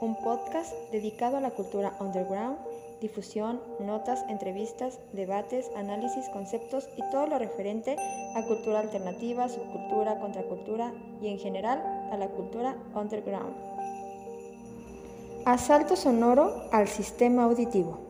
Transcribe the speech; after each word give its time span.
un 0.00 0.16
podcast 0.16 0.72
dedicado 0.92 1.36
a 1.36 1.40
la 1.40 1.50
cultura 1.50 1.94
underground, 2.00 2.58
difusión, 3.00 3.60
notas, 3.80 4.24
entrevistas, 4.28 4.98
debates, 5.12 5.70
análisis, 5.76 6.28
conceptos 6.30 6.88
y 6.96 7.10
todo 7.10 7.26
lo 7.26 7.38
referente 7.38 7.96
a 8.34 8.44
cultura 8.46 8.80
alternativa, 8.80 9.48
subcultura, 9.48 10.18
contracultura 10.18 10.92
y 11.20 11.28
en 11.28 11.38
general 11.38 11.82
a 12.12 12.16
la 12.16 12.28
cultura 12.28 12.76
underground. 12.94 13.54
Asalto 15.44 15.96
sonoro 15.96 16.64
al 16.72 16.88
sistema 16.88 17.44
auditivo. 17.44 18.07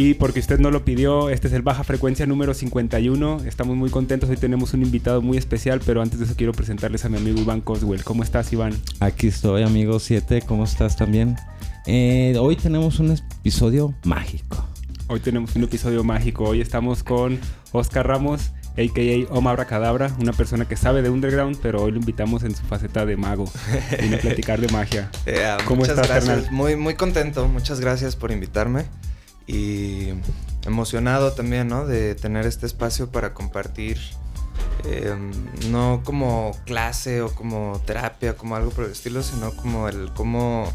Y 0.00 0.14
porque 0.14 0.38
usted 0.38 0.60
no 0.60 0.70
lo 0.70 0.84
pidió, 0.84 1.28
este 1.28 1.48
es 1.48 1.52
el 1.54 1.62
Baja 1.62 1.82
Frecuencia 1.82 2.24
número 2.24 2.54
51. 2.54 3.40
Estamos 3.44 3.76
muy 3.76 3.90
contentos, 3.90 4.30
hoy 4.30 4.36
tenemos 4.36 4.72
un 4.72 4.82
invitado 4.82 5.22
muy 5.22 5.36
especial, 5.36 5.80
pero 5.84 6.00
antes 6.00 6.20
de 6.20 6.24
eso 6.26 6.34
quiero 6.36 6.52
presentarles 6.52 7.04
a 7.04 7.08
mi 7.08 7.16
amigo 7.16 7.40
Iván 7.40 7.60
Coswell. 7.60 8.04
¿Cómo 8.04 8.22
estás, 8.22 8.52
Iván? 8.52 8.80
Aquí 9.00 9.26
estoy, 9.26 9.64
amigo 9.64 9.98
7. 9.98 10.42
¿Cómo 10.46 10.62
estás 10.62 10.96
también? 10.96 11.34
Eh, 11.84 12.36
hoy 12.38 12.54
tenemos 12.54 13.00
un 13.00 13.10
episodio 13.10 13.92
mágico. 14.04 14.64
Hoy 15.08 15.18
tenemos 15.18 15.56
un 15.56 15.64
episodio 15.64 16.04
mágico. 16.04 16.44
Hoy 16.44 16.60
estamos 16.60 17.02
con 17.02 17.40
Oscar 17.72 18.06
Ramos, 18.06 18.52
a.k.a. 18.76 19.34
Oma 19.34 19.50
Abracadabra, 19.50 20.14
una 20.20 20.32
persona 20.32 20.64
que 20.68 20.76
sabe 20.76 21.02
de 21.02 21.10
underground, 21.10 21.58
pero 21.60 21.82
hoy 21.82 21.90
lo 21.90 21.98
invitamos 21.98 22.44
en 22.44 22.54
su 22.54 22.62
faceta 22.62 23.04
de 23.04 23.16
mago. 23.16 23.50
Viene 23.98 24.14
a 24.14 24.20
platicar 24.20 24.60
de 24.60 24.68
magia. 24.68 25.10
Yeah, 25.26 25.56
¿Cómo 25.64 25.80
muchas 25.80 25.98
estás, 25.98 26.24
gracias. 26.24 26.52
Muy, 26.52 26.76
muy 26.76 26.94
contento. 26.94 27.48
Muchas 27.48 27.80
gracias 27.80 28.14
por 28.14 28.30
invitarme. 28.30 28.84
Y 29.48 30.10
emocionado 30.64 31.32
también, 31.32 31.66
¿no? 31.66 31.86
De 31.86 32.14
tener 32.14 32.46
este 32.46 32.66
espacio 32.66 33.10
para 33.10 33.34
compartir. 33.34 33.98
Eh, 34.84 35.16
no 35.70 36.02
como 36.04 36.52
clase 36.64 37.22
o 37.22 37.34
como 37.34 37.80
terapia, 37.84 38.36
como 38.36 38.54
algo 38.54 38.70
por 38.70 38.84
el 38.84 38.92
estilo, 38.92 39.22
sino 39.24 39.50
como 39.56 39.88
el 39.88 40.12
cómo, 40.12 40.70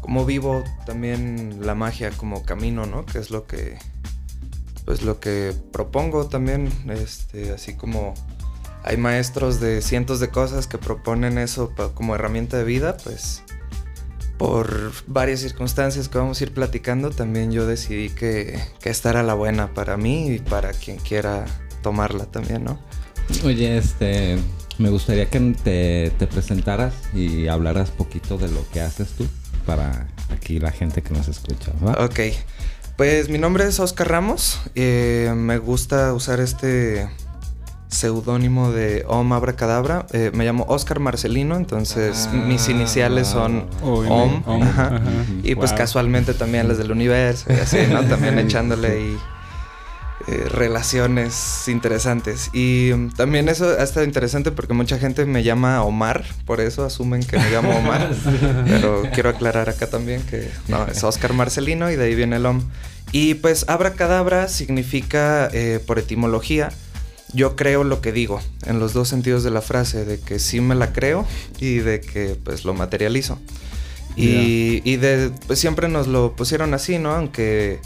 cómo 0.00 0.24
vivo 0.24 0.62
también 0.86 1.66
la 1.66 1.74
magia 1.74 2.12
como 2.12 2.44
camino, 2.44 2.86
¿no? 2.86 3.04
Que 3.04 3.18
es 3.18 3.30
lo 3.30 3.46
que 3.46 3.78
pues 4.84 5.02
lo 5.02 5.18
que 5.18 5.54
propongo 5.72 6.26
también, 6.26 6.70
este, 6.90 7.52
así 7.52 7.74
como 7.74 8.14
hay 8.82 8.98
maestros 8.98 9.60
de 9.60 9.80
cientos 9.80 10.20
de 10.20 10.28
cosas 10.28 10.66
que 10.66 10.76
proponen 10.76 11.38
eso 11.38 11.72
como 11.94 12.14
herramienta 12.14 12.58
de 12.58 12.64
vida, 12.64 12.96
pues 13.02 13.43
por 14.38 14.92
varias 15.06 15.40
circunstancias 15.40 16.08
que 16.08 16.18
vamos 16.18 16.40
a 16.40 16.44
ir 16.44 16.52
platicando, 16.52 17.10
también 17.10 17.52
yo 17.52 17.66
decidí 17.66 18.10
que, 18.10 18.58
que 18.80 18.90
esta 18.90 19.10
era 19.10 19.22
la 19.22 19.34
buena 19.34 19.72
para 19.74 19.96
mí 19.96 20.28
y 20.28 20.38
para 20.38 20.72
quien 20.72 20.98
quiera 20.98 21.44
tomarla 21.82 22.26
también, 22.26 22.64
¿no? 22.64 22.78
Oye, 23.44 23.76
este, 23.78 24.38
me 24.78 24.90
gustaría 24.90 25.26
que 25.30 25.40
te, 25.62 26.10
te 26.18 26.26
presentaras 26.26 26.94
y 27.14 27.46
hablaras 27.48 27.90
poquito 27.90 28.38
de 28.38 28.48
lo 28.48 28.68
que 28.70 28.80
haces 28.80 29.08
tú 29.10 29.26
para 29.64 30.08
aquí 30.30 30.58
la 30.58 30.72
gente 30.72 31.02
que 31.02 31.14
nos 31.14 31.28
escucha. 31.28 31.72
¿va? 31.84 32.04
Ok, 32.04 32.20
pues 32.96 33.28
mi 33.28 33.38
nombre 33.38 33.66
es 33.66 33.80
Oscar 33.80 34.08
Ramos, 34.08 34.60
eh, 34.74 35.32
me 35.36 35.58
gusta 35.58 36.12
usar 36.12 36.40
este 36.40 37.08
seudónimo 37.94 38.70
de 38.72 39.04
Om 39.08 39.32
Abracadabra. 39.32 40.06
Eh, 40.12 40.30
me 40.34 40.44
llamo 40.44 40.64
Oscar 40.68 40.98
Marcelino, 41.00 41.56
entonces 41.56 42.28
Ah, 42.30 42.34
mis 42.34 42.68
iniciales 42.68 43.28
son 43.28 43.66
Om. 43.82 44.42
Om, 44.46 44.62
ajá. 44.62 44.86
ajá. 44.86 45.00
Y 45.42 45.54
pues 45.54 45.70
Wow. 45.70 45.78
casualmente 45.78 46.34
también 46.34 46.68
las 46.68 46.78
del 46.78 46.90
universo 46.90 47.46
y 47.50 47.54
así, 47.54 47.78
¿no? 47.90 48.02
También 48.04 48.38
echándole 48.38 48.88
ahí 48.88 49.18
eh, 50.26 50.46
relaciones 50.48 51.68
interesantes. 51.68 52.48
Y 52.54 52.92
mm, 52.94 53.10
también 53.10 53.48
eso 53.48 53.68
ha 53.78 53.82
estado 53.82 54.06
interesante 54.06 54.50
porque 54.52 54.72
mucha 54.72 54.98
gente 54.98 55.24
me 55.26 55.42
llama 55.42 55.82
Omar, 55.84 56.24
por 56.46 56.60
eso 56.60 56.84
asumen 56.84 57.22
que 57.22 57.38
me 57.38 57.50
llamo 57.50 57.76
Omar. 57.76 58.10
Pero 58.66 59.02
quiero 59.12 59.28
aclarar 59.30 59.68
acá 59.68 59.86
también 59.88 60.22
que 60.22 60.50
no, 60.68 60.86
es 60.86 61.02
Oscar 61.04 61.32
Marcelino 61.34 61.90
y 61.90 61.96
de 61.96 62.04
ahí 62.04 62.14
viene 62.14 62.36
el 62.36 62.46
Om. 62.46 62.62
Y 63.12 63.34
pues 63.34 63.66
abracadabra 63.68 64.48
significa, 64.48 65.48
eh, 65.52 65.78
por 65.86 65.98
etimología, 65.98 66.70
yo 67.34 67.56
creo 67.56 67.84
lo 67.84 68.00
que 68.00 68.12
digo, 68.12 68.40
en 68.64 68.78
los 68.78 68.92
dos 68.92 69.08
sentidos 69.08 69.42
de 69.42 69.50
la 69.50 69.60
frase, 69.60 70.04
de 70.04 70.20
que 70.20 70.38
sí 70.38 70.60
me 70.60 70.74
la 70.74 70.92
creo 70.92 71.26
y 71.58 71.78
de 71.78 72.00
que 72.00 72.36
pues 72.42 72.64
lo 72.64 72.74
materializo. 72.74 73.38
Y, 74.16 74.80
y 74.84 74.96
de, 74.96 75.32
pues 75.48 75.58
siempre 75.58 75.88
nos 75.88 76.06
lo 76.06 76.36
pusieron 76.36 76.72
así, 76.72 76.98
¿no? 76.98 77.10
Aunque 77.10 77.80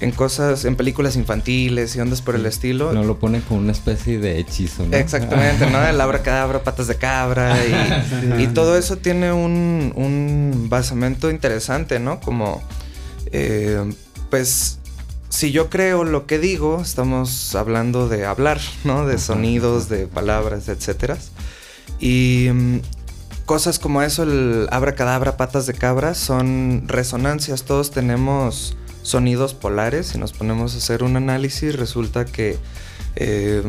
en 0.00 0.12
cosas, 0.12 0.64
en 0.64 0.76
películas 0.76 1.16
infantiles 1.16 1.94
y 1.94 2.00
ondas 2.00 2.22
por 2.22 2.34
el 2.34 2.46
estilo. 2.46 2.92
Nos 2.92 3.06
lo 3.06 3.18
ponen 3.18 3.42
como 3.42 3.60
una 3.60 3.72
especie 3.72 4.18
de 4.18 4.38
hechizo, 4.38 4.86
¿no? 4.86 4.96
Exactamente, 4.96 5.66
¿no? 5.70 5.84
El 5.86 6.00
abracadabra, 6.00 6.64
patas 6.64 6.86
de 6.86 6.96
cabra 6.96 7.56
y, 7.64 8.42
y 8.42 8.46
todo 8.48 8.76
eso 8.76 8.96
tiene 8.96 9.32
un, 9.32 9.92
un 9.94 10.66
basamento 10.68 11.30
interesante, 11.30 12.00
¿no? 12.00 12.18
Como, 12.20 12.62
eh, 13.30 13.92
pues, 14.30 14.79
si 15.30 15.52
yo 15.52 15.70
creo 15.70 16.04
lo 16.04 16.26
que 16.26 16.38
digo, 16.38 16.80
estamos 16.82 17.54
hablando 17.54 18.08
de 18.08 18.26
hablar, 18.26 18.60
¿no? 18.84 19.06
De 19.06 19.14
Ajá, 19.14 19.22
sonidos, 19.22 19.88
de 19.88 20.06
palabras, 20.06 20.68
etcétera. 20.68 21.16
Y 21.98 22.48
mm, 22.52 22.80
cosas 23.46 23.78
como 23.78 24.02
eso, 24.02 24.22
el 24.24 24.66
abracadabra, 24.70 25.36
patas 25.36 25.66
de 25.66 25.74
cabra, 25.74 26.14
son 26.14 26.84
resonancias. 26.86 27.62
Todos 27.62 27.90
tenemos 27.90 28.76
sonidos 29.02 29.54
polares. 29.54 30.08
Si 30.08 30.18
nos 30.18 30.32
ponemos 30.32 30.74
a 30.74 30.78
hacer 30.78 31.02
un 31.02 31.16
análisis, 31.16 31.76
resulta 31.76 32.24
que, 32.24 32.58
eh, 33.16 33.62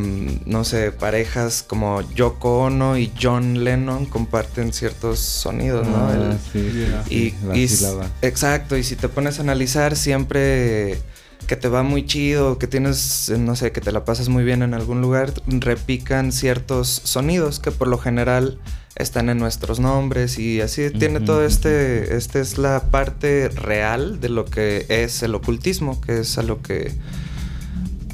no 0.45 0.63
sé, 0.63 0.91
parejas 0.91 1.63
como 1.67 2.01
Yoko 2.13 2.63
Ono 2.63 2.97
y 2.97 3.11
John 3.21 3.63
Lennon 3.63 4.05
comparten 4.07 4.73
ciertos 4.73 5.19
sonidos, 5.19 5.87
¿no? 5.87 6.07
Ah, 6.09 6.13
El- 6.15 6.37
sí, 6.51 6.71
sí, 7.07 7.13
y, 7.15 7.45
la 7.45 7.55
y- 7.57 7.67
sílaba. 7.67 8.07
exacto, 8.21 8.77
y 8.77 8.83
si 8.83 8.95
te 8.95 9.09
pones 9.09 9.39
a 9.39 9.41
analizar 9.41 9.95
siempre 9.95 11.01
que 11.47 11.55
te 11.55 11.67
va 11.67 11.83
muy 11.83 12.05
chido, 12.05 12.57
que 12.57 12.67
tienes, 12.67 13.31
no 13.37 13.55
sé, 13.55 13.71
que 13.71 13.81
te 13.81 13.91
la 13.91 14.05
pasas 14.05 14.29
muy 14.29 14.43
bien 14.43 14.61
en 14.63 14.73
algún 14.73 15.01
lugar, 15.01 15.33
repican 15.47 16.31
ciertos 16.31 16.87
sonidos 17.03 17.59
que 17.59 17.71
por 17.71 17.87
lo 17.87 17.97
general 17.97 18.59
están 18.95 19.29
en 19.29 19.37
nuestros 19.37 19.79
nombres 19.79 20.37
y 20.37 20.61
así 20.61 20.89
tiene 20.91 21.19
todo 21.21 21.45
este, 21.45 22.15
esta 22.15 22.39
es 22.39 22.57
la 22.57 22.91
parte 22.91 23.49
real 23.49 24.19
de 24.19 24.29
lo 24.29 24.45
que 24.45 24.85
es 24.89 25.23
el 25.23 25.33
ocultismo, 25.35 25.99
que 26.01 26.19
es 26.19 26.37
a 26.37 26.43
lo 26.43 26.61
que, 26.61 26.93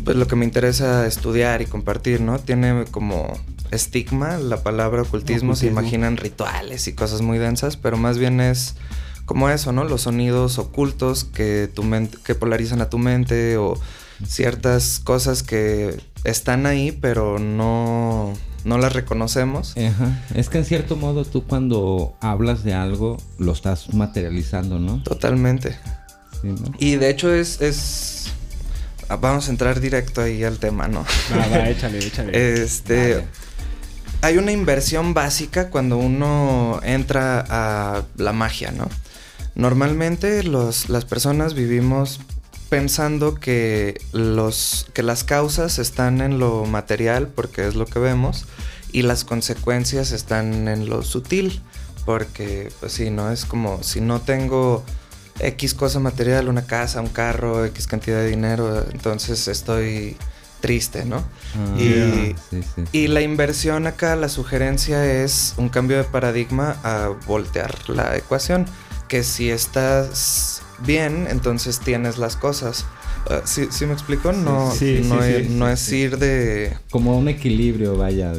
pues 0.03 0.15
lo 0.15 0.27
que 0.27 0.35
me 0.35 0.45
interesa 0.45 1.05
estudiar 1.05 1.61
y 1.61 1.65
compartir, 1.65 2.21
¿no? 2.21 2.39
Tiene 2.39 2.85
como 2.91 3.33
estigma 3.71 4.37
la 4.37 4.63
palabra 4.63 5.01
ocultismo, 5.01 5.55
se 5.55 5.65
Ocultismo. 5.65 5.81
imaginan 5.81 6.17
rituales 6.17 6.87
y 6.87 6.93
cosas 6.93 7.21
muy 7.21 7.37
densas, 7.37 7.75
pero 7.75 7.97
más 7.97 8.17
bien 8.17 8.39
es 8.39 8.75
como 9.27 9.49
eso, 9.49 9.73
¿no? 9.73 9.83
Los 9.83 10.03
sonidos 10.03 10.57
ocultos 10.57 11.25
que 11.25 11.69
tu 11.71 11.83
mente, 11.83 12.17
que 12.23 12.33
polarizan 12.33 12.81
a 12.81 12.89
tu 12.89 12.97
mente 12.97 13.57
o 13.57 13.77
ciertas 14.25 14.99
cosas 15.03 15.43
que 15.43 15.99
están 16.23 16.65
ahí, 16.65 16.93
pero 16.93 17.37
no, 17.37 18.33
no 18.63 18.77
las 18.77 18.93
reconocemos. 18.93 19.75
Ajá. 19.77 20.23
Es 20.33 20.47
que 20.47 20.59
en 20.59 20.65
cierto 20.65 20.95
modo 20.95 21.25
tú 21.25 21.45
cuando 21.45 22.15
hablas 22.21 22.63
de 22.63 22.73
algo 22.73 23.17
lo 23.37 23.51
estás 23.51 23.93
materializando, 23.93 24.79
¿no? 24.79 25.03
Totalmente. 25.03 25.77
Sí, 26.41 26.47
¿no? 26.47 26.71
Y 26.79 26.95
de 26.95 27.09
hecho 27.09 27.31
es, 27.31 27.59
es... 27.61 28.31
Vamos 29.09 29.49
a 29.49 29.51
entrar 29.51 29.81
directo 29.81 30.21
ahí 30.21 30.45
al 30.45 30.57
tema, 30.57 30.87
¿no? 30.87 31.05
Va, 31.31 31.47
va, 31.49 31.69
échale, 31.69 31.99
échale. 31.99 32.63
Este... 32.63 33.15
Vale. 33.15 33.27
Hay 34.21 34.37
una 34.37 34.51
inversión 34.51 35.13
básica 35.13 35.69
cuando 35.69 35.97
uno 35.97 36.79
entra 36.83 37.45
a 37.47 38.03
la 38.15 38.33
magia, 38.33 38.71
¿no? 38.71 38.89
Normalmente 39.57 40.43
los- 40.43 40.87
las 40.87 41.03
personas 41.05 41.55
vivimos 41.55 42.19
pensando 42.69 43.33
que, 43.35 43.99
los, 44.13 44.87
que 44.93 45.01
las 45.01 45.23
causas 45.23 45.79
están 45.79 46.21
en 46.21 46.37
lo 46.37 46.65
material, 46.65 47.27
porque 47.27 47.67
es 47.67 47.73
lo 47.75 47.85
que 47.85 47.97
vemos, 47.97 48.45
y 48.91 49.01
las 49.01 49.23
consecuencias 49.23 50.11
están 50.11 50.67
en 50.67 50.87
lo 50.87 51.01
sutil, 51.01 51.61
porque, 52.05 52.71
pues 52.79 52.93
sí, 52.93 53.09
¿no? 53.09 53.31
Es 53.31 53.45
como 53.45 53.81
si 53.81 53.99
no 53.99 54.21
tengo 54.21 54.83
X 55.39 55.73
cosa 55.73 55.99
material, 55.99 56.49
una 56.49 56.65
casa, 56.67 57.01
un 57.01 57.09
carro, 57.09 57.65
X 57.65 57.87
cantidad 57.87 58.17
de 58.17 58.27
dinero, 58.29 58.85
entonces 58.91 59.47
estoy 59.47 60.17
triste, 60.61 61.03
¿no? 61.03 61.23
Ah, 61.55 61.79
y, 61.79 62.35
y, 62.91 63.07
la 63.07 63.21
inversión 63.21 63.87
acá, 63.87 64.15
la 64.15 64.29
sugerencia 64.29 65.03
es 65.23 65.53
un 65.57 65.69
cambio 65.69 65.97
de 65.97 66.03
paradigma 66.03 66.77
a 66.83 67.09
voltear 67.25 67.89
la 67.89 68.15
ecuación, 68.17 68.65
que 69.07 69.23
si 69.23 69.49
estás 69.49 70.61
bien, 70.85 71.27
entonces 71.29 71.79
tienes 71.79 72.17
las 72.17 72.35
cosas. 72.35 72.85
Uh, 73.29 73.45
¿sí, 73.45 73.85
me 73.85 73.93
explico? 73.93 74.31
No, 74.31 74.73
no, 74.73 75.23
es, 75.23 75.49
no 75.49 75.69
es 75.69 75.91
ir 75.91 76.17
de... 76.17 76.77
Como 76.89 77.17
un 77.17 77.27
equilibrio, 77.27 77.97
vaya. 77.97 78.33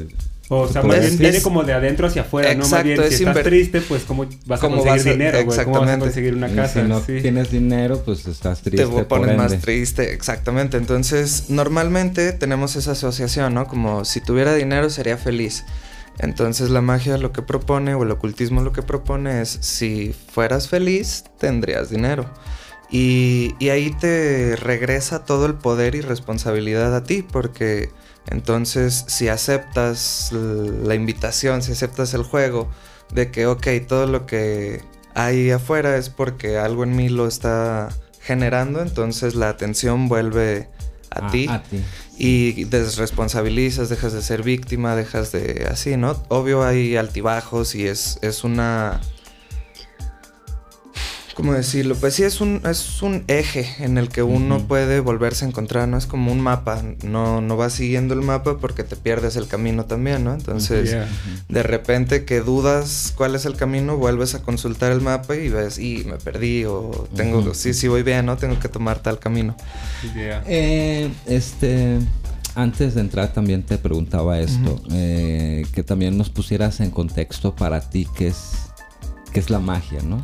O 0.50 0.66
sea, 0.66 0.82
más 0.82 1.00
bien 1.00 1.18
viene 1.18 1.42
como 1.42 1.62
de 1.62 1.74
adentro 1.74 2.06
hacia 2.06 2.22
afuera, 2.22 2.54
¿no? 2.54 2.66
Más 2.66 2.82
bien, 2.82 2.98
si 3.10 3.24
estás 3.24 3.42
triste, 3.42 3.82
pues 3.82 4.04
¿cómo 4.04 4.26
vas 4.46 4.64
a 4.64 4.68
conseguir 4.68 5.04
dinero, 5.04 5.44
güey? 5.44 5.64
¿Cómo 5.64 5.80
vas 5.80 5.90
a 5.90 5.98
conseguir 5.98 6.34
una 6.34 6.48
casa? 6.54 6.82
si 6.82 6.88
no 6.88 7.00
tienes 7.00 7.50
dinero, 7.50 8.02
pues 8.02 8.26
estás 8.26 8.62
triste, 8.62 8.86
Te 8.86 9.04
pones 9.04 9.36
más 9.36 9.58
triste, 9.60 10.14
exactamente. 10.14 10.78
Entonces, 10.78 11.50
normalmente 11.50 12.32
tenemos 12.32 12.76
esa 12.76 12.92
asociación, 12.92 13.52
¿no? 13.54 13.66
Como 13.66 14.06
si 14.06 14.22
tuviera 14.22 14.54
dinero 14.54 14.88
sería 14.88 15.18
feliz. 15.18 15.64
Entonces 16.18 16.70
la 16.70 16.80
magia 16.80 17.18
lo 17.18 17.32
que 17.32 17.42
propone, 17.42 17.94
o 17.94 18.02
el 18.02 18.10
ocultismo 18.10 18.60
lo 18.62 18.72
que 18.72 18.82
propone 18.82 19.40
es, 19.40 19.58
si 19.60 20.14
fueras 20.32 20.68
feliz, 20.68 21.24
tendrías 21.38 21.90
dinero. 21.90 22.24
Y, 22.90 23.54
y 23.58 23.68
ahí 23.68 23.90
te 23.90 24.56
regresa 24.56 25.24
todo 25.24 25.46
el 25.46 25.54
poder 25.54 25.94
y 25.94 26.00
responsabilidad 26.00 26.94
a 26.96 27.04
ti, 27.04 27.22
porque 27.22 27.90
entonces, 28.30 29.04
si 29.08 29.28
aceptas 29.28 30.32
la 30.32 30.94
invitación, 30.94 31.62
si 31.62 31.72
aceptas 31.72 32.12
el 32.14 32.22
juego 32.22 32.68
de 33.12 33.30
que, 33.30 33.46
ok, 33.46 33.66
todo 33.86 34.06
lo 34.06 34.26
que 34.26 34.82
hay 35.14 35.50
afuera 35.50 35.96
es 35.96 36.10
porque 36.10 36.58
algo 36.58 36.84
en 36.84 36.94
mí 36.94 37.08
lo 37.08 37.26
está 37.26 37.88
generando, 38.20 38.82
entonces 38.82 39.34
la 39.34 39.48
atención 39.48 40.08
vuelve 40.08 40.68
a, 41.10 41.30
ti, 41.30 41.46
a 41.48 41.62
ti, 41.62 41.82
y 42.18 42.64
desresponsabilizas, 42.64 43.88
dejas 43.88 44.12
de 44.12 44.22
ser 44.22 44.42
víctima, 44.42 44.96
dejas 44.96 45.30
de 45.30 45.68
así, 45.70 45.96
¿no? 45.96 46.20
Obvio 46.28 46.64
hay 46.64 46.96
altibajos 46.96 47.76
y 47.76 47.86
es, 47.86 48.18
es 48.22 48.42
una 48.42 49.00
¿cómo 51.38 51.52
decirlo? 51.52 51.94
Pues 51.94 52.14
sí, 52.14 52.24
es 52.24 52.40
un, 52.40 52.62
es 52.68 53.00
un 53.00 53.22
eje 53.28 53.76
en 53.78 53.96
el 53.96 54.08
que 54.08 54.24
uno 54.24 54.58
puede 54.66 54.98
volverse 54.98 55.44
a 55.44 55.48
encontrar, 55.48 55.86
¿no? 55.86 55.96
Es 55.96 56.06
como 56.06 56.32
un 56.32 56.40
mapa, 56.40 56.82
no, 57.04 57.40
no 57.40 57.56
vas 57.56 57.74
siguiendo 57.74 58.12
el 58.14 58.22
mapa 58.22 58.58
porque 58.58 58.82
te 58.82 58.96
pierdes 58.96 59.36
el 59.36 59.46
camino 59.46 59.84
también, 59.84 60.24
¿no? 60.24 60.34
Entonces, 60.34 60.96
de 61.48 61.62
repente 61.62 62.24
que 62.24 62.40
dudas 62.40 63.14
cuál 63.16 63.36
es 63.36 63.46
el 63.46 63.54
camino, 63.54 63.96
vuelves 63.96 64.34
a 64.34 64.42
consultar 64.42 64.90
el 64.90 65.00
mapa 65.00 65.36
y 65.36 65.48
ves, 65.48 65.78
y 65.78 66.02
me 66.06 66.16
perdí, 66.16 66.64
o 66.64 67.06
tengo, 67.14 67.54
sí, 67.54 67.72
sí 67.72 67.86
voy 67.86 68.02
bien, 68.02 68.26
¿no? 68.26 68.36
Tengo 68.36 68.58
que 68.58 68.68
tomar 68.68 68.98
tal 68.98 69.20
camino. 69.20 69.54
Eh, 70.44 71.08
este 71.26 71.98
antes 72.56 72.96
de 72.96 73.00
entrar 73.02 73.32
también 73.32 73.62
te 73.62 73.78
preguntaba 73.78 74.40
esto, 74.40 74.82
eh, 74.90 75.64
que 75.72 75.84
también 75.84 76.18
nos 76.18 76.30
pusieras 76.30 76.80
en 76.80 76.90
contexto 76.90 77.54
para 77.54 77.88
ti 77.88 78.08
qué 78.16 78.26
es, 78.26 78.72
qué 79.32 79.38
es 79.38 79.50
la 79.50 79.60
magia, 79.60 80.02
¿no? 80.02 80.20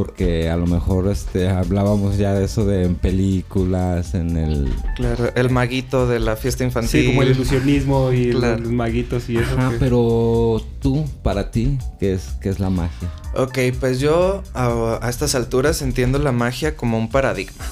Porque 0.00 0.48
a 0.48 0.56
lo 0.56 0.66
mejor 0.66 1.08
este 1.08 1.50
hablábamos 1.50 2.16
ya 2.16 2.32
de 2.32 2.46
eso 2.46 2.64
de 2.64 2.84
en 2.84 2.94
películas, 2.94 4.14
en 4.14 4.38
el 4.38 4.72
Claro, 4.96 5.30
el 5.34 5.50
maguito 5.50 6.06
de 6.06 6.18
la 6.20 6.36
fiesta 6.36 6.64
infantil. 6.64 7.02
Sí, 7.02 7.06
como 7.06 7.22
el 7.22 7.32
ilusionismo 7.32 8.10
y 8.10 8.32
los 8.32 8.62
maguitos 8.62 9.28
y 9.28 9.36
eso. 9.36 9.58
Ajá, 9.58 9.72
pero 9.78 10.64
tú, 10.80 11.04
para 11.22 11.50
ti, 11.50 11.76
¿qué 11.98 12.14
es, 12.14 12.30
qué 12.40 12.48
es 12.48 12.60
la 12.60 12.70
magia? 12.70 13.12
Ok, 13.34 13.58
pues 13.78 14.00
yo 14.00 14.42
a, 14.54 15.06
estas 15.06 15.34
alturas 15.34 15.82
entiendo 15.82 16.18
la 16.18 16.32
magia 16.32 16.78
como 16.78 16.96
un 16.96 17.10
paradigma. 17.10 17.66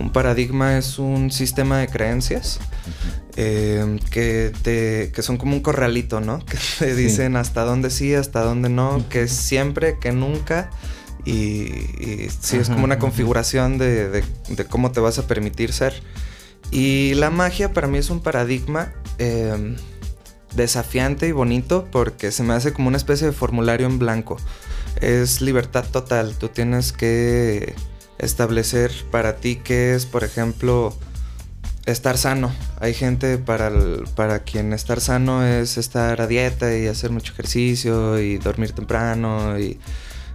Un 0.00 0.10
paradigma 0.10 0.78
es 0.78 0.98
un 0.98 1.30
sistema 1.30 1.78
de 1.78 1.86
creencias 1.86 2.58
eh, 3.36 4.00
que, 4.10 4.50
te, 4.62 5.12
que 5.14 5.22
son 5.22 5.36
como 5.36 5.54
un 5.54 5.60
corralito, 5.60 6.20
¿no? 6.20 6.44
Que 6.44 6.58
te 6.80 6.96
dicen 6.96 7.36
hasta 7.36 7.62
dónde 7.62 7.90
sí, 7.90 8.14
hasta 8.14 8.42
dónde 8.42 8.68
no, 8.68 9.08
que 9.08 9.28
siempre, 9.28 10.00
que 10.00 10.10
nunca 10.10 10.70
y, 11.24 12.28
sí, 12.40 12.56
es 12.56 12.68
como 12.68 12.84
una 12.84 12.98
configuración 12.98 13.78
de, 13.78 14.24
cómo 14.68 14.90
te 14.92 15.00
vas 15.00 15.18
a 15.18 15.26
permitir 15.26 15.72
ser. 15.72 16.02
Y 16.70 17.14
la 17.14 17.30
magia 17.30 17.72
para 17.72 17.86
mí 17.86 17.98
es 17.98 18.10
un 18.10 18.20
paradigma 18.20 18.92
em, 19.18 19.76
desafiante 20.54 21.28
y 21.28 21.32
bonito 21.32 21.86
porque 21.92 22.32
se 22.32 22.42
me 22.42 22.54
hace 22.54 22.72
como 22.72 22.88
una 22.88 22.96
especie 22.96 23.26
de 23.26 23.32
formulario 23.32 23.86
en 23.86 23.98
blanco. 23.98 24.36
Es 25.00 25.40
libertad 25.40 25.84
total. 25.90 26.34
Tú 26.36 26.48
tienes 26.48 26.92
que 26.92 27.74
establecer 28.18 28.90
para 29.10 29.36
ti 29.36 29.56
qué 29.56 29.94
es, 29.94 30.06
por 30.06 30.24
ejemplo, 30.24 30.96
estar 31.86 32.18
sano. 32.18 32.52
Hay 32.80 32.94
gente 32.94 33.38
para, 33.38 33.70
para 34.14 34.40
quien 34.40 34.72
estar 34.72 35.00
sano 35.00 35.44
es 35.44 35.76
estar 35.76 36.20
a 36.20 36.26
dieta 36.26 36.76
y 36.76 36.86
hacer 36.86 37.10
mucho 37.10 37.32
ejercicio 37.32 38.18
y 38.18 38.38
dormir 38.38 38.72
temprano 38.72 39.58
y 39.58 39.78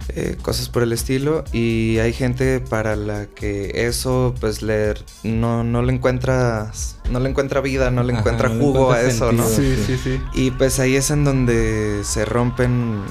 eh, 0.08 0.36
cosas 0.40 0.68
por 0.68 0.82
el 0.82 0.92
estilo. 0.92 1.44
Y 1.52 1.98
hay 1.98 2.12
gente 2.12 2.60
para 2.60 2.96
la 2.96 3.26
que 3.26 3.86
eso, 3.86 4.34
pues, 4.40 4.62
leer 4.62 5.04
no, 5.22 5.64
no 5.64 5.82
le 5.82 5.92
encuentra, 5.92 6.72
no 7.10 7.20
le 7.20 7.28
encuentra 7.28 7.60
vida, 7.60 7.90
no 7.90 8.02
le 8.02 8.14
encuentra 8.14 8.48
jugo 8.48 8.92
a 8.92 9.02
eso, 9.02 9.32
¿no? 9.32 9.46
Sí, 9.46 9.76
sí, 9.86 9.98
sí. 10.02 10.20
Y 10.34 10.50
pues 10.52 10.78
ahí 10.80 10.96
es 10.96 11.10
en 11.10 11.24
donde 11.24 12.02
se 12.04 12.24
rompen 12.24 13.02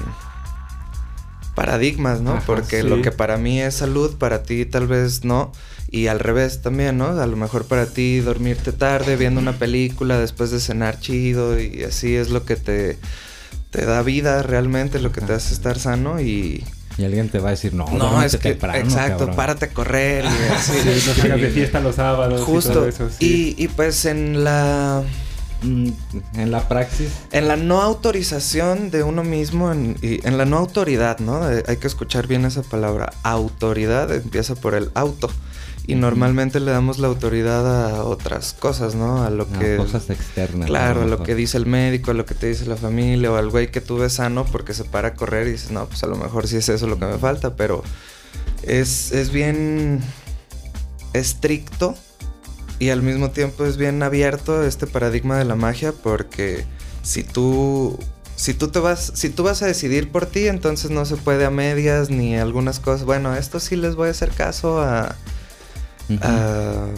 paradigmas, 1.58 2.20
¿no? 2.20 2.40
Porque 2.46 2.84
lo 2.84 3.02
que 3.02 3.10
para 3.10 3.36
mí 3.36 3.60
es 3.60 3.74
salud, 3.74 4.16
para 4.16 4.44
ti 4.44 4.64
tal 4.64 4.86
vez 4.86 5.24
no. 5.24 5.52
Y 5.90 6.06
al 6.06 6.20
revés 6.20 6.62
también, 6.62 6.98
¿no? 6.98 7.06
A 7.06 7.26
lo 7.26 7.36
mejor 7.36 7.64
para 7.64 7.86
ti 7.86 8.20
dormirte 8.20 8.72
tarde 8.72 9.16
viendo 9.16 9.40
una 9.40 9.54
película 9.54 10.18
después 10.18 10.50
de 10.50 10.60
cenar 10.60 11.00
chido 11.00 11.58
y 11.58 11.82
así 11.82 12.14
es 12.14 12.30
lo 12.30 12.44
que 12.44 12.56
te, 12.56 12.98
te 13.70 13.86
da 13.86 14.02
vida 14.02 14.42
realmente, 14.42 15.00
lo 15.00 15.10
que 15.10 15.20
te 15.20 15.32
hace 15.32 15.52
estar 15.52 15.78
sano 15.78 16.20
y, 16.20 16.62
y 16.98 17.04
alguien 17.04 17.28
te 17.28 17.38
va 17.38 17.48
a 17.48 17.50
decir, 17.52 17.74
no, 17.74 17.86
no 17.86 18.22
es 18.22 18.36
que, 18.36 18.50
exacto, 18.50 19.30
párate 19.30 19.66
a 19.66 19.68
correr. 19.68 20.24
Y 20.24 20.52
así. 20.52 20.72
sí, 20.82 21.28
de 21.28 21.50
fiesta 21.50 21.78
los 21.78 21.94
sábados. 21.94 22.42
Justo. 22.42 22.70
Y, 22.70 22.74
todo 22.74 22.88
eso, 22.88 23.08
sí. 23.08 23.54
y, 23.56 23.68
pues 23.68 24.04
en 24.04 24.42
la... 24.42 25.04
Mm, 25.62 25.88
en 26.34 26.50
la 26.50 26.66
praxis. 26.68 27.10
En 27.30 27.46
la 27.46 27.56
no 27.56 27.82
autorización 27.82 28.90
de 28.90 29.04
uno 29.04 29.22
mismo, 29.22 29.72
en, 29.72 29.96
y 30.02 30.26
en 30.26 30.38
la 30.38 30.44
no 30.44 30.56
autoridad, 30.56 31.20
¿no? 31.20 31.42
hay 31.44 31.76
que 31.76 31.86
escuchar 31.86 32.26
bien 32.26 32.44
esa 32.44 32.62
palabra. 32.62 33.12
Autoridad 33.22 34.12
empieza 34.12 34.56
por 34.56 34.74
el 34.74 34.90
auto. 34.94 35.30
Y 35.88 35.94
normalmente 35.94 36.60
le 36.60 36.70
damos 36.70 36.98
la 36.98 37.08
autoridad 37.08 37.96
a 37.96 38.04
otras 38.04 38.52
cosas, 38.52 38.94
¿no? 38.94 39.24
A 39.24 39.30
lo 39.30 39.50
que... 39.50 39.78
cosas 39.78 40.10
externas. 40.10 40.66
Claro, 40.66 41.00
a 41.00 41.06
lo 41.06 41.22
que 41.22 41.34
dice 41.34 41.56
el 41.56 41.64
médico, 41.64 42.10
a 42.10 42.14
lo 42.14 42.26
que 42.26 42.34
te 42.34 42.46
dice 42.46 42.66
la 42.66 42.76
familia, 42.76 43.32
o 43.32 43.36
al 43.36 43.48
güey 43.48 43.70
que 43.70 43.80
tú 43.80 43.96
ves 43.96 44.12
sano 44.12 44.44
porque 44.44 44.74
se 44.74 44.84
para 44.84 45.08
a 45.08 45.14
correr 45.14 45.48
y 45.48 45.52
dices, 45.52 45.70
no, 45.70 45.86
pues 45.86 46.04
a 46.04 46.06
lo 46.06 46.16
mejor 46.16 46.46
sí 46.46 46.58
es 46.58 46.68
eso 46.68 46.86
lo 46.86 46.98
que 46.98 47.06
me 47.06 47.16
falta, 47.16 47.56
pero 47.56 47.82
es, 48.64 49.12
es 49.12 49.32
bien 49.32 50.00
estricto 51.14 51.94
y 52.78 52.90
al 52.90 53.00
mismo 53.00 53.30
tiempo 53.30 53.64
es 53.64 53.78
bien 53.78 54.02
abierto 54.02 54.62
este 54.64 54.86
paradigma 54.86 55.38
de 55.38 55.46
la 55.46 55.54
magia 55.54 55.92
porque 55.92 56.66
si 57.02 57.24
tú 57.24 57.98
si 58.36 58.52
tú 58.52 58.68
te 58.68 58.78
vas, 58.78 59.10
si 59.14 59.30
tú 59.30 59.42
vas 59.42 59.62
a 59.62 59.66
decidir 59.66 60.12
por 60.12 60.26
ti, 60.26 60.48
entonces 60.48 60.90
no 60.90 61.06
se 61.06 61.16
puede 61.16 61.46
a 61.46 61.50
medias 61.50 62.10
ni 62.10 62.36
algunas 62.36 62.78
cosas. 62.78 63.06
Bueno, 63.06 63.34
esto 63.34 63.58
sí 63.58 63.74
les 63.74 63.94
voy 63.94 64.08
a 64.08 64.10
hacer 64.10 64.30
caso 64.30 64.82
a, 64.82 65.16
Ah, 66.20 66.88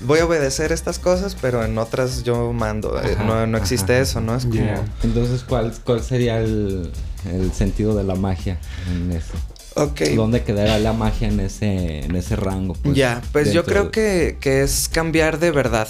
voy 0.00 0.20
a 0.20 0.26
obedecer 0.26 0.72
estas 0.72 0.98
cosas, 0.98 1.36
pero 1.40 1.64
en 1.64 1.76
otras 1.78 2.22
yo 2.22 2.52
mando. 2.52 3.00
Eh, 3.02 3.16
no, 3.24 3.56
existe 3.56 4.00
eso, 4.00 4.20
¿no? 4.20 4.36
Es 4.36 4.46
como... 4.46 4.84
Entonces, 5.02 5.44
¿cuál, 5.44 5.72
cuál 5.84 6.02
sería 6.02 6.40
el, 6.40 6.92
sentido 7.52 7.94
de 7.96 8.04
la 8.04 8.14
magia 8.14 8.58
en 8.90 9.12
eso? 9.12 9.34
Ok. 9.74 10.00
¿Dónde 10.14 10.42
quedará 10.42 10.78
la 10.78 10.92
magia 10.92 11.28
en 11.28 11.40
ese, 11.40 12.00
en 12.00 12.16
ese 12.16 12.36
rango? 12.36 12.74
Pues, 12.74 12.96
ya, 12.96 13.20
pues 13.32 13.52
yo 13.52 13.64
creo 13.64 13.90
que, 13.90 14.38
que 14.40 14.62
es 14.62 14.88
cambiar 14.88 15.38
de 15.38 15.50
verdad. 15.50 15.88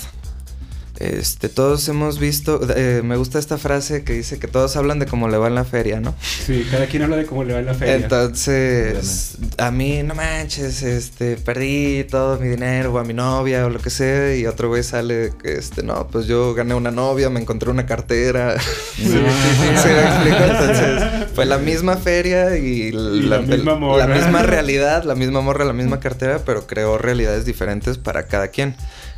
Este, 0.98 1.50
todos 1.50 1.86
hemos 1.88 2.18
visto, 2.18 2.60
eh, 2.74 3.02
me 3.04 3.16
gusta 3.16 3.38
esta 3.38 3.58
frase 3.58 4.02
que 4.02 4.14
dice 4.14 4.38
que 4.38 4.48
todos 4.48 4.76
hablan 4.76 4.98
de 4.98 5.06
cómo 5.06 5.28
le 5.28 5.36
va 5.36 5.48
en 5.48 5.54
la 5.54 5.64
feria, 5.64 6.00
¿no? 6.00 6.14
Sí, 6.20 6.66
cada 6.70 6.86
quien 6.86 7.02
habla 7.02 7.16
de 7.16 7.26
cómo 7.26 7.44
le 7.44 7.52
va 7.52 7.60
en 7.60 7.66
la 7.66 7.74
feria. 7.74 7.96
Entonces, 7.96 9.36
a 9.58 9.70
mí, 9.70 10.02
no 10.02 10.14
manches, 10.14 10.82
este, 10.82 11.36
perdí 11.36 12.04
todo 12.04 12.38
mi 12.38 12.48
dinero, 12.48 12.94
o 12.94 12.98
a 12.98 13.04
mi 13.04 13.12
novia, 13.12 13.66
o 13.66 13.70
lo 13.70 13.78
que 13.78 13.90
sea, 13.90 14.34
y 14.34 14.46
otro 14.46 14.68
güey 14.68 14.82
sale 14.82 15.32
que, 15.42 15.54
este, 15.54 15.82
no, 15.82 16.06
pues 16.08 16.26
yo 16.26 16.54
gané 16.54 16.74
una 16.74 16.90
novia, 16.90 17.28
me 17.28 17.40
encontré 17.40 17.70
una 17.70 17.84
cartera. 17.84 18.58
sí, 18.96 19.04
sí, 19.04 19.12
sí, 19.12 19.88
Entonces, 20.28 21.26
fue 21.34 21.44
la 21.44 21.58
misma 21.58 21.96
feria 21.96 22.56
y, 22.56 22.92
la, 22.92 23.40
misma 23.40 23.74
morra. 23.74 24.06
la 24.06 24.14
misma 24.14 24.42
realidad, 24.42 25.04
la 25.04 25.14
misma 25.14 25.42
morra, 25.42 25.66
la 25.66 25.74
misma 25.74 26.00
cartera, 26.00 26.40
pero 26.46 26.66
creó 26.66 26.96
realidades 26.96 27.44
diferentes 27.44 27.98
para 27.98 28.26
cada 28.26 28.48
quien. 28.48 28.76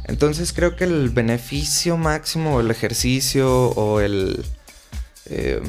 Entonces 0.08 0.52
creo 0.52 0.74
que 0.74 0.84
el 0.84 1.10
beneficio 1.10 1.96
máximo, 1.96 2.60
el 2.60 2.70
ejercicio 2.70 3.68
o 3.68 4.00
el... 4.00 4.44
Em, 5.26 5.62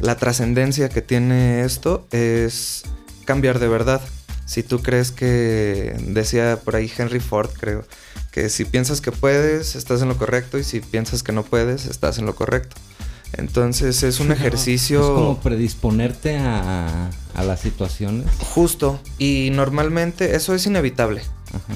la 0.00 0.16
trascendencia 0.16 0.88
que 0.88 1.02
tiene 1.02 1.62
esto 1.62 2.06
es 2.10 2.82
cambiar 3.24 3.58
de 3.58 3.68
verdad. 3.68 4.02
Si 4.44 4.62
tú 4.62 4.82
crees 4.82 5.12
que, 5.12 5.96
decía 6.08 6.58
por 6.62 6.76
ahí 6.76 6.90
Henry 6.94 7.20
Ford, 7.20 7.48
creo, 7.58 7.84
que 8.30 8.50
si 8.50 8.64
piensas 8.64 9.00
que 9.00 9.12
puedes, 9.12 9.76
estás 9.76 10.02
en 10.02 10.08
lo 10.08 10.18
correcto 10.18 10.58
y 10.58 10.64
si 10.64 10.80
piensas 10.80 11.22
que 11.22 11.32
no 11.32 11.44
puedes, 11.44 11.86
estás 11.86 12.18
en 12.18 12.26
lo 12.26 12.34
correcto. 12.34 12.76
Entonces 13.32 14.02
es 14.02 14.20
un 14.20 14.32
ejercicio... 14.32 15.00
Es 15.00 15.06
como 15.06 15.40
predisponerte 15.40 16.36
a, 16.36 17.10
a 17.34 17.44
las 17.44 17.60
situaciones. 17.60 18.26
Justo. 18.40 19.00
Y 19.18 19.50
normalmente 19.52 20.36
eso 20.36 20.54
es 20.54 20.66
inevitable. 20.66 21.22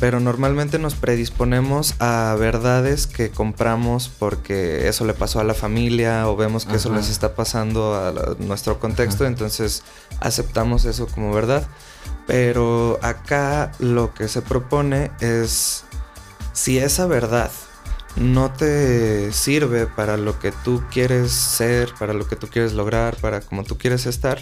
Pero 0.01 0.21
normalmente 0.21 0.79
nos 0.79 0.95
predisponemos 0.95 1.95
a 1.99 2.37
verdades 2.39 3.07
que 3.07 3.31
compramos 3.31 4.09
porque 4.09 4.89
eso 4.89 5.05
le 5.05 5.15
pasó 5.15 5.41
a 5.41 5.45
la 5.45 5.55
familia 5.55 6.29
o 6.29 6.37
vemos 6.37 6.65
que 6.65 6.77
eso 6.77 6.93
les 6.93 7.09
está 7.09 7.35
pasando 7.35 7.95
a 7.95 8.37
nuestro 8.39 8.79
contexto, 8.79 9.27
entonces 9.27 9.83
aceptamos 10.21 10.85
eso 10.85 11.07
como 11.07 11.33
verdad. 11.33 11.67
Pero 12.27 12.99
acá 13.03 13.73
lo 13.79 14.13
que 14.15 14.29
se 14.29 14.43
propone 14.43 15.11
es 15.21 15.85
si 16.53 16.79
esa 16.79 17.07
verdad 17.07 17.51
no 18.17 18.53
te 18.53 19.33
sirve 19.33 19.87
para 19.87 20.17
lo 20.17 20.39
que 20.39 20.53
tú 20.53 20.83
quieres 20.91 21.33
ser, 21.33 21.93
para 21.99 22.13
lo 22.13 22.27
que 22.27 22.37
tú 22.37 22.49
quieres 22.49 22.73
lograr, 22.73 23.17
para 23.17 23.41
como 23.41 23.65
tú 23.65 23.79
quieres 23.79 24.07
estar, 24.07 24.41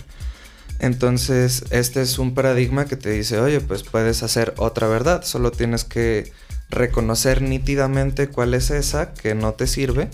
entonces, 0.78 1.64
este 1.70 2.02
es 2.02 2.18
un 2.18 2.34
paradigma 2.34 2.86
que 2.86 2.96
te 2.96 3.10
dice, 3.10 3.40
oye, 3.40 3.60
pues 3.60 3.82
puedes 3.82 4.22
hacer 4.22 4.54
otra 4.56 4.88
verdad, 4.88 5.24
solo 5.24 5.50
tienes 5.50 5.84
que 5.84 6.32
reconocer 6.70 7.42
nítidamente 7.42 8.28
cuál 8.28 8.54
es 8.54 8.70
esa 8.70 9.14
que 9.14 9.34
no 9.34 9.54
te 9.54 9.66
sirve 9.66 10.10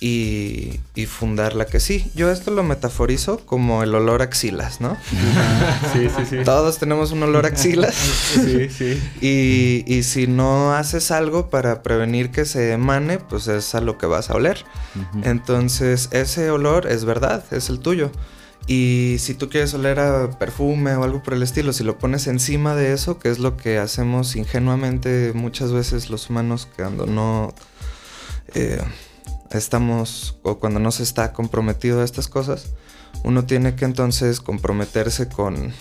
y, 0.00 0.80
fundar 1.06 1.54
la 1.54 1.66
que 1.66 1.80
sí. 1.80 2.10
Yo 2.14 2.30
esto 2.30 2.50
lo 2.50 2.62
metaforizo 2.62 3.38
como 3.46 3.82
el 3.82 3.94
olor 3.94 4.20
a 4.20 4.24
axilas, 4.24 4.80
¿no? 4.80 4.96
Sí, 5.92 6.08
sí, 6.14 6.26
sí. 6.28 6.36
Todos 6.44 6.78
tenemos 6.78 7.12
un 7.12 7.22
olor 7.22 7.46
a 7.46 7.48
axilas. 7.48 7.94
Sí, 8.34 8.68
sí. 8.68 9.00
Y, 9.20 9.84
y, 9.86 10.02
si 10.02 10.26
no 10.26 10.74
haces 10.74 11.10
algo 11.10 11.48
para 11.48 11.82
prevenir 11.82 12.30
que 12.30 12.44
se 12.44 12.72
emane, 12.72 13.18
pues 13.18 13.48
es 13.48 13.74
a 13.74 13.80
lo 13.80 13.96
que 13.96 14.06
vas 14.06 14.30
a 14.30 14.34
oler. 14.34 14.64
Entonces, 15.22 16.08
ese 16.12 16.50
olor 16.50 16.86
es 16.86 17.04
verdad, 17.04 17.44
es 17.52 17.68
el 17.68 17.80
tuyo. 17.80 18.10
Y 18.66 19.16
si 19.18 19.34
tú 19.34 19.50
quieres 19.50 19.74
oler 19.74 20.00
a 20.00 20.38
perfume 20.38 20.94
o 20.94 21.04
algo 21.04 21.22
por 21.22 21.34
el 21.34 21.42
estilo, 21.42 21.72
si 21.72 21.84
lo 21.84 21.98
pones 21.98 22.26
encima 22.26 22.74
de 22.74 22.92
eso, 22.92 23.18
que 23.18 23.28
es 23.28 23.38
lo 23.38 23.56
que 23.56 23.78
hacemos 23.78 24.36
ingenuamente 24.36 25.32
muchas 25.34 25.70
veces 25.72 26.08
los 26.08 26.30
humanos 26.30 26.66
cuando 26.74 27.04
no 27.04 27.52
eh, 28.54 28.80
estamos 29.50 30.38
o 30.42 30.58
cuando 30.58 30.80
no 30.80 30.90
se 30.92 31.02
está 31.02 31.32
comprometido 31.34 32.00
a 32.00 32.04
estas 32.04 32.28
cosas, 32.28 32.68
uno 33.22 33.44
tiene 33.44 33.74
que 33.74 33.84
entonces 33.84 34.40
comprometerse 34.40 35.28
con 35.28 35.72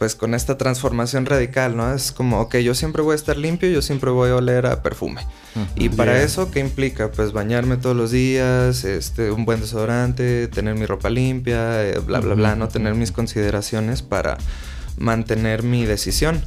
pues 0.00 0.14
con 0.14 0.32
esta 0.32 0.56
transformación 0.56 1.26
radical, 1.26 1.76
¿no? 1.76 1.92
Es 1.92 2.10
como, 2.10 2.40
ok, 2.40 2.56
yo 2.56 2.74
siempre 2.74 3.02
voy 3.02 3.12
a 3.12 3.16
estar 3.16 3.36
limpio, 3.36 3.68
yo 3.68 3.82
siempre 3.82 4.08
voy 4.10 4.30
a 4.30 4.36
oler 4.36 4.64
a 4.64 4.82
perfume. 4.82 5.26
y 5.76 5.90
para 5.90 6.22
eso, 6.22 6.50
¿qué 6.50 6.60
implica? 6.60 7.10
Pues 7.10 7.32
bañarme 7.32 7.76
todos 7.76 7.94
los 7.94 8.10
días, 8.10 8.84
este, 8.84 9.30
un 9.30 9.44
buen 9.44 9.60
desodorante, 9.60 10.48
tener 10.48 10.74
mi 10.74 10.86
ropa 10.86 11.10
limpia, 11.10 11.86
eh, 11.86 11.98
bla, 11.98 12.20
bla, 12.20 12.34
bla, 12.34 12.56
no 12.56 12.68
tener 12.68 12.94
mis 12.94 13.12
consideraciones 13.12 14.00
para 14.00 14.38
mantener 14.96 15.64
mi 15.64 15.84
decisión. 15.84 16.40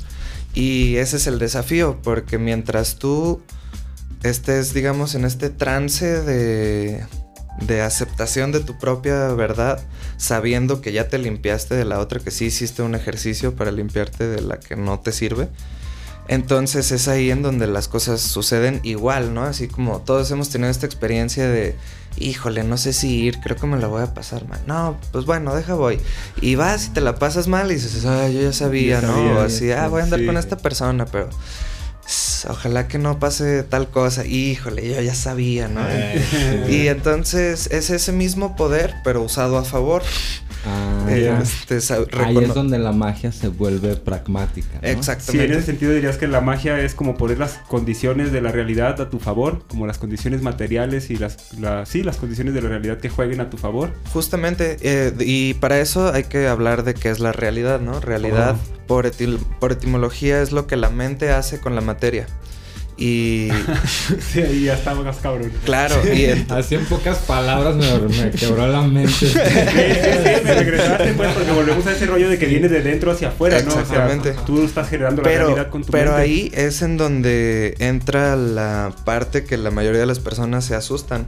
Y 0.55 0.95
ese 0.95 1.17
es 1.17 1.27
el 1.27 1.37
desafío, 1.37 1.99
porque 2.01 2.39
mientras 2.39 2.95
tú 2.95 3.39
estés, 4.23 4.73
digamos, 4.73 5.13
en 5.13 5.25
este 5.25 5.51
trance 5.51 6.23
de 6.23 7.05
de 7.61 7.81
aceptación 7.81 8.51
de 8.51 8.59
tu 8.59 8.77
propia 8.77 9.27
verdad, 9.29 9.79
sabiendo 10.17 10.81
que 10.81 10.91
ya 10.91 11.07
te 11.07 11.17
limpiaste 11.17 11.75
de 11.75 11.85
la 11.85 11.99
otra, 11.99 12.19
que 12.19 12.31
sí 12.31 12.45
hiciste 12.45 12.81
un 12.81 12.95
ejercicio 12.95 13.55
para 13.55 13.71
limpiarte 13.71 14.27
de 14.27 14.41
la 14.41 14.59
que 14.59 14.75
no 14.75 14.99
te 14.99 15.11
sirve. 15.11 15.49
Entonces 16.27 16.91
es 16.91 17.07
ahí 17.07 17.31
en 17.31 17.41
donde 17.41 17.67
las 17.67 17.87
cosas 17.87 18.21
suceden 18.21 18.79
igual, 18.83 19.33
¿no? 19.33 19.43
Así 19.43 19.67
como 19.67 19.99
todos 19.99 20.31
hemos 20.31 20.49
tenido 20.49 20.69
esta 20.69 20.85
experiencia 20.85 21.49
de, 21.49 21.75
híjole, 22.17 22.63
no 22.63 22.77
sé 22.77 22.93
si 22.93 23.23
ir, 23.23 23.39
creo 23.41 23.57
que 23.57 23.67
me 23.67 23.77
la 23.77 23.87
voy 23.87 24.03
a 24.03 24.13
pasar 24.13 24.47
mal. 24.47 24.61
No, 24.65 24.97
pues 25.11 25.25
bueno, 25.25 25.53
deja 25.53 25.73
voy. 25.73 25.99
Y 26.41 26.55
vas 26.55 26.87
y 26.87 26.89
te 26.91 27.01
la 27.01 27.15
pasas 27.15 27.49
mal 27.49 27.71
y 27.71 27.75
dices, 27.75 28.05
ay, 28.05 28.35
yo 28.35 28.41
ya 28.41 28.53
sabía, 28.53 29.01
¿no? 29.01 29.39
así, 29.39 29.71
ah, 29.71 29.89
voy 29.89 29.99
a 29.99 30.03
andar 30.05 30.25
con 30.25 30.37
esta 30.37 30.57
persona, 30.57 31.05
pero 31.05 31.29
ojalá 32.49 32.87
que 32.87 32.97
no 32.97 33.19
pase 33.19 33.63
tal 33.63 33.89
cosa. 33.89 34.25
Híjole, 34.25 34.87
yo 34.87 35.01
ya 35.01 35.15
sabía, 35.15 35.67
¿no? 35.67 35.81
Eh, 35.87 36.65
y 36.69 36.87
entonces 36.87 37.67
es 37.71 37.89
ese 37.89 38.11
mismo 38.11 38.55
poder, 38.55 38.93
pero 39.03 39.21
usado 39.21 39.57
a 39.57 39.63
favor. 39.63 40.03
Ah, 40.65 41.05
este, 41.09 41.79
Ahí 42.17 42.37
es 42.37 42.53
donde 42.53 42.79
la 42.79 42.93
magia 42.93 43.31
se 43.31 43.49
vuelve 43.49 43.95
pragmática. 43.95 44.79
Exactamente. 44.81 45.47
Sí, 45.47 45.51
en 45.51 45.51
ese 45.51 45.65
sentido 45.65 45.93
dirías 45.93 46.17
que 46.17 46.27
la 46.27 46.41
magia 46.41 46.79
es 46.79 46.95
como 46.95 47.17
poner 47.17 47.39
las 47.39 47.59
condiciones 47.67 48.31
de 48.31 48.41
la 48.41 48.51
realidad 48.51 49.01
a 49.01 49.09
tu 49.09 49.19
favor, 49.19 49.63
como 49.67 49.87
las 49.87 49.97
condiciones 49.97 50.41
materiales 50.41 51.09
y 51.09 51.17
las, 51.17 51.37
sí, 51.85 52.03
las 52.03 52.17
condiciones 52.17 52.53
de 52.53 52.61
la 52.61 52.69
realidad 52.69 52.99
que 52.99 53.09
jueguen 53.09 53.41
a 53.41 53.49
tu 53.49 53.57
favor. 53.57 53.91
Justamente, 54.13 54.77
eh, 54.81 55.13
y 55.19 55.55
para 55.55 55.79
eso 55.79 56.13
hay 56.13 56.23
que 56.23 56.47
hablar 56.47 56.83
de 56.83 56.93
qué 56.93 57.09
es 57.09 57.19
la 57.19 57.33
realidad, 57.33 57.81
¿no? 57.81 57.99
Realidad, 57.99 58.55
oh. 58.55 58.87
por, 58.87 59.11
por 59.59 59.71
etimología, 59.71 60.41
es 60.41 60.51
lo 60.51 60.67
que 60.67 60.77
la 60.77 60.89
mente 60.89 61.31
hace 61.31 61.59
con 61.59 61.75
la 61.75 61.81
materia. 61.81 62.27
Y. 62.97 63.49
sí, 64.19 64.41
ahí 64.41 64.63
ya 64.65 64.75
estamos 64.75 65.17
cabrón. 65.17 65.51
Claro, 65.65 65.95
y 66.13 66.45
así 66.49 66.75
en 66.75 66.85
pocas 66.85 67.19
palabras 67.19 67.75
me, 67.75 68.31
quebró 68.31 68.67
la 68.67 68.81
mente. 68.81 69.11
sí, 69.11 69.27
sí, 69.27 69.37
me 70.43 70.53
regresaste, 70.53 71.13
pues, 71.13 71.33
porque 71.33 71.51
volvemos 71.51 71.85
a 71.87 71.91
ese 71.91 72.05
rollo 72.05 72.29
de 72.29 72.37
que 72.37 72.45
viene 72.45 72.69
de 72.69 72.81
dentro 72.81 73.11
hacia 73.11 73.29
afuera, 73.29 73.61
¿no? 73.61 73.71
Exactamente. 73.71 74.35
tú 74.45 74.63
estás 74.63 74.89
generando 74.89 75.21
la 75.21 75.27
realidad 75.27 75.69
con 75.69 75.83
tu 75.83 75.91
Pero 75.91 76.15
ahí 76.15 76.51
es 76.53 76.81
en 76.81 76.97
donde 76.97 77.75
entra 77.79 78.35
la 78.35 78.93
parte 79.05 79.43
que 79.43 79.57
la 79.57 79.71
mayoría 79.71 79.99
de 79.99 80.07
las 80.07 80.19
personas 80.19 80.65
se 80.65 80.75
asustan. 80.75 81.25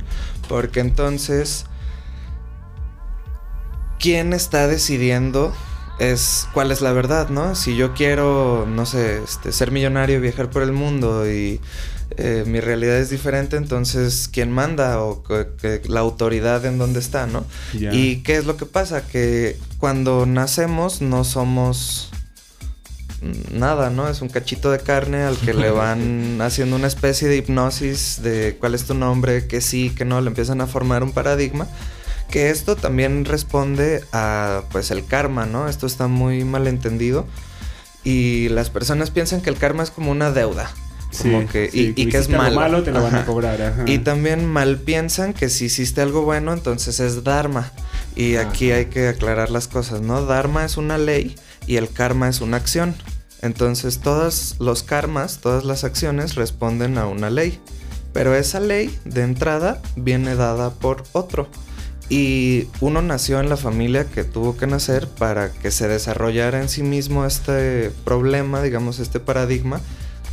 Porque 0.47 0.79
entonces. 0.79 1.65
¿Quién 3.97 4.33
está 4.33 4.67
decidiendo 4.67 5.51
es 5.99 6.47
cuál 6.53 6.71
es 6.71 6.81
la 6.81 6.91
verdad, 6.91 7.29
¿no? 7.29 7.55
Si 7.55 7.75
yo 7.75 7.93
quiero, 7.93 8.65
no 8.67 8.85
sé, 8.85 9.23
este, 9.23 9.51
ser 9.51 9.71
millonario, 9.71 10.19
viajar 10.19 10.49
por 10.49 10.63
el 10.63 10.71
mundo 10.71 11.29
y 11.29 11.61
eh, 12.17 12.43
mi 12.45 12.59
realidad 12.59 12.97
es 12.97 13.09
diferente, 13.09 13.57
entonces, 13.57 14.29
¿quién 14.31 14.51
manda 14.51 15.01
o 15.01 15.23
la 15.85 15.99
autoridad 16.01 16.65
en 16.65 16.77
dónde 16.77 16.99
está, 16.99 17.27
¿no? 17.27 17.45
Y 17.73 18.17
qué 18.17 18.35
es 18.35 18.45
lo 18.45 18.57
que 18.57 18.65
pasa, 18.65 19.07
que 19.07 19.57
cuando 19.79 20.25
nacemos 20.25 21.01
no 21.01 21.23
somos 21.23 22.11
nada, 23.51 23.89
¿no? 23.89 24.07
Es 24.07 24.21
un 24.21 24.29
cachito 24.29 24.71
de 24.71 24.79
carne 24.79 25.23
al 25.23 25.37
que 25.37 25.53
le 25.53 25.71
van 25.71 26.37
haciendo 26.41 26.75
una 26.75 26.87
especie 26.87 27.27
de 27.27 27.37
hipnosis 27.37 28.21
de 28.21 28.57
cuál 28.59 28.75
es 28.75 28.83
tu 28.83 28.93
nombre, 28.93 29.47
que 29.47 29.61
sí, 29.61 29.89
que 29.89 30.05
no, 30.05 30.21
le 30.21 30.27
empiezan 30.27 30.61
a 30.61 30.67
formar 30.67 31.03
un 31.03 31.11
paradigma 31.11 31.67
que 32.35 32.49
esto 32.49 32.75
también 32.75 33.23
responde 33.23 34.03
a 34.11 34.63
pues 34.73 34.91
el 34.91 35.05
karma, 35.05 35.45
¿no? 35.45 35.69
Esto 35.69 35.87
está 35.87 36.09
muy 36.09 36.43
mal 36.43 36.67
entendido 36.67 37.25
y 38.03 38.49
las 38.49 38.69
personas 38.69 39.09
piensan 39.09 39.39
que 39.39 39.49
el 39.49 39.55
karma 39.55 39.83
es 39.83 39.89
como 39.89 40.11
una 40.11 40.31
deuda. 40.31 40.69
Como 41.21 41.47
que, 41.47 41.69
y, 41.71 41.93
que 41.93 42.17
es 42.17 42.27
malo. 42.27 42.59
malo 42.59 42.83
te 42.83 42.91
lo 42.91 43.01
van 43.01 43.15
a 43.15 43.25
cobrar. 43.25 43.85
Y 43.85 43.99
también 43.99 44.45
mal 44.45 44.79
piensan 44.79 45.31
que 45.33 45.47
si 45.47 45.67
hiciste 45.67 46.01
algo 46.01 46.23
bueno, 46.23 46.51
entonces 46.51 46.99
es 46.99 47.23
dharma. 47.23 47.71
Y 48.17 48.35
aquí 48.35 48.71
hay 48.71 48.87
que 48.87 49.07
aclarar 49.07 49.49
las 49.49 49.69
cosas, 49.69 50.01
¿no? 50.01 50.25
Dharma 50.25 50.65
es 50.65 50.75
una 50.75 50.97
ley 50.97 51.37
y 51.67 51.77
el 51.77 51.89
karma 51.89 52.27
es 52.27 52.41
una 52.41 52.57
acción. 52.57 52.95
Entonces 53.43 53.99
todos 53.99 54.57
los 54.59 54.83
karmas, 54.83 55.37
todas 55.37 55.63
las 55.63 55.85
acciones 55.85 56.35
responden 56.35 56.97
a 56.97 57.07
una 57.07 57.29
ley. 57.29 57.61
Pero 58.11 58.35
esa 58.35 58.59
ley 58.59 58.93
de 59.05 59.21
entrada 59.21 59.81
viene 59.95 60.35
dada 60.35 60.71
por 60.71 61.05
otro. 61.13 61.47
Y 62.09 62.67
uno 62.81 63.01
nació 63.01 63.39
en 63.39 63.49
la 63.49 63.57
familia 63.57 64.05
que 64.05 64.23
tuvo 64.23 64.57
que 64.57 64.67
nacer 64.67 65.07
para 65.07 65.51
que 65.51 65.71
se 65.71 65.87
desarrollara 65.87 66.61
en 66.61 66.69
sí 66.69 66.83
mismo 66.83 67.25
este 67.25 67.91
problema, 68.03 68.61
digamos, 68.61 68.99
este 68.99 69.19
paradigma 69.19 69.81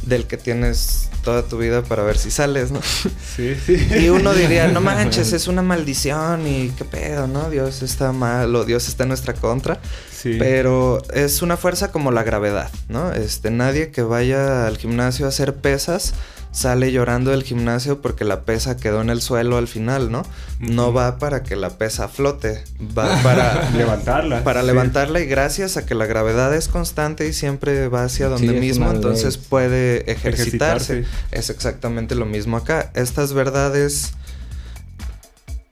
del 0.02 0.26
que 0.26 0.36
tienes 0.36 1.08
toda 1.22 1.44
tu 1.44 1.58
vida 1.58 1.82
para 1.82 2.02
ver 2.02 2.18
si 2.18 2.30
sales, 2.30 2.72
¿no? 2.72 2.80
Sí, 2.82 3.54
sí. 3.66 3.86
Y 4.00 4.08
uno 4.08 4.34
diría, 4.34 4.68
no 4.68 4.80
manches, 4.80 5.32
es 5.32 5.46
una 5.46 5.62
maldición 5.62 6.46
y 6.46 6.70
qué 6.70 6.84
pedo, 6.84 7.26
¿no? 7.26 7.48
Dios 7.48 7.82
está 7.82 8.12
mal 8.12 8.54
o 8.54 8.64
Dios 8.64 8.88
está 8.88 9.04
en 9.04 9.10
nuestra 9.10 9.34
contra. 9.34 9.80
Sí. 10.10 10.36
Pero 10.38 11.00
es 11.14 11.42
una 11.42 11.56
fuerza 11.56 11.90
como 11.90 12.10
la 12.10 12.22
gravedad, 12.22 12.70
¿no? 12.88 13.12
Este, 13.12 13.50
nadie 13.50 13.90
que 13.90 14.02
vaya 14.02 14.66
al 14.66 14.76
gimnasio 14.76 15.26
a 15.26 15.28
hacer 15.28 15.54
pesas 15.54 16.14
sale 16.52 16.92
llorando 16.92 17.30
del 17.30 17.42
gimnasio 17.42 18.02
porque 18.02 18.24
la 18.24 18.42
pesa 18.42 18.76
quedó 18.76 19.00
en 19.00 19.08
el 19.10 19.22
suelo 19.22 19.56
al 19.56 19.66
final, 19.66 20.12
¿no? 20.12 20.22
No 20.60 20.92
va 20.92 21.18
para 21.18 21.42
que 21.42 21.56
la 21.56 21.70
pesa 21.70 22.08
flote, 22.08 22.62
va 22.96 23.22
para 23.22 23.70
levantarla. 23.76 24.44
Para 24.44 24.62
levantarla 24.62 25.20
y 25.20 25.26
gracias 25.26 25.78
a 25.78 25.86
que 25.86 25.94
la 25.94 26.06
gravedad 26.06 26.54
es 26.54 26.68
constante 26.68 27.26
y 27.26 27.32
siempre 27.32 27.88
va 27.88 28.04
hacia 28.04 28.28
donde 28.28 28.52
mismo, 28.52 28.90
entonces 28.90 29.38
puede 29.38 30.10
ejercitarse. 30.12 31.04
Es 31.30 31.48
exactamente 31.48 32.14
lo 32.14 32.26
mismo 32.26 32.58
acá. 32.58 32.90
Estas 32.94 33.32
verdades 33.32 34.12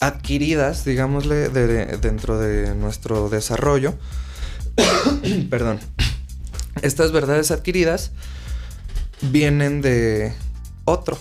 adquiridas, 0.01 0.87
digámosle, 0.87 1.51
dentro 1.51 2.41
de 2.41 2.75
nuestro 2.75 3.29
desarrollo, 3.29 3.95
perdón, 5.51 5.79
estas 6.81 7.13
verdades 7.13 7.51
adquiridas 7.51 8.13
vienen 9.21 9.83
de 9.83 10.33
otro. 10.90 11.18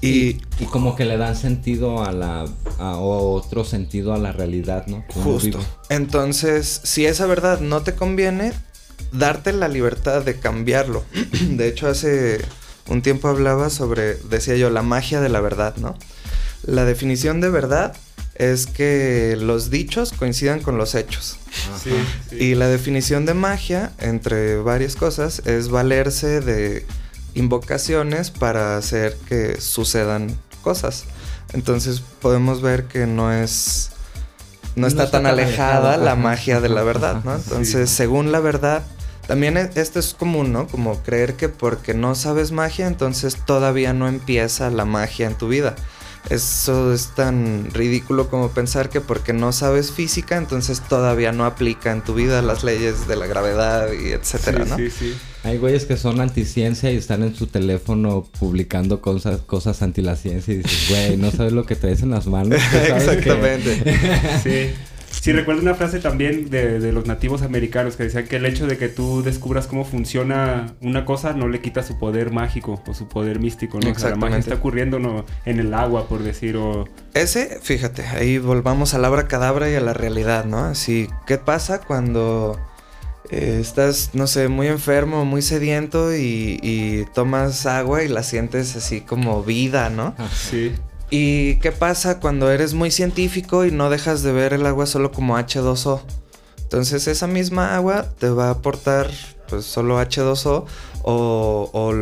Y, 0.00 0.34
como 0.70 0.96
que 0.96 1.06
le 1.06 1.16
dan 1.16 1.34
sentido 1.34 2.04
a 2.04 2.12
la. 2.12 2.44
o 2.78 3.32
otro 3.32 3.64
sentido 3.64 4.12
a 4.12 4.18
la 4.18 4.32
realidad, 4.32 4.86
¿no? 4.86 5.02
justo. 5.08 5.58
Entonces, 5.88 6.82
si 6.84 7.06
esa 7.06 7.26
verdad 7.26 7.60
no 7.60 7.82
te 7.82 7.94
conviene, 7.94 8.52
darte 9.12 9.52
la 9.52 9.68
libertad 9.68 10.22
de 10.22 10.38
cambiarlo. 10.38 11.04
de 11.40 11.68
hecho, 11.68 11.88
hace 11.88 12.44
un 12.88 13.00
tiempo 13.00 13.28
hablaba 13.28 13.70
sobre, 13.70 14.16
decía 14.16 14.56
yo, 14.56 14.68
la 14.68 14.82
magia 14.82 15.20
de 15.20 15.30
la 15.30 15.40
verdad, 15.40 15.76
¿no? 15.76 15.96
La 16.66 16.84
definición 16.84 17.40
de 17.40 17.48
verdad 17.48 17.94
es 18.34 18.66
que 18.66 19.36
los 19.40 19.70
dichos 19.70 20.12
coincidan 20.12 20.60
con 20.60 20.76
los 20.76 20.94
hechos. 20.94 21.38
Y 22.32 22.54
la 22.56 22.68
definición 22.68 23.26
de 23.26 23.34
magia, 23.34 23.92
entre 24.00 24.56
varias 24.56 24.96
cosas, 24.96 25.40
es 25.46 25.68
valerse 25.68 26.40
de 26.40 26.84
invocaciones 27.34 28.30
para 28.30 28.76
hacer 28.76 29.16
que 29.28 29.60
sucedan 29.60 30.36
cosas. 30.62 31.04
Entonces 31.52 32.02
podemos 32.20 32.62
ver 32.62 32.84
que 32.84 33.06
no 33.06 33.32
es 33.32 33.90
no, 34.76 34.86
está, 34.86 35.10
tan 35.10 35.26
alejada 35.26 35.96
la 35.96 36.16
magia 36.16 36.60
de 36.60 36.68
la 36.68 36.82
verdad, 36.82 37.22
¿no? 37.24 37.34
Entonces, 37.36 37.90
según 37.90 38.32
la 38.32 38.40
verdad, 38.40 38.82
también 39.26 39.56
e, 39.56 39.70
esto 39.76 40.00
es 40.00 40.14
común, 40.14 40.52
¿no? 40.52 40.66
Como 40.66 41.00
creer 41.02 41.34
que 41.34 41.48
porque 41.48 41.94
no 41.94 42.14
sabes 42.14 42.50
magia, 42.50 42.86
entonces 42.86 43.36
todavía 43.44 43.92
no 43.92 44.08
empieza 44.08 44.70
la 44.70 44.84
magia 44.84 45.26
en 45.26 45.34
tu 45.34 45.48
vida. 45.48 45.76
Eso 46.30 46.94
es 46.94 47.08
tan 47.08 47.70
ridículo 47.72 48.28
como 48.28 48.50
pensar 48.50 48.88
que 48.88 49.00
porque 49.00 49.32
no 49.32 49.52
sabes 49.52 49.92
física, 49.92 50.36
entonces 50.36 50.80
todavía 50.80 51.32
no 51.32 51.44
aplica 51.44 51.92
en 51.92 52.02
tu 52.02 52.14
vida 52.14 52.40
las 52.40 52.64
leyes 52.64 53.06
de 53.06 53.16
la 53.16 53.26
gravedad 53.26 53.88
y 53.92 54.12
etcétera, 54.12 54.64
¿no? 54.64 54.76
Sí, 54.76 54.90
sí. 54.90 55.14
Hay 55.42 55.58
güeyes 55.58 55.84
que 55.84 55.98
son 55.98 56.20
anticiencia 56.20 56.90
y 56.90 56.96
están 56.96 57.22
en 57.22 57.34
su 57.34 57.46
teléfono 57.46 58.24
publicando 58.38 59.02
cosas, 59.02 59.40
cosas 59.42 59.82
anti 59.82 60.00
la 60.00 60.16
ciencia 60.16 60.54
y 60.54 60.58
dices, 60.58 60.88
güey, 60.88 61.16
no 61.18 61.30
sabes 61.30 61.52
lo 61.52 61.66
que 61.66 61.76
traes 61.76 62.02
en 62.02 62.10
las 62.10 62.26
manos. 62.26 62.58
Exactamente. 62.88 63.84
sí. 64.42 64.74
Sí, 65.20 65.32
recuerdo 65.32 65.62
una 65.62 65.74
frase 65.74 66.00
también 66.00 66.50
de, 66.50 66.92
los 66.92 67.06
nativos 67.06 67.42
americanos 67.42 67.96
que 67.96 68.04
decían 68.04 68.26
que 68.26 68.36
el 68.36 68.46
hecho 68.46 68.66
de 68.66 68.76
que 68.76 68.88
tú 68.88 69.22
descubras 69.22 69.66
cómo 69.66 69.84
funciona 69.84 70.74
una 70.80 71.04
cosa 71.04 71.32
no 71.32 71.48
le 71.48 71.60
quita 71.60 71.82
su 71.82 71.98
poder 71.98 72.30
mágico 72.30 72.82
o 72.86 72.94
su 72.94 73.08
poder 73.08 73.38
místico, 73.38 73.80
¿no? 73.80 73.90
O 73.90 73.94
sea, 73.94 74.10
la 74.10 74.16
magia 74.16 74.38
está 74.38 74.54
ocurriendo 74.54 74.98
¿no? 74.98 75.24
en 75.44 75.60
el 75.60 75.72
agua, 75.74 76.08
por 76.08 76.22
decir, 76.22 76.56
o... 76.56 76.86
Ese, 77.14 77.58
fíjate, 77.62 78.02
ahí 78.06 78.38
volvamos 78.38 78.94
a 78.94 78.98
la 78.98 79.28
cadabra 79.28 79.70
y 79.70 79.74
a 79.74 79.80
la 79.80 79.94
realidad, 79.94 80.44
¿no? 80.44 80.64
Así, 80.64 81.08
¿qué 81.26 81.38
pasa 81.38 81.80
cuando... 81.80 82.60
Eh, 83.30 83.58
estás, 83.58 84.10
no 84.12 84.26
sé, 84.26 84.48
muy 84.48 84.66
enfermo, 84.66 85.24
muy 85.24 85.40
sediento 85.40 86.14
y, 86.14 86.60
y, 86.62 87.06
tomas 87.14 87.64
agua 87.64 88.02
y 88.02 88.08
la 88.08 88.22
sientes 88.22 88.76
así 88.76 89.00
como 89.00 89.42
vida, 89.42 89.88
¿no? 89.88 90.14
Sí. 90.30 90.74
¿Y 91.16 91.54
qué 91.60 91.70
pasa 91.70 92.18
cuando 92.18 92.50
eres 92.50 92.74
muy 92.74 92.90
científico 92.90 93.64
y 93.64 93.70
no 93.70 93.88
dejas 93.88 94.24
de 94.24 94.32
ver 94.32 94.52
el 94.52 94.66
agua 94.66 94.84
solo 94.84 95.12
como 95.12 95.38
H2O? 95.38 96.00
Entonces 96.60 97.06
esa 97.06 97.28
misma 97.28 97.76
agua 97.76 98.06
te 98.18 98.28
va 98.30 98.48
a 98.48 98.50
aportar 98.50 99.08
pues 99.48 99.64
solo 99.64 100.02
H2O 100.02 100.64
o, 101.04 101.94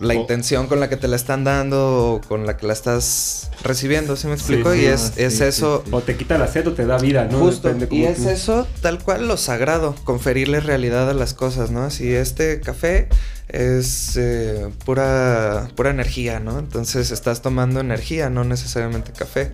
la 0.00 0.14
intención 0.14 0.66
con 0.66 0.80
la 0.80 0.88
que 0.88 0.96
te 0.96 1.08
la 1.08 1.16
están 1.16 1.44
dando 1.44 2.14
o 2.14 2.20
con 2.26 2.46
la 2.46 2.56
que 2.56 2.66
la 2.66 2.72
estás 2.72 3.50
recibiendo, 3.62 4.16
¿sí 4.16 4.28
me 4.28 4.32
explico? 4.32 4.74
y 4.74 4.86
es, 4.86 5.12
es 5.18 5.42
eso... 5.42 5.84
O 5.90 6.00
te 6.00 6.16
quita 6.16 6.38
la 6.38 6.48
sed 6.48 6.66
o 6.66 6.72
te 6.72 6.86
da 6.86 6.96
vida, 6.96 7.28
¿no? 7.30 7.38
Justo, 7.38 7.70
y 7.90 8.04
es 8.04 8.24
eso 8.24 8.66
tal 8.80 8.98
cual 8.98 9.28
lo 9.28 9.36
sagrado, 9.36 9.94
conferirle 10.04 10.60
realidad 10.60 11.10
a 11.10 11.14
las 11.14 11.34
cosas, 11.34 11.70
¿no? 11.70 11.90
Si 11.90 12.10
este 12.10 12.60
café 12.60 13.08
es 13.52 14.16
eh, 14.16 14.70
pura, 14.86 15.68
pura 15.76 15.90
energía, 15.90 16.40
¿no? 16.40 16.58
Entonces 16.58 17.10
estás 17.10 17.42
tomando 17.42 17.80
energía, 17.80 18.30
no 18.30 18.44
necesariamente 18.44 19.12
café. 19.12 19.52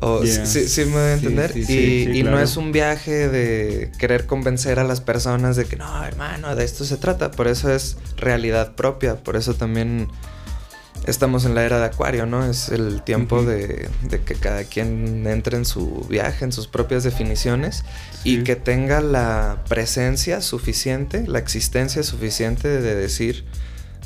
O, 0.00 0.26
sí, 0.26 0.84
me 0.86 0.92
voy 0.92 1.00
a 1.00 1.12
entender. 1.14 1.56
y, 1.56 2.22
no 2.24 2.40
es 2.40 2.56
un 2.56 2.72
viaje 2.72 3.28
de 3.28 3.92
querer 3.98 4.26
convencer 4.26 4.80
a 4.80 4.84
las 4.84 5.00
personas 5.00 5.54
de 5.54 5.64
que 5.64 5.76
no, 5.76 6.04
hermano, 6.04 6.56
de 6.56 6.64
esto 6.64 6.84
se 6.84 6.96
trata. 6.96 7.30
Por 7.30 7.46
eso 7.46 7.72
es 7.72 7.96
realidad 8.16 8.74
propia. 8.74 9.14
Por 9.14 9.36
eso 9.36 9.54
también 9.54 10.08
estamos 11.06 11.44
en 11.44 11.54
la 11.54 11.64
era 11.64 11.78
de 11.78 11.86
Acuario, 11.86 12.26
¿no? 12.26 12.44
Es 12.44 12.68
el 12.68 13.02
tiempo 13.02 13.42
de, 13.42 13.88
que 14.24 14.34
cada 14.34 14.64
quien 14.64 15.26
entre 15.26 15.56
en 15.56 15.64
su 15.64 16.06
viaje, 16.08 16.44
en 16.44 16.52
sus 16.52 16.66
propias 16.66 17.04
definiciones 17.04 17.84
y 18.24 18.42
que 18.42 18.56
tenga 18.56 19.00
la 19.00 19.62
presencia 19.68 20.40
suficiente, 20.40 21.26
la 21.26 21.38
existencia 21.38 22.02
suficiente 22.02 22.68
de 22.68 22.94
decir, 22.94 23.44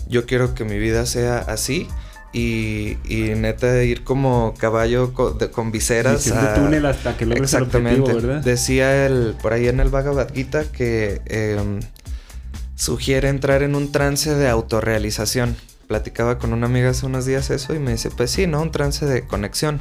yo 0.08 0.26
quiero 0.26 0.54
que 0.54 0.64
mi 0.64 0.78
vida 0.78 1.06
sea 1.06 1.38
así. 1.38 1.88
Y, 2.32 2.96
y 3.08 3.34
neta 3.34 3.82
ir 3.82 4.04
como 4.04 4.54
caballo 4.56 5.12
con, 5.14 5.72
viseras 5.72 6.30
a, 6.30 6.54
túnel 6.54 6.86
hasta 6.86 7.16
que 7.16 7.26
logres 7.26 7.42
exactamente 7.42 8.12
¿verdad? 8.12 8.40
decía 8.40 9.04
el 9.04 9.34
por 9.42 9.52
ahí 9.52 9.66
en 9.66 9.80
el 9.80 9.88
Bhagavad 9.88 10.32
Gita 10.32 10.62
que 10.62 11.22
em, 11.26 11.80
sugiere 12.76 13.30
entrar 13.30 13.64
en 13.64 13.74
un 13.74 13.90
trance 13.90 14.32
de 14.32 14.48
autorrealización 14.48 15.56
platicaba 15.90 16.38
con 16.38 16.52
una 16.52 16.66
amiga 16.66 16.90
hace 16.90 17.04
unos 17.04 17.26
días 17.26 17.50
eso 17.50 17.74
y 17.74 17.80
me 17.80 17.90
dice, 17.90 18.10
pues 18.12 18.30
sí, 18.30 18.46
¿no? 18.46 18.62
Un 18.62 18.70
trance 18.70 19.06
de 19.06 19.26
conexión. 19.26 19.80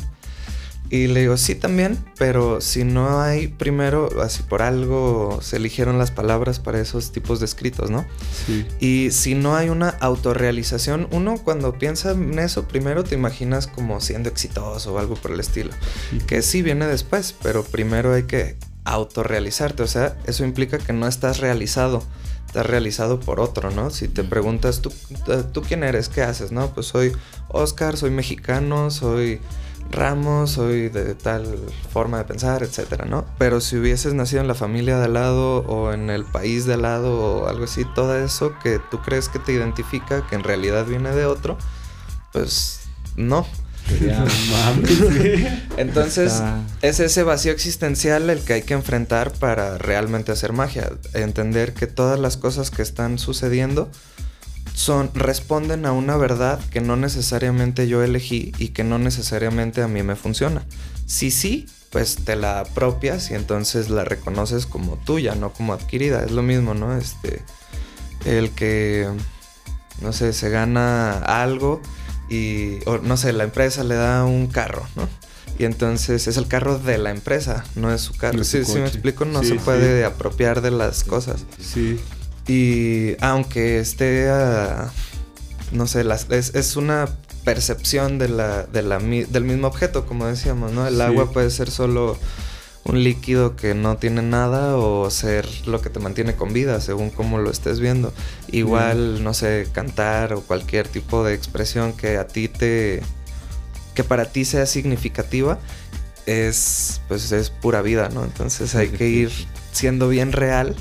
Y 0.89 1.05
le 1.05 1.19
digo, 1.19 1.37
sí 1.37 1.53
también, 1.53 2.03
pero 2.17 2.61
si 2.61 2.83
no 2.83 3.21
hay 3.21 3.47
primero, 3.47 4.09
así 4.23 4.41
por 4.41 4.63
algo 4.63 5.37
se 5.43 5.57
eligieron 5.57 5.99
las 5.99 6.09
palabras 6.09 6.59
para 6.59 6.81
esos 6.81 7.11
tipos 7.11 7.39
de 7.39 7.45
escritos, 7.45 7.91
¿no? 7.91 8.07
Sí. 8.47 8.65
Y 8.79 9.11
si 9.11 9.35
no 9.35 9.55
hay 9.55 9.69
una 9.69 9.89
autorrealización, 9.89 11.07
uno 11.11 11.37
cuando 11.37 11.73
piensa 11.73 12.13
en 12.13 12.39
eso, 12.39 12.67
primero 12.67 13.03
te 13.03 13.13
imaginas 13.13 13.67
como 13.67 14.01
siendo 14.01 14.29
exitoso 14.29 14.95
o 14.95 14.97
algo 14.97 15.13
por 15.13 15.29
el 15.29 15.39
estilo. 15.39 15.69
Que 16.25 16.41
sí 16.41 16.63
viene 16.63 16.87
después, 16.87 17.35
pero 17.43 17.63
primero 17.63 18.15
hay 18.15 18.23
que 18.23 18.57
autorrealizarte, 18.83 19.83
o 19.83 19.87
sea, 19.87 20.17
eso 20.25 20.43
implica 20.43 20.79
que 20.79 20.91
no 20.91 21.07
estás 21.07 21.37
realizado 21.37 22.01
está 22.49 22.63
realizado 22.63 23.19
por 23.19 23.39
otro, 23.39 23.69
¿no? 23.69 23.91
Si 23.91 24.07
te 24.07 24.23
preguntas, 24.23 24.81
¿tú, 24.81 24.91
¿tú 25.53 25.61
quién 25.61 25.83
eres? 25.83 26.09
¿Qué 26.09 26.23
haces? 26.23 26.51
No, 26.51 26.73
pues 26.73 26.87
soy 26.87 27.11
Oscar, 27.47 27.95
soy 27.95 28.09
mexicano, 28.09 28.89
soy 28.89 29.39
Ramos, 29.91 30.51
soy 30.53 30.89
de 30.89 31.13
tal 31.13 31.59
forma 31.93 32.17
de 32.17 32.23
pensar, 32.23 32.63
etcétera, 32.63 33.05
¿no? 33.05 33.23
Pero 33.37 33.61
si 33.61 33.77
hubieses 33.77 34.15
nacido 34.15 34.41
en 34.41 34.47
la 34.47 34.55
familia 34.55 34.97
de 34.97 35.05
al 35.05 35.13
lado 35.13 35.59
o 35.59 35.93
en 35.93 36.09
el 36.09 36.25
país 36.25 36.65
de 36.65 36.73
al 36.73 36.81
lado 36.81 37.19
o 37.21 37.47
algo 37.47 37.65
así, 37.65 37.85
todo 37.93 38.17
eso 38.17 38.51
que 38.63 38.79
tú 38.89 38.99
crees 38.99 39.29
que 39.29 39.37
te 39.37 39.51
identifica, 39.51 40.25
que 40.25 40.33
en 40.33 40.43
realidad 40.43 40.87
viene 40.87 41.11
de 41.11 41.27
otro, 41.27 41.55
pues 42.31 42.79
no. 43.15 43.45
Entonces, 45.77 46.41
es 46.81 46.99
ese 46.99 47.23
vacío 47.23 47.51
existencial 47.51 48.29
el 48.29 48.39
que 48.41 48.53
hay 48.53 48.61
que 48.61 48.73
enfrentar 48.73 49.31
para 49.31 49.77
realmente 49.77 50.31
hacer 50.31 50.53
magia. 50.53 50.91
Entender 51.13 51.73
que 51.73 51.87
todas 51.87 52.19
las 52.19 52.37
cosas 52.37 52.71
que 52.71 52.81
están 52.81 53.19
sucediendo 53.19 53.89
son, 54.73 55.11
responden 55.13 55.85
a 55.85 55.91
una 55.91 56.17
verdad 56.17 56.59
que 56.71 56.81
no 56.81 56.95
necesariamente 56.95 57.87
yo 57.87 58.03
elegí 58.03 58.53
y 58.57 58.69
que 58.69 58.83
no 58.83 58.97
necesariamente 58.99 59.81
a 59.81 59.87
mí 59.87 60.03
me 60.03 60.15
funciona. 60.15 60.63
Si 61.05 61.31
sí, 61.31 61.67
pues 61.89 62.17
te 62.23 62.35
la 62.35 62.59
apropias 62.61 63.31
y 63.31 63.33
entonces 63.33 63.89
la 63.89 64.05
reconoces 64.05 64.65
como 64.65 64.95
tuya, 64.97 65.35
no 65.35 65.51
como 65.51 65.73
adquirida. 65.73 66.23
Es 66.23 66.31
lo 66.31 66.43
mismo, 66.43 66.73
¿no? 66.73 66.95
Este, 66.95 67.41
el 68.25 68.51
que, 68.51 69.07
no 70.01 70.13
sé, 70.13 70.33
se 70.33 70.49
gana 70.49 71.17
algo 71.19 71.81
y, 72.29 72.79
no 73.03 73.17
sé, 73.17 73.33
la 73.33 73.43
empresa 73.43 73.83
le 73.83 73.95
da 73.95 74.25
un 74.25 74.47
carro, 74.47 74.87
¿no? 74.95 75.07
Y 75.57 75.65
entonces 75.65 76.27
es 76.27 76.37
el 76.37 76.47
carro 76.47 76.79
de 76.79 76.97
la 76.97 77.11
empresa, 77.11 77.65
no 77.75 77.93
es 77.93 78.01
su 78.01 78.13
carro. 78.13 78.43
sí, 78.43 78.63
sí, 78.63 78.75
me 78.79 78.87
explico, 78.87 79.25
no 79.25 79.43
se 79.43 79.55
puede 79.55 80.05
apropiar 80.05 80.61
de 80.61 80.71
las 80.71 81.03
cosas. 81.03 81.45
Sí. 81.61 81.99
Y 82.47 83.17
aunque 83.19 83.79
esté, 83.79 84.29
no 85.71 85.85
sé, 85.85 86.03
las, 86.05 86.27
es, 86.29 86.55
es, 86.55 86.77
una 86.77 87.09
percepción 87.43 88.19
de 88.19 88.29
la, 88.29 88.63
de 88.63 88.83
la, 88.83 88.99
del 88.99 89.43
mismo 89.43 89.67
objeto, 89.67 90.05
como 90.05 90.27
decíamos, 90.27 90.71
¿no? 90.71 90.87
El 90.87 91.01
agua 91.01 91.31
puede 91.31 91.49
ser 91.49 91.69
solo 91.69 92.17
un 92.85 93.03
líquido 93.03 93.55
que 93.55 93.73
no 93.73 93.97
tiene 93.97 94.21
nada 94.21 94.77
o 94.77 95.09
ser 95.09 95.47
lo 95.67 95.81
que 95.81 95.89
te 95.89 95.99
mantiene 95.99 96.35
con 96.35 96.53
vida, 96.53 96.81
según 96.81 97.09
cómo 97.09 97.37
lo 97.37 97.51
estés 97.51 97.79
viendo. 97.79 98.13
Igual, 98.51 99.23
no 99.23 99.33
sé, 99.33 99.67
cantar 99.71 100.33
o 100.33 100.41
cualquier 100.41 100.87
tipo 100.87 101.23
de 101.23 101.33
expresión 101.33 101.93
que 101.93 102.17
a 102.17 102.27
ti 102.27 102.47
te... 102.47 103.01
que 103.93 104.03
para 104.03 104.25
ti 104.25 104.45
sea 104.45 104.65
significativa, 104.65 105.59
es 106.25 107.01
pues 107.07 107.31
es 107.31 107.49
pura 107.49 107.81
vida, 107.81 108.09
¿no? 108.09 108.23
Entonces 108.23 108.75
hay 108.75 108.89
que 108.89 109.07
ir 109.07 109.31
siendo 109.71 110.09
bien 110.09 110.31
real 110.31 110.75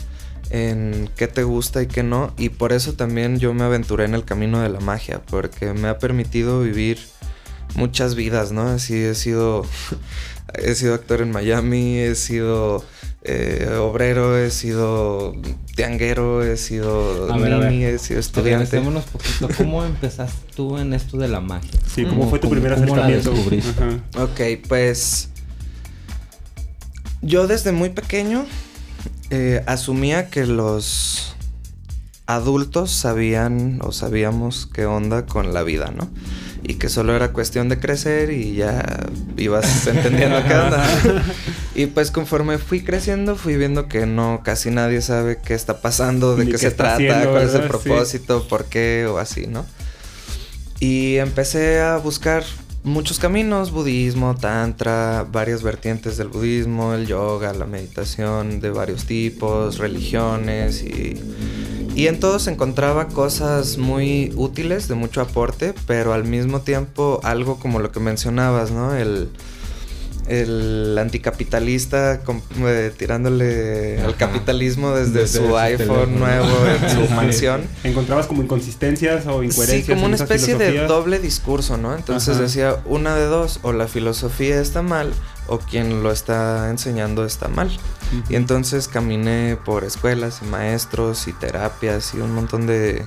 en 0.51 1.11
qué 1.17 1.29
te 1.29 1.43
gusta 1.43 1.83
y 1.83 1.87
qué 1.87 2.03
no. 2.03 2.33
Y 2.39 2.51
por 2.51 2.73
eso 2.73 2.95
también 2.95 3.39
yo 3.39 3.53
me 3.55 3.65
aventuré 3.65 4.05
en 4.05 4.15
el 4.15 4.25
camino 4.25 4.61
de 4.61 4.69
la 4.69 4.81
magia, 4.81 5.21
porque 5.27 5.73
me 5.73 5.89
ha 5.89 5.99
permitido 5.99 6.63
vivir 6.63 6.99
muchas 7.75 8.15
vidas, 8.15 8.53
¿no? 8.53 8.63
Así 8.63 8.95
he 8.95 9.15
sido 9.15 9.65
he 10.55 10.75
sido 10.75 10.95
actor 10.95 11.21
en 11.21 11.31
Miami, 11.31 11.99
he 11.99 12.15
sido 12.15 12.85
eh, 13.23 13.69
obrero, 13.81 14.39
he 14.39 14.51
sido 14.51 15.35
tianguero, 15.75 16.43
he 16.45 16.57
sido 16.57 17.29
mini, 17.35 17.85
he 17.85 17.99
sido 17.99 18.21
estudiante. 18.21 18.79
un 18.79 19.03
poquito. 19.03 19.49
¿Cómo 19.57 19.85
empezaste 19.87 20.53
tú 20.55 20.79
en 20.79 20.95
esto 20.95 21.19
de 21.19 21.29
la 21.29 21.41
magia? 21.41 21.79
Sí, 21.87 22.05
¿cómo, 22.05 22.31
fue 22.31 22.39
tu 22.39 22.49
primer 22.49 22.73
acercamiento? 22.73 23.33
Ok, 24.17 24.41
pues 24.69 25.31
yo 27.21 27.47
desde 27.47 27.73
muy 27.73 27.91
pequeño 27.91 28.47
eh, 29.31 29.63
asumía 29.67 30.31
que 30.31 30.47
los 30.47 31.37
adultos 32.27 32.91
sabían 32.91 33.81
o 33.83 33.93
sabíamos 33.93 34.67
qué 34.73 34.87
onda 34.87 35.27
con 35.27 35.53
la 35.53 35.63
vida, 35.63 35.93
¿no? 35.95 36.09
Y 36.63 36.75
que 36.75 36.89
solo 36.89 37.15
era 37.15 37.33
cuestión 37.33 37.69
de 37.69 37.79
crecer 37.79 38.31
y 38.31 38.55
ya 38.55 39.07
ibas 39.37 39.87
entendiendo 39.87 40.43
qué 40.47 40.55
onda. 40.55 40.85
y 41.75 41.87
pues 41.87 42.11
conforme 42.11 42.59
fui 42.59 42.83
creciendo, 42.83 43.37
fui 43.37 43.57
viendo 43.57 43.89
que 43.89 44.07
no, 44.07 44.43
casi 44.45 44.71
nadie 44.71 45.01
sabe 45.01 45.39
qué 45.45 45.55
está 45.55 45.81
pasando, 45.81 46.37
de 46.37 46.49
qué, 46.49 46.59
se 46.59 46.71
trata, 46.71 47.31
cuál 47.31 47.43
es 47.43 47.55
el 47.55 47.69
propósito, 47.69 48.47
por 48.49 48.65
qué 48.67 49.07
o 49.09 49.19
así, 49.19 49.47
¿no? 49.47 49.65
Y 50.81 51.17
empecé 51.17 51.81
a 51.81 51.97
buscar 51.97 52.45
muchos 52.85 53.19
caminos, 53.19 53.71
budismo, 53.71 54.35
tantra, 54.37 55.27
varias 55.31 55.63
vertientes 55.63 56.17
del 56.17 56.29
budismo, 56.29 56.95
el 56.95 57.07
yoga, 57.07 57.53
la 57.53 57.67
meditación 57.67 58.61
de 58.61 58.71
varios 58.71 59.05
tipos, 59.05 59.79
religiones 59.79 60.83
y, 60.83 61.21
y 61.99 62.07
en 62.07 62.21
todos 62.21 62.47
encontraba 62.47 63.09
cosas 63.09 63.77
muy 63.77 64.33
útiles, 64.37 64.87
de 64.87 64.95
mucho 64.95 65.21
aporte, 65.21 65.75
pero 65.89 66.13
al 66.13 66.23
mismo 66.23 66.61
tiempo 66.61 67.19
algo 67.25 67.59
como 67.59 67.81
lo 67.81 67.91
que 67.91 67.99
mencionabas, 67.99 68.71
¿no? 68.71 68.95
El, 68.95 69.31
el 70.29 70.97
anticapitalista 70.97 72.21
eh, 72.61 72.93
tirándole 72.97 74.01
al 74.01 74.15
capitalismo 74.15 74.93
desde, 74.93 75.27
su 75.27 75.59
iPhone 75.59 76.21
nuevo 76.21 76.47
en 76.69 76.91
su 77.09 77.13
mansión. 77.15 77.63
¿Encontrabas 77.83 78.29
como 78.29 78.45
inconsistencias 78.45 79.27
o 79.27 79.43
incoherencias? 79.43 79.87
Sí, 79.87 79.93
como 79.93 80.07
una 80.07 80.15
especie 80.15 80.55
de 80.55 80.87
doble 80.87 81.19
discurso, 81.19 81.79
¿no? 81.79 81.97
Entonces 81.97 82.39
decía 82.39 82.77
una 82.85 83.17
de 83.17 83.25
dos, 83.25 83.59
o 83.63 83.73
la 83.73 83.89
filosofía 83.89 84.61
está 84.61 84.83
mal 84.83 85.13
o 85.49 85.59
quien 85.59 86.03
lo 86.03 86.13
está 86.13 86.71
enseñando 86.71 87.25
está 87.25 87.49
mal. 87.49 87.71
Y 88.29 88.37
entonces 88.37 88.89
caminé 88.89 89.59
por 89.65 89.85
escuelas 89.85 90.41
y 90.43 90.47
maestros 90.47 91.27
y 91.29 91.33
terapias 91.33 92.15
y 92.15 92.19
un 92.19 92.35
montón 92.35 92.67
de 92.67 93.07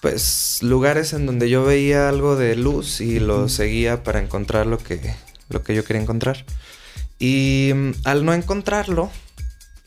pues 0.00 0.62
lugares 0.62 1.12
en 1.14 1.26
donde 1.26 1.48
yo 1.48 1.64
veía 1.64 2.08
algo 2.08 2.36
de 2.36 2.54
luz 2.56 3.00
y 3.00 3.18
lo 3.18 3.48
seguía 3.48 4.02
para 4.02 4.20
encontrar 4.20 4.66
lo 4.66 4.78
que 4.78 5.14
lo 5.48 5.62
que 5.62 5.74
yo 5.74 5.84
quería 5.84 6.02
encontrar. 6.02 6.44
Y 7.18 7.72
mm, 7.74 7.90
al 8.04 8.24
no 8.24 8.34
encontrarlo, 8.34 9.10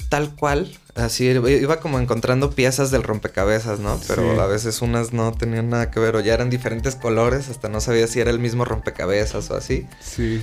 tal 0.09 0.35
cual, 0.35 0.77
así 0.95 1.25
iba 1.25 1.79
como 1.79 1.99
encontrando 1.99 2.51
piezas 2.51 2.91
del 2.91 3.03
rompecabezas, 3.03 3.79
¿no? 3.79 3.99
Pero 4.07 4.41
a 4.41 4.47
veces 4.47 4.81
unas 4.81 5.13
no 5.13 5.31
tenían 5.33 5.69
nada 5.69 5.91
que 5.91 5.99
ver 5.99 6.15
o 6.15 6.21
ya 6.21 6.33
eran 6.33 6.49
diferentes 6.49 6.95
colores, 6.95 7.49
hasta 7.49 7.69
no 7.69 7.81
sabía 7.81 8.07
si 8.07 8.19
era 8.19 8.31
el 8.31 8.39
mismo 8.39 8.65
rompecabezas 8.65 9.51
o 9.51 9.55
así. 9.55 9.87
Sí. 10.01 10.41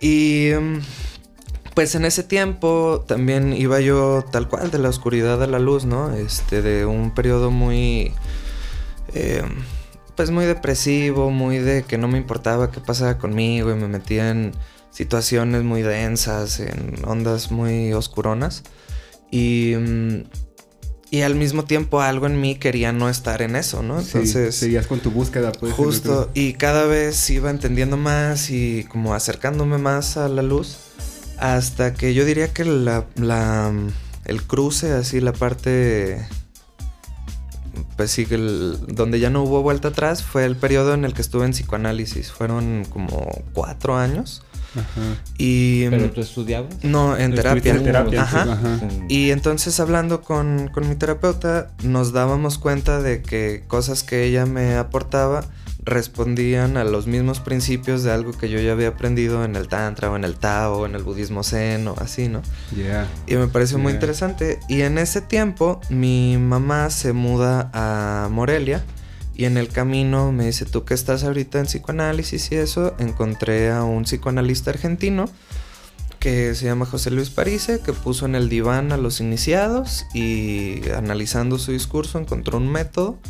Y 0.00 0.50
mm, 0.58 0.80
pues 1.74 1.94
en 1.94 2.04
ese 2.04 2.22
tiempo 2.22 3.04
también 3.06 3.52
iba 3.52 3.80
yo 3.80 4.24
tal 4.30 4.48
cual 4.48 4.70
de 4.70 4.78
la 4.78 4.88
oscuridad 4.88 5.42
a 5.42 5.46
la 5.46 5.58
luz, 5.58 5.84
¿no? 5.84 6.12
Este, 6.14 6.62
de 6.62 6.86
un 6.86 7.14
periodo 7.14 7.50
muy... 7.50 8.12
Eh, 9.14 9.42
pues 10.16 10.32
muy 10.32 10.46
depresivo, 10.46 11.30
muy 11.30 11.58
de 11.58 11.84
que 11.84 11.96
no 11.96 12.08
me 12.08 12.18
importaba 12.18 12.72
qué 12.72 12.80
pasaba 12.80 13.18
conmigo 13.18 13.70
y 13.70 13.76
me 13.76 13.86
metía 13.86 14.30
en 14.30 14.52
situaciones 14.90 15.62
muy 15.62 15.82
densas, 15.82 16.58
en 16.58 16.96
ondas 17.04 17.52
muy 17.52 17.92
oscuronas. 17.92 18.64
Y, 19.30 19.74
mm, 19.76 20.24
y 21.10 21.22
al 21.22 21.34
mismo 21.34 21.64
tiempo 21.64 22.00
algo 22.00 22.26
en 22.26 22.40
mí 22.40 22.56
quería 22.56 22.92
no 22.92 23.08
estar 23.08 23.42
en 23.42 23.56
eso, 23.56 23.82
¿no? 23.82 24.00
Entonces... 24.00 24.54
seguías 24.54 24.86
con 24.86 25.00
tu 25.00 25.10
búsqueda, 25.10 25.52
pues. 25.52 25.72
Justo, 25.72 26.30
y 26.34 26.54
cada 26.54 26.84
vez 26.84 27.28
iba 27.30 27.50
entendiendo 27.50 27.96
más 27.96 28.50
y 28.50 28.84
como 28.84 29.14
acercándome 29.14 29.78
más 29.78 30.16
a 30.16 30.28
la 30.28 30.42
luz. 30.42 30.76
Hasta 31.38 31.94
que 31.94 32.14
yo 32.14 32.24
diría 32.24 32.52
que 32.52 32.64
la, 32.64 33.06
la 33.14 33.72
el 34.24 34.42
cruce, 34.42 34.92
así 34.92 35.20
la 35.20 35.32
parte 35.32 36.26
pues 37.96 38.10
sí, 38.10 38.26
el, 38.30 38.78
donde 38.88 39.18
ya 39.18 39.30
no 39.30 39.42
hubo 39.42 39.62
vuelta 39.62 39.88
atrás 39.88 40.22
fue 40.22 40.44
el 40.44 40.56
periodo 40.56 40.94
en 40.94 41.04
el 41.04 41.14
que 41.14 41.22
estuve 41.22 41.44
en 41.44 41.52
psicoanálisis. 41.52 42.30
Fueron 42.30 42.84
como 42.88 43.28
cuatro 43.52 43.96
años. 43.96 44.42
Ajá. 44.78 45.22
Y, 45.36 45.88
¿Pero 45.88 46.10
tú 46.10 46.20
estudiabas? 46.20 46.82
No, 46.82 47.16
en 47.16 47.34
terapia. 47.34 47.74
En 47.74 47.84
terapia. 47.84 48.22
Ajá. 48.22 48.58
Y 49.08 49.30
entonces 49.30 49.78
hablando 49.80 50.22
con, 50.22 50.68
con 50.68 50.88
mi 50.88 50.94
terapeuta 50.94 51.70
nos 51.82 52.12
dábamos 52.12 52.58
cuenta 52.58 53.00
de 53.00 53.22
que 53.22 53.64
cosas 53.66 54.02
que 54.02 54.24
ella 54.24 54.46
me 54.46 54.76
aportaba 54.76 55.44
respondían 55.88 56.76
a 56.76 56.84
los 56.84 57.06
mismos 57.06 57.40
principios 57.40 58.02
de 58.02 58.12
algo 58.12 58.32
que 58.32 58.48
yo 58.48 58.60
ya 58.60 58.72
había 58.72 58.88
aprendido 58.88 59.44
en 59.44 59.56
el 59.56 59.68
Tantra 59.68 60.10
o 60.10 60.16
en 60.16 60.24
el 60.24 60.36
Tao 60.36 60.80
o 60.80 60.86
en 60.86 60.94
el 60.94 61.02
budismo 61.02 61.42
Zen 61.42 61.88
o 61.88 61.94
así, 61.98 62.28
¿no? 62.28 62.42
Y 63.26 63.34
me 63.36 63.48
pareció 63.48 63.78
muy 63.78 63.92
interesante. 63.92 64.60
Y 64.68 64.82
en 64.82 64.98
ese 64.98 65.20
tiempo 65.20 65.80
mi 65.88 66.36
mamá 66.38 66.90
se 66.90 67.12
muda 67.12 67.70
a 67.72 68.28
Morelia 68.30 68.84
y 69.38 69.44
en 69.44 69.56
el 69.56 69.68
camino 69.68 70.32
me 70.32 70.46
dice, 70.46 70.66
tú 70.66 70.84
que 70.84 70.94
estás 70.94 71.22
ahorita 71.22 71.60
en 71.60 71.66
psicoanálisis 71.66 72.50
y 72.50 72.56
eso, 72.56 72.96
encontré 72.98 73.70
a 73.70 73.84
un 73.84 74.02
psicoanalista 74.02 74.70
argentino 74.70 75.26
que 76.18 76.56
se 76.56 76.64
llama 76.64 76.86
José 76.86 77.12
Luis 77.12 77.30
Parise, 77.30 77.80
que 77.80 77.92
puso 77.92 78.26
en 78.26 78.34
el 78.34 78.48
diván 78.48 78.90
a 78.90 78.96
los 78.96 79.20
iniciados 79.20 80.06
y 80.12 80.80
analizando 80.90 81.56
su 81.58 81.70
discurso 81.70 82.18
encontró 82.18 82.58
un 82.58 82.68
método 82.68 83.20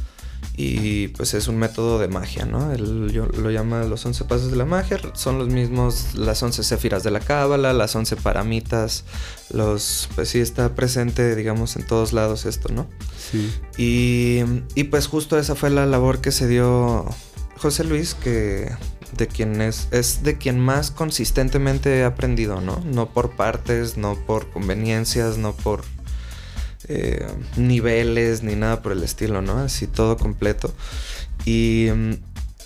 y 0.60 1.08
pues 1.08 1.34
es 1.34 1.46
un 1.46 1.56
método 1.56 2.00
de 2.00 2.08
magia, 2.08 2.44
¿no? 2.44 2.72
Él 2.72 3.12
lo 3.12 3.50
llama 3.50 3.84
los 3.84 4.04
11 4.04 4.24
pasos 4.24 4.50
de 4.50 4.56
la 4.56 4.64
magia, 4.64 4.98
son 5.14 5.38
los 5.38 5.48
mismos, 5.48 6.16
las 6.16 6.42
11 6.42 6.64
céfiras 6.64 7.04
de 7.04 7.12
la 7.12 7.20
cábala, 7.20 7.72
las 7.72 7.94
11 7.94 8.16
paramitas, 8.16 9.04
los, 9.50 10.08
pues 10.16 10.30
sí 10.30 10.40
está 10.40 10.74
presente, 10.74 11.36
digamos, 11.36 11.76
en 11.76 11.86
todos 11.86 12.12
lados 12.12 12.44
esto, 12.44 12.70
¿no? 12.72 12.88
Sí. 13.30 13.52
Y, 13.76 14.40
y 14.74 14.84
pues 14.84 15.06
justo 15.06 15.38
esa 15.38 15.54
fue 15.54 15.70
la 15.70 15.86
labor 15.86 16.20
que 16.20 16.32
se 16.32 16.48
dio 16.48 17.06
José 17.56 17.84
Luis, 17.84 18.14
que 18.14 18.72
de 19.16 19.26
quien 19.26 19.60
es, 19.60 19.88
es 19.90 20.22
de 20.22 20.38
quien 20.38 20.58
más 20.58 20.90
consistentemente 20.90 21.98
he 21.98 22.04
aprendido, 22.04 22.60
¿no? 22.60 22.82
No 22.84 23.10
por 23.10 23.36
partes, 23.36 23.96
no 23.96 24.16
por 24.26 24.50
conveniencias, 24.50 25.38
no 25.38 25.52
por 25.52 25.82
eh, 26.88 27.26
niveles 27.56 28.42
ni 28.42 28.54
nada 28.54 28.82
por 28.82 28.92
el 28.92 29.02
estilo, 29.02 29.42
¿no? 29.42 29.58
Así 29.58 29.86
todo 29.86 30.16
completo. 30.16 30.72
Y 31.44 31.88
mm, 31.94 32.12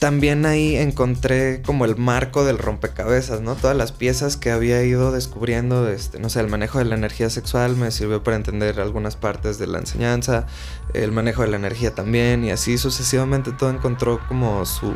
también 0.02 0.46
ahí 0.46 0.74
encontré 0.76 1.62
como 1.62 1.84
el 1.84 1.96
marco 1.96 2.44
del 2.44 2.58
rompecabezas, 2.58 3.40
¿no? 3.40 3.54
Todas 3.54 3.76
las 3.76 3.92
piezas 3.92 4.36
que 4.36 4.50
había 4.50 4.82
ido 4.82 5.12
descubriendo, 5.12 5.88
este, 5.88 6.18
no 6.18 6.28
sé, 6.28 6.40
el 6.40 6.48
manejo 6.48 6.78
de 6.78 6.86
la 6.86 6.96
energía 6.96 7.30
sexual 7.30 7.76
me 7.76 7.92
sirvió 7.92 8.22
para 8.24 8.36
entender 8.36 8.80
algunas 8.80 9.14
partes 9.14 9.58
de 9.58 9.68
la 9.68 9.78
enseñanza, 9.78 10.46
el 10.92 11.12
manejo 11.12 11.42
de 11.42 11.48
la 11.48 11.56
energía 11.56 11.94
también, 11.94 12.44
y 12.44 12.50
así 12.50 12.78
sucesivamente 12.78 13.52
todo 13.52 13.70
encontró 13.70 14.18
como 14.26 14.66
su, 14.66 14.92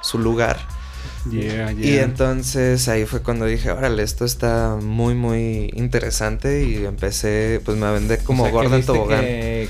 su 0.00 0.18
lugar. 0.18 0.58
Y 1.30 1.98
entonces 1.98 2.88
ahí 2.88 3.04
fue 3.06 3.20
cuando 3.20 3.46
dije, 3.46 3.70
órale, 3.70 4.02
esto 4.02 4.24
está 4.24 4.76
muy, 4.80 5.14
muy 5.14 5.70
interesante 5.74 6.64
y 6.64 6.84
empecé, 6.84 7.60
pues 7.64 7.76
me 7.76 7.90
vendé 7.92 8.18
como 8.18 8.44
o 8.44 8.50
gorda 8.50 8.80
tobogán. 8.80 9.24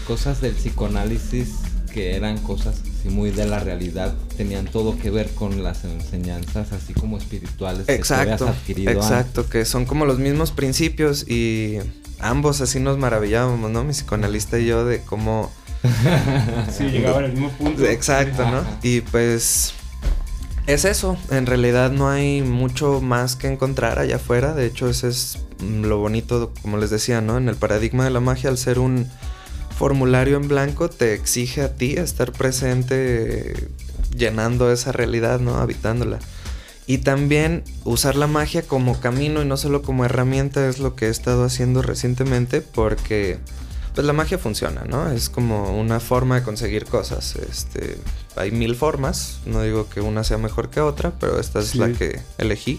cosas 0.07 0.41
del 0.41 0.55
psicoanálisis 0.55 1.49
que 1.97 2.15
eran 2.15 2.37
cosas 2.37 2.77
así 2.83 3.09
muy 3.09 3.31
de 3.31 3.47
la 3.47 3.59
realidad 3.59 4.15
tenían 4.37 4.67
todo 4.67 4.99
que 4.99 5.11
ver 5.11 5.31
con 5.31 5.63
las 5.63 5.83
enseñanzas 5.85 6.73
así 6.73 6.93
como 6.93 7.17
espirituales 7.17 7.89
exacto, 7.89 8.45
que 8.45 8.51
adquirido 8.51 8.91
exacto 8.93 9.49
que 9.49 9.65
son 9.65 9.87
como 9.87 10.05
los 10.05 10.19
mismos 10.19 10.51
principios 10.51 11.27
y 11.27 11.79
ambos 12.19 12.61
así 12.61 12.81
nos 12.81 12.99
maravillábamos 12.99 13.71
no 13.71 13.83
mi 13.83 13.93
psicoanalista 13.93 14.59
y 14.59 14.67
yo 14.67 14.85
de 14.85 15.01
cómo 15.01 15.51
sí 16.77 16.85
llegaban 16.85 17.25
al 17.25 17.33
mismo 17.33 17.49
punto. 17.51 17.83
Exacto 17.87 18.45
no 18.51 18.63
y 18.83 19.01
pues 19.01 19.73
es 20.67 20.85
eso, 20.85 21.17
en 21.31 21.47
realidad 21.47 21.93
no 21.93 22.09
hay 22.09 22.43
mucho 22.43 23.01
más 23.01 23.37
que 23.37 23.49
encontrar 23.49 23.99
allá 23.99 24.17
afuera, 24.17 24.55
de 24.55 24.67
hecho 24.67 24.89
ese 24.89 25.09
es 25.09 25.39
mm, 25.61 25.85
lo 25.85 25.99
bonito, 25.99 26.53
como 26.63 26.77
les 26.77 26.91
decía, 26.91 27.21
¿no? 27.21 27.37
En 27.39 27.49
el 27.49 27.57
paradigma 27.57 28.05
de 28.05 28.11
la 28.11 28.21
magia, 28.21 28.51
al 28.51 28.59
ser 28.59 28.79
un 28.79 29.09
formulario 29.77 30.37
en 30.37 30.49
blanco, 30.49 30.89
te 30.89 31.15
exige 31.15 31.63
a 31.63 31.75
ti 31.77 31.93
estar 31.93 32.33
presente 32.33 33.69
llenando 34.17 34.73
esa 34.73 34.91
realidad, 34.91 35.39
¿no? 35.39 35.57
Habitándola. 35.57 36.19
Y 36.87 36.99
también 36.99 37.65
usar 37.85 38.17
la 38.17 38.27
magia 38.27 38.63
como 38.63 39.01
camino 39.01 39.43
y 39.43 39.45
no 39.45 39.57
solo 39.57 39.83
como 39.83 40.05
herramienta 40.05 40.69
es 40.69 40.79
lo 40.79 40.95
que 40.95 41.07
he 41.07 41.11
estado 41.11 41.45
haciendo 41.45 41.83
recientemente 41.83 42.61
porque 42.61 43.39
pues 43.97 44.07
la 44.07 44.13
magia 44.13 44.37
funciona, 44.37 44.85
¿no? 44.85 45.11
Es 45.11 45.31
como 45.31 45.75
una 45.81 46.01
forma 46.01 46.35
de 46.35 46.43
conseguir 46.43 46.85
cosas. 46.85 47.35
Este, 47.37 47.97
hay 48.37 48.51
mil 48.51 48.77
formas, 48.77 49.39
no 49.47 49.63
digo 49.63 49.89
que 49.89 50.03
una 50.03 50.23
sea 50.23 50.37
mejor 50.37 50.69
que 50.69 50.83
otra, 50.83 51.13
pero 51.19 51.41
esta 51.41 51.61
es 51.61 51.75
la 51.77 51.91
que 51.91 52.21
elegí. 52.37 52.79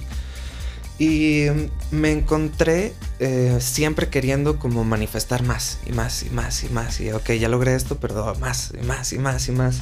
Y 1.00 1.48
me 1.90 2.12
encontré 2.12 2.94
eh, 3.18 3.58
siempre 3.60 4.10
queriendo 4.10 4.60
como 4.60 4.84
manifestar 4.84 5.42
más 5.42 5.80
y 5.88 5.92
más 5.92 6.22
y 6.22 6.30
más 6.30 6.64
y 6.64 6.70
más. 6.70 7.02
Y 7.02 7.12
ok, 7.12 7.32
ya 7.32 7.50
logré 7.50 7.74
esto, 7.74 7.98
pero 7.98 8.36
más 8.36 8.72
y 8.80 8.86
más 8.86 9.12
y 9.12 9.18
más 9.18 9.48
y 9.48 9.54
más. 9.54 9.82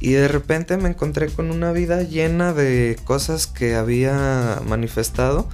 Y 0.00 0.12
de 0.12 0.26
repente 0.26 0.78
me 0.78 0.88
encontré 0.88 1.28
con 1.28 1.50
una 1.50 1.72
vida 1.72 2.02
llena 2.02 2.54
de 2.54 2.98
cosas 3.04 3.46
que 3.46 3.74
había 3.74 4.62
manifestado, 4.66 5.50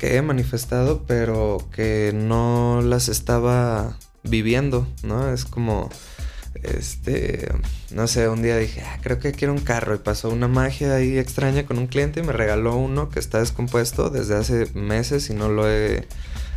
que 0.00 0.16
he 0.16 0.22
manifestado, 0.22 1.04
pero 1.06 1.68
que 1.70 2.10
no 2.12 2.82
las 2.82 3.08
estaba 3.08 3.96
viviendo, 4.22 4.86
¿no? 5.02 5.32
Es 5.32 5.44
como 5.44 5.90
este, 6.62 7.48
no 7.90 8.06
sé, 8.06 8.28
un 8.28 8.42
día 8.42 8.56
dije, 8.56 8.82
ah, 8.82 8.98
creo 9.02 9.18
que 9.18 9.32
quiero 9.32 9.52
un 9.52 9.60
carro 9.60 9.94
y 9.94 9.98
pasó 9.98 10.28
una 10.30 10.48
magia 10.48 10.94
ahí 10.94 11.18
extraña 11.18 11.64
con 11.64 11.78
un 11.78 11.86
cliente 11.86 12.20
y 12.20 12.22
me 12.22 12.32
regaló 12.32 12.76
uno 12.76 13.08
que 13.08 13.20
está 13.20 13.38
descompuesto 13.38 14.10
desde 14.10 14.36
hace 14.36 14.66
meses 14.74 15.30
y 15.30 15.34
no 15.34 15.48
lo 15.48 15.70
he 15.70 16.06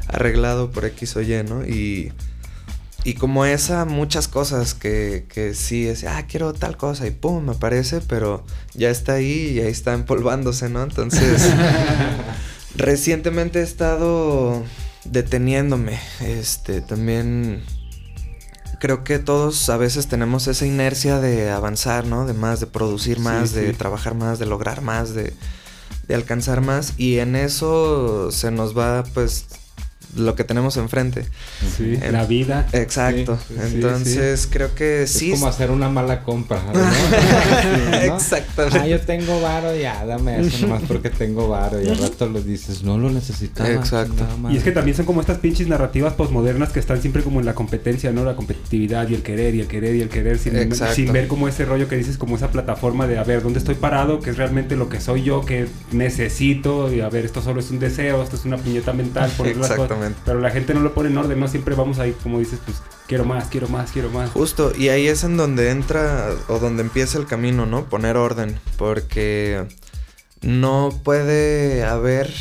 arreglado 0.07 0.71
por 0.71 0.85
X 0.85 1.15
o 1.15 1.21
Y, 1.21 1.43
¿no? 1.43 1.65
Y, 1.65 2.11
y 3.03 3.13
como 3.13 3.45
esa, 3.45 3.85
muchas 3.85 4.27
cosas 4.27 4.73
que, 4.73 5.25
que 5.29 5.53
sí, 5.53 5.87
es, 5.87 6.03
ah, 6.05 6.25
quiero 6.27 6.53
tal 6.53 6.75
cosa 6.75 7.07
y 7.07 7.11
pum, 7.11 7.45
me 7.45 7.51
aparece, 7.53 8.01
pero 8.01 8.43
ya 8.73 8.89
está 8.89 9.13
ahí 9.13 9.53
y 9.55 9.59
ahí 9.59 9.71
está 9.71 9.93
empolvándose, 9.93 10.69
¿no? 10.69 10.83
Entonces, 10.83 11.49
recientemente 12.75 13.59
he 13.59 13.63
estado 13.63 14.63
deteniéndome, 15.05 15.99
este, 16.21 16.81
también 16.81 17.63
creo 18.79 19.05
que 19.05 19.17
todos 19.17 19.69
a 19.69 19.77
veces 19.77 20.07
tenemos 20.07 20.47
esa 20.47 20.65
inercia 20.65 21.19
de 21.19 21.51
avanzar, 21.51 22.05
¿no? 22.05 22.25
De 22.25 22.33
más, 22.33 22.59
de 22.59 22.67
producir 22.67 23.19
más, 23.19 23.53
de 23.53 23.73
trabajar 23.73 24.13
más, 24.13 24.39
de 24.39 24.45
lograr 24.45 24.81
más, 24.81 25.13
de, 25.13 25.33
de 26.07 26.15
alcanzar 26.15 26.59
más. 26.59 26.93
Y 26.97 27.19
en 27.19 27.37
eso 27.37 28.29
se 28.31 28.51
nos 28.51 28.77
va, 28.77 29.05
pues, 29.13 29.45
lo 30.15 30.35
que 30.35 30.43
tenemos 30.43 30.77
enfrente. 30.77 31.25
Sí, 31.77 31.97
la 32.11 32.25
vida. 32.25 32.67
Exacto. 32.73 33.37
Entonces 33.61 34.47
creo 34.49 34.75
que 34.75 35.07
sí. 35.07 35.31
Es 35.31 35.39
como 35.39 35.47
hacer 35.47 35.71
una 35.71 35.89
mala 35.89 36.23
compra. 36.23 36.61
¿no? 36.73 37.93
Exactamente. 38.15 38.79
Ah, 38.79 38.87
yo 38.87 38.99
tengo 39.01 39.41
varo, 39.41 39.75
ya, 39.75 40.05
dame 40.05 40.39
eso 40.39 40.67
nomás 40.67 40.83
porque 40.87 41.09
tengo 41.09 41.47
varo. 41.47 41.81
Y 41.81 41.87
al 41.87 41.97
rato 41.97 42.27
lo 42.27 42.41
dices, 42.41 42.83
no 42.83 42.97
lo 42.97 43.09
necesitaba. 43.09 43.69
Exacto. 43.69 44.23
Y 44.49 44.57
es 44.57 44.63
que 44.63 44.71
también 44.71 44.95
son 44.95 45.05
como 45.05 45.21
estas 45.21 45.39
pinches 45.39 45.67
narrativas 45.67 46.13
posmodernas 46.13 46.71
que 46.71 46.79
están 46.79 47.01
siempre 47.01 47.23
como 47.23 47.39
en 47.39 47.45
la 47.45 47.53
competencia, 47.53 48.11
¿no? 48.11 48.23
La 48.23 48.35
competitividad 48.35 49.07
y 49.09 49.15
el 49.15 49.23
querer 49.23 49.55
y 49.55 49.61
el 49.61 49.67
querer 49.67 49.95
y 49.95 50.01
el 50.01 50.09
querer. 50.09 50.37
Sin, 50.37 50.53
sin 50.93 51.13
ver 51.13 51.27
como 51.27 51.47
ese 51.47 51.65
rollo 51.65 51.87
que 51.87 51.95
dices, 51.97 52.17
como 52.17 52.35
esa 52.35 52.49
plataforma 52.49 53.07
de 53.07 53.17
a 53.17 53.23
ver 53.23 53.43
dónde 53.43 53.59
estoy 53.59 53.75
parado, 53.75 54.19
que 54.19 54.29
es 54.29 54.37
realmente 54.37 54.75
lo 54.75 54.89
que 54.89 54.99
soy 54.99 55.23
yo, 55.23 55.45
que 55.45 55.67
necesito. 55.91 56.93
Y 56.93 57.01
a 57.01 57.09
ver, 57.09 57.25
esto 57.25 57.41
solo 57.41 57.59
es 57.59 57.71
un 57.71 57.79
deseo, 57.79 58.23
esto 58.23 58.35
es 58.35 58.45
una 58.45 58.57
puñeta 58.57 58.93
mental. 58.93 59.31
Por 59.37 59.47
Exactamente. 59.63 60.02
Pero 60.25 60.39
la 60.39 60.49
gente 60.49 60.73
no 60.73 60.81
lo 60.81 60.93
pone 60.93 61.09
en 61.09 61.17
orden, 61.17 61.39
¿no? 61.39 61.47
Siempre 61.47 61.75
vamos 61.75 61.99
ahí, 61.99 62.15
como 62.23 62.39
dices, 62.39 62.59
pues 62.65 62.81
quiero 63.07 63.25
más, 63.25 63.47
quiero 63.47 63.67
más, 63.67 63.91
quiero 63.91 64.09
más. 64.09 64.31
Justo, 64.31 64.71
y 64.75 64.89
ahí 64.89 65.07
es 65.07 65.23
en 65.23 65.37
donde 65.37 65.69
entra 65.69 66.29
o 66.47 66.59
donde 66.59 66.83
empieza 66.83 67.17
el 67.17 67.25
camino, 67.25 67.65
¿no? 67.65 67.85
Poner 67.85 68.17
orden, 68.17 68.59
porque 68.77 69.65
no 70.41 70.89
puede 71.03 71.83
haber 71.83 72.33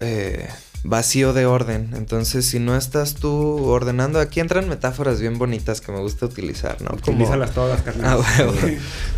eh, 0.00 0.48
vacío 0.82 1.32
de 1.32 1.46
orden. 1.46 1.90
Entonces, 1.94 2.46
si 2.46 2.58
no 2.58 2.76
estás 2.76 3.14
tú 3.14 3.64
ordenando, 3.66 4.18
aquí 4.18 4.40
entran 4.40 4.68
metáforas 4.68 5.20
bien 5.20 5.38
bonitas 5.38 5.80
que 5.80 5.92
me 5.92 6.00
gusta 6.00 6.26
utilizar, 6.26 6.80
¿no? 6.80 6.90
Como... 6.90 7.16
Utilízalas 7.16 7.52
todas, 7.52 7.82
carnal. 7.84 8.20
Ah, 8.22 8.46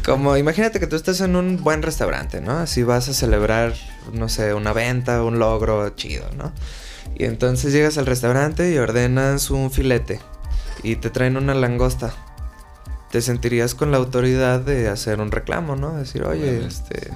Como, 0.04 0.36
imagínate 0.36 0.80
que 0.80 0.86
tú 0.86 0.96
estás 0.96 1.20
en 1.20 1.36
un 1.36 1.62
buen 1.62 1.82
restaurante, 1.82 2.40
¿no? 2.40 2.58
Así 2.58 2.82
vas 2.82 3.08
a 3.08 3.14
celebrar, 3.14 3.74
no 4.12 4.28
sé, 4.28 4.54
una 4.54 4.72
venta, 4.72 5.22
un 5.22 5.38
logro 5.38 5.88
chido, 5.90 6.26
¿no? 6.36 6.52
Y 7.14 7.24
entonces 7.24 7.72
llegas 7.72 7.98
al 7.98 8.06
restaurante 8.06 8.72
y 8.72 8.78
ordenas 8.78 9.50
un 9.50 9.70
filete 9.70 10.20
y 10.82 10.96
te 10.96 11.10
traen 11.10 11.36
una 11.36 11.54
langosta. 11.54 12.12
Te 13.10 13.20
sentirías 13.20 13.74
con 13.74 13.90
la 13.90 13.98
autoridad 13.98 14.60
de 14.60 14.88
hacer 14.88 15.20
un 15.20 15.30
reclamo, 15.30 15.76
¿no? 15.76 15.94
Decir, 15.94 16.24
oye, 16.24 16.64
este, 16.66 17.10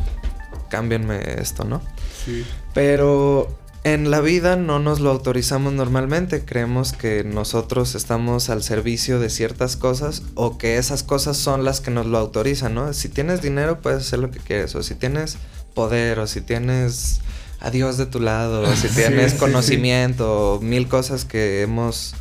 cámbienme 0.68 1.40
esto, 1.40 1.64
¿no? 1.64 1.80
Sí. 2.24 2.44
Pero 2.74 3.48
en 3.86 4.10
la 4.10 4.20
vida 4.20 4.56
no 4.56 4.80
nos 4.80 4.98
lo 4.98 5.12
autorizamos 5.12 5.72
normalmente, 5.72 6.44
creemos 6.44 6.92
que 6.92 7.22
nosotros 7.22 7.94
estamos 7.94 8.50
al 8.50 8.64
servicio 8.64 9.20
de 9.20 9.30
ciertas 9.30 9.76
cosas 9.76 10.24
o 10.34 10.58
que 10.58 10.76
esas 10.76 11.04
cosas 11.04 11.36
son 11.36 11.64
las 11.64 11.80
que 11.80 11.92
nos 11.92 12.04
lo 12.04 12.18
autorizan, 12.18 12.74
¿no? 12.74 12.92
Si 12.92 13.08
tienes 13.08 13.42
dinero 13.42 13.80
puedes 13.80 14.00
hacer 14.00 14.18
lo 14.18 14.32
que 14.32 14.40
quieres, 14.40 14.74
o 14.74 14.82
si 14.82 14.96
tienes 14.96 15.38
poder, 15.72 16.18
o 16.18 16.26
si 16.26 16.40
tienes 16.40 17.20
a 17.60 17.70
Dios 17.70 17.96
de 17.96 18.06
tu 18.06 18.18
lado, 18.18 18.62
o 18.62 18.74
si 18.74 18.88
tienes 18.94 19.34
conocimiento, 19.34 20.58
mil 20.60 20.88
cosas 20.88 21.24
que 21.24 21.62
hemos 21.62 22.16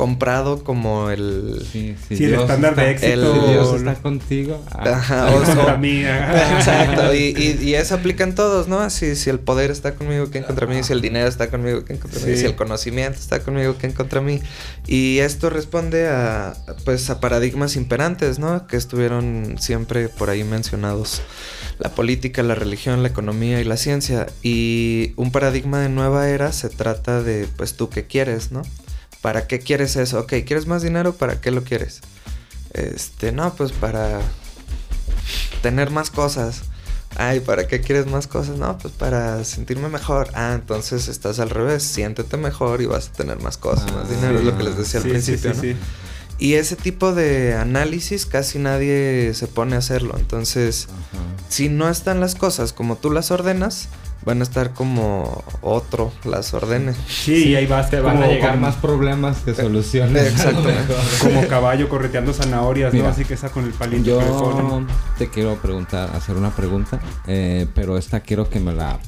comprado 0.00 0.64
como 0.64 1.10
el... 1.10 1.62
Sí, 1.70 1.94
el 2.08 2.32
estándar 2.32 2.74
de 2.74 2.90
éxito. 2.92 3.12
El, 3.12 3.50
Dios 3.50 3.74
está 3.74 3.96
contigo. 3.96 4.64
Ah. 4.70 4.94
Ajá, 4.94 5.30
o, 5.30 5.42
contra 5.42 5.76
mí. 5.76 6.00
Exacto, 6.00 7.14
y, 7.14 7.58
y, 7.60 7.74
eso 7.74 7.96
aplica 7.96 8.24
en 8.24 8.34
todos, 8.34 8.66
¿no? 8.66 8.88
Si, 8.88 9.14
si 9.14 9.28
el 9.28 9.40
poder 9.40 9.70
está 9.70 9.96
conmigo, 9.96 10.28
¿quién 10.30 10.44
contra 10.44 10.66
mí? 10.66 10.82
Si 10.84 10.94
el 10.94 11.02
dinero 11.02 11.28
está 11.28 11.50
conmigo, 11.50 11.84
¿quién 11.84 11.98
contra 11.98 12.18
mí? 12.24 12.34
Si 12.34 12.46
el 12.46 12.56
conocimiento 12.56 13.18
está 13.18 13.40
conmigo, 13.40 13.76
¿quién 13.78 13.92
contra 13.92 14.22
mí? 14.22 14.40
Y 14.86 15.18
esto 15.18 15.50
responde 15.50 16.08
a, 16.08 16.54
pues, 16.86 17.10
a 17.10 17.20
paradigmas 17.20 17.76
imperantes, 17.76 18.38
¿no? 18.38 18.66
Que 18.66 18.78
estuvieron 18.78 19.56
siempre 19.58 20.08
por 20.08 20.30
ahí 20.30 20.44
mencionados. 20.44 21.20
La 21.78 21.90
política, 21.90 22.42
la 22.42 22.54
religión, 22.54 23.02
la 23.02 23.10
economía 23.10 23.60
y 23.60 23.64
la 23.64 23.76
ciencia. 23.76 24.28
Y 24.42 25.12
un 25.16 25.30
paradigma 25.30 25.80
de 25.80 25.90
nueva 25.90 26.30
era 26.30 26.52
se 26.52 26.70
trata 26.70 27.22
de, 27.22 27.46
pues, 27.58 27.74
tú 27.74 27.90
qué 27.90 28.06
quieres, 28.06 28.50
¿no? 28.50 28.62
¿Para 29.20 29.46
qué 29.46 29.58
quieres 29.58 29.96
eso? 29.96 30.20
Ok, 30.20 30.34
¿quieres 30.46 30.66
más 30.66 30.82
dinero? 30.82 31.14
¿Para 31.14 31.40
qué 31.40 31.50
lo 31.50 31.62
quieres? 31.62 32.00
Este, 32.72 33.32
no, 33.32 33.54
pues 33.54 33.72
para 33.72 34.20
tener 35.62 35.90
más 35.90 36.10
cosas. 36.10 36.62
Ay, 37.16 37.40
¿para 37.40 37.66
qué 37.66 37.80
quieres 37.80 38.06
más 38.06 38.26
cosas? 38.26 38.56
No, 38.56 38.78
pues 38.78 38.94
para 38.94 39.44
sentirme 39.44 39.88
mejor. 39.88 40.30
Ah, 40.34 40.52
entonces 40.54 41.08
estás 41.08 41.40
al 41.40 41.50
revés. 41.50 41.82
Siéntete 41.82 42.36
mejor 42.36 42.80
y 42.80 42.86
vas 42.86 43.08
a 43.08 43.12
tener 43.12 43.40
más 43.40 43.56
cosas, 43.56 43.92
más 43.92 44.06
ah, 44.06 44.14
dinero. 44.14 44.38
es 44.38 44.44
lo 44.44 44.56
que 44.56 44.62
les 44.62 44.76
decía 44.76 45.00
al 45.00 45.08
principio. 45.08 45.52
Sí, 45.54 45.74
¿no? 45.74 46.10
Y 46.38 46.54
ese 46.54 46.74
tipo 46.74 47.12
de 47.12 47.54
análisis 47.54 48.24
casi 48.24 48.58
nadie 48.58 49.32
se 49.34 49.46
pone 49.46 49.74
a 49.74 49.78
hacerlo. 49.80 50.14
Entonces, 50.16 50.88
si 51.50 51.68
no 51.68 51.90
están 51.90 52.20
las 52.20 52.34
cosas 52.34 52.72
como 52.72 52.96
tú 52.96 53.10
las 53.10 53.30
ordenas, 53.30 53.88
van 54.24 54.40
a 54.40 54.42
estar 54.42 54.72
como 54.72 55.42
otro 55.62 56.12
las 56.24 56.52
órdenes. 56.54 56.96
Sí, 57.08 57.48
y 57.48 57.54
ahí 57.56 57.66
vas, 57.66 57.90
te 57.90 58.00
van 58.00 58.22
a 58.22 58.26
llegar 58.26 58.58
más 58.58 58.76
problemas 58.76 59.38
que 59.38 59.54
soluciones. 59.54 60.32
Exacto. 60.32 60.68
como 61.20 61.46
caballo 61.48 61.88
correteando 61.88 62.32
zanahorias, 62.32 62.92
¿no? 62.94 63.06
Así 63.06 63.24
que 63.24 63.34
esa 63.34 63.50
con 63.50 63.64
el 63.64 63.72
palito. 63.72 64.04
Yo 64.04 64.82
te 65.18 65.28
quiero 65.28 65.56
preguntar, 65.56 66.10
hacer 66.14 66.36
una 66.36 66.50
pregunta, 66.50 67.00
eh, 67.26 67.66
pero 67.74 67.96
esta 67.96 68.20
quiero 68.20 68.48
que 68.48 68.60
me 68.60 68.74
la 68.74 68.98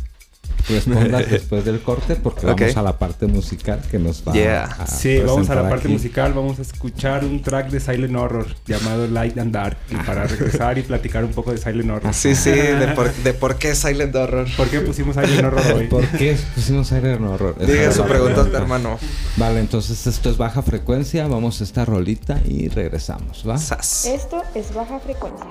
respondas 0.69 1.31
después 1.31 1.65
del 1.65 1.81
corte 1.81 2.17
porque 2.17 2.47
vamos 2.47 2.77
a 2.77 2.83
la 2.83 2.99
parte 2.99 3.27
musical 3.27 3.81
que 3.91 3.99
nos 3.99 4.23
va 4.27 4.33
a 4.33 4.87
Sí, 4.87 5.19
vamos 5.19 5.51
a 5.51 5.55
la 5.55 5.69
parte 5.69 5.89
musical, 5.89 6.33
vamos 6.33 6.59
a 6.59 6.63
escuchar 6.63 7.25
un 7.25 7.43
track 7.43 7.71
de 7.71 7.81
Silent 7.81 8.15
Horror 8.17 8.47
llamado 8.67 9.07
Light 9.07 9.39
and 9.39 9.53
Dark 9.53 9.77
para 10.07 10.27
regresar 10.27 10.79
y 10.79 10.83
platicar 10.83 11.25
un 11.25 11.33
poco 11.33 11.53
de 11.53 11.59
Silent 11.59 11.91
Horror. 11.91 12.15
Sí, 12.15 12.35
sí, 12.35 12.51
de 12.51 12.89
por, 12.95 13.13
de 13.13 13.35
por 13.35 13.57
qué 13.57 13.75
Silent 13.75 14.15
Horror. 14.15 14.47
¿Por 14.57 14.69
qué 14.69 14.81
pusimos 14.81 15.15
Silent 15.15 15.45
Horror 15.45 15.63
hoy? 15.77 15.87
¿Por 15.87 16.07
qué 16.09 16.37
pusimos 16.55 16.89
Silent 16.89 17.21
Horror? 17.21 17.59
Diga 17.65 17.93
su 17.93 18.05
pregunta, 18.05 18.47
hermano. 18.53 18.99
Vale, 19.37 19.61
entonces 19.61 20.07
esto 20.07 20.31
es 20.31 20.37
baja 20.37 20.63
frecuencia, 20.63 21.27
vamos 21.27 21.61
a 21.61 21.65
esta 21.65 21.85
rolita 21.85 22.41
y 22.45 22.69
regresamos, 22.69 23.45
¿va? 23.49 23.57
Esto 23.57 24.43
es 24.55 24.75
baja 24.75 24.99
frecuencia. 25.01 25.47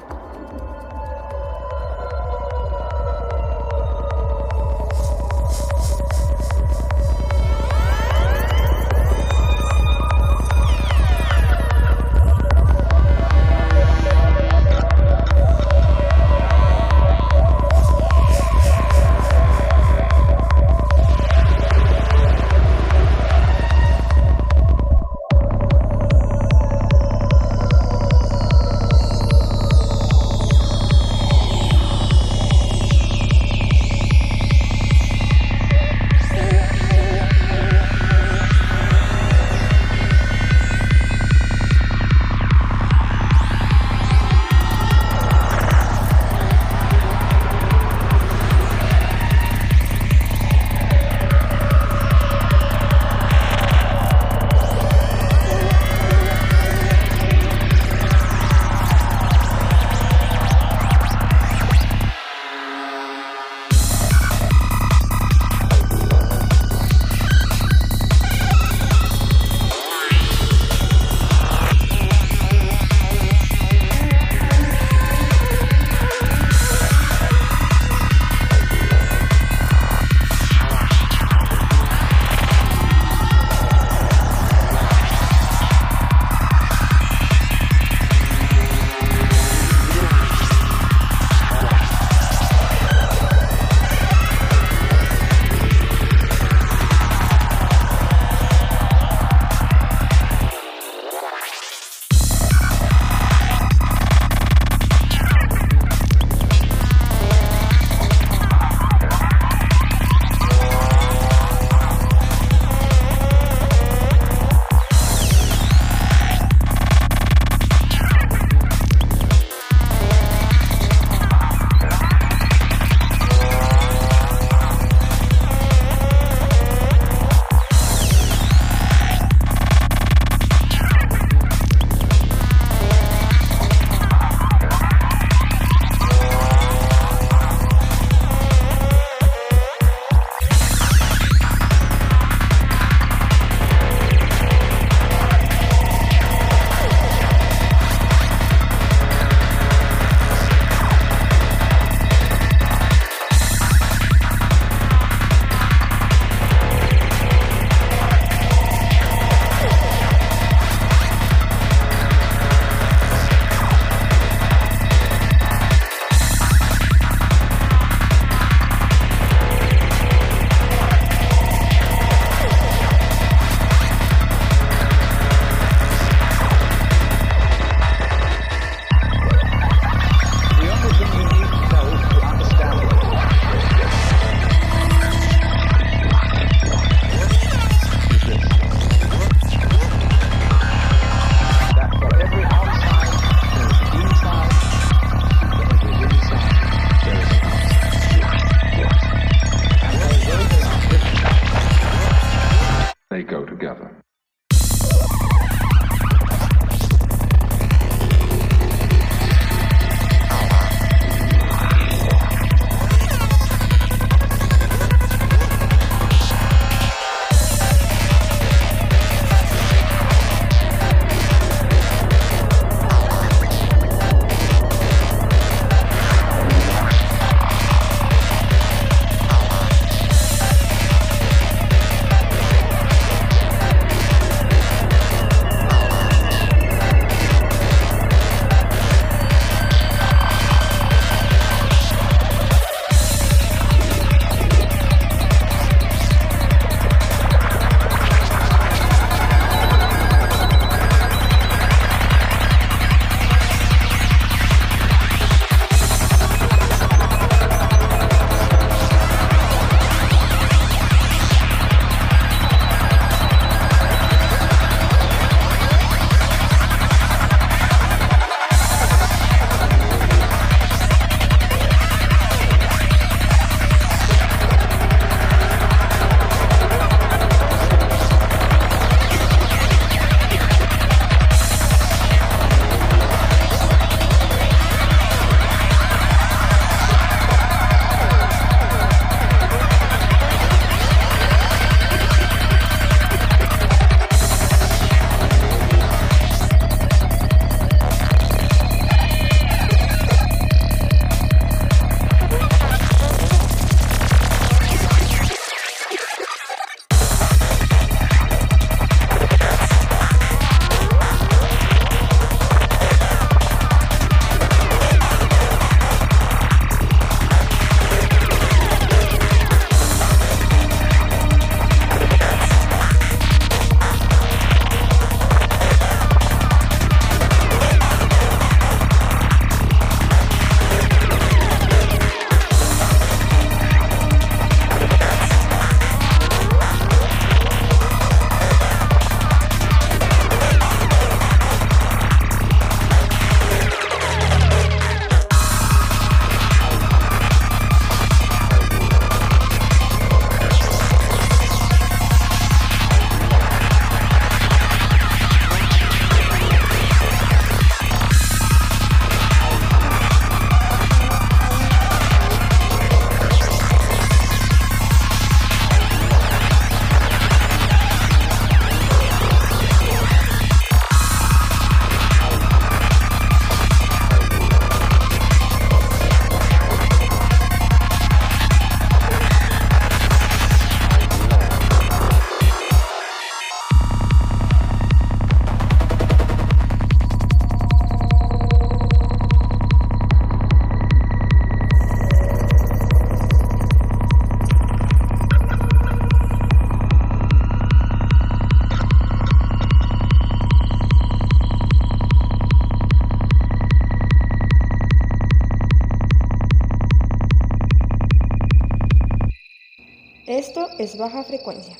Es 410.81 410.97
Baja 410.97 411.23
Frecuencia. 411.23 411.75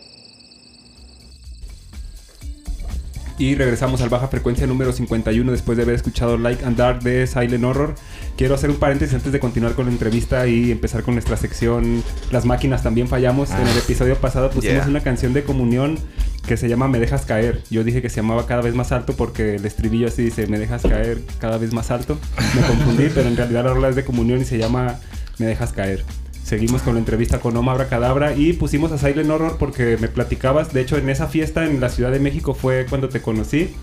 Y 3.40 3.56
regresamos 3.56 4.02
al 4.02 4.10
baja 4.10 4.28
frecuencia 4.28 4.68
número 4.68 4.94
51 4.94 5.52
después 5.52 5.76
de 5.76 5.84
haber 5.84 5.96
escuchado 5.96 6.38
Like 6.38 6.64
and 6.64 6.78
Dark 6.78 7.02
de 7.02 7.26
Silent 7.26 7.64
Horror. 7.64 7.96
Quiero 8.38 8.54
hacer 8.54 8.70
un 8.70 8.76
paréntesis 8.76 9.16
antes 9.16 9.32
de 9.32 9.40
continuar 9.40 9.74
con 9.74 9.88
la 9.88 9.92
entrevista 9.92 10.46
y 10.46 10.72
empezar 10.72 11.02
con 11.02 11.16
nuestra 11.16 11.38
sección 11.38 12.04
Las 12.30 12.46
máquinas 12.46 12.84
también 12.84 13.08
fallamos. 13.08 13.50
En 13.50 13.62
el 13.62 13.76
ah. 13.76 13.80
episodio 13.84 14.16
pasado 14.18 14.52
pusimos 14.52 14.86
una 14.86 15.00
canción 15.00 15.34
de 15.34 15.44
comunión 15.44 15.98
que 16.46 16.56
se 16.56 16.70
llama 16.70 16.88
Me 16.88 17.00
dejas 17.00 17.26
caer. 17.26 17.64
Yo 17.72 17.84
dije 17.84 18.04
que 18.04 18.10
se 18.10 18.18
llamaba 18.18 18.46
cada 18.46 18.62
vez 18.62 18.76
más 18.76 18.92
alto 18.92 19.14
porque 19.14 19.56
el 19.56 19.66
estribillo 19.66 20.10
así 20.10 20.22
dice 20.22 20.46
Me 20.46 20.60
dejas 20.60 20.84
caer 20.84 21.24
cada 21.40 21.58
vez 21.58 21.74
más 21.74 21.90
alto. 21.90 22.20
Me 22.54 22.62
confundí, 22.62 23.10
pero 23.16 23.28
en 23.28 23.38
realidad 23.38 23.64
la 23.64 23.74
rola 23.74 23.90
es 23.90 23.96
de 23.96 24.06
comunión 24.06 24.40
y 24.40 24.46
se 24.46 24.60
llama 24.60 25.00
Me 25.40 25.48
dejas 25.48 25.74
caer. 25.74 26.06
Seguimos 26.44 26.82
con 26.82 26.96
la 26.96 27.00
entrevista 27.00 27.40
con 27.40 27.56
Oma 27.56 27.88
Cadabra 27.88 28.36
y 28.36 28.54
pusimos 28.54 28.92
a 28.92 28.98
Silent 28.98 29.30
Horror 29.30 29.58
porque 29.58 29.98
me 29.98 30.08
platicabas, 30.08 30.74
de 30.74 30.82
hecho 30.82 30.98
en 30.98 31.10
esa 31.10 31.28
fiesta 31.28 31.66
en 31.66 31.80
la 31.80 31.90
Ciudad 31.90 32.12
de 32.12 32.20
México 32.20 32.54
fue 32.54 32.86
cuando 32.90 33.10
te 33.10 33.22
conocí. 33.22 33.76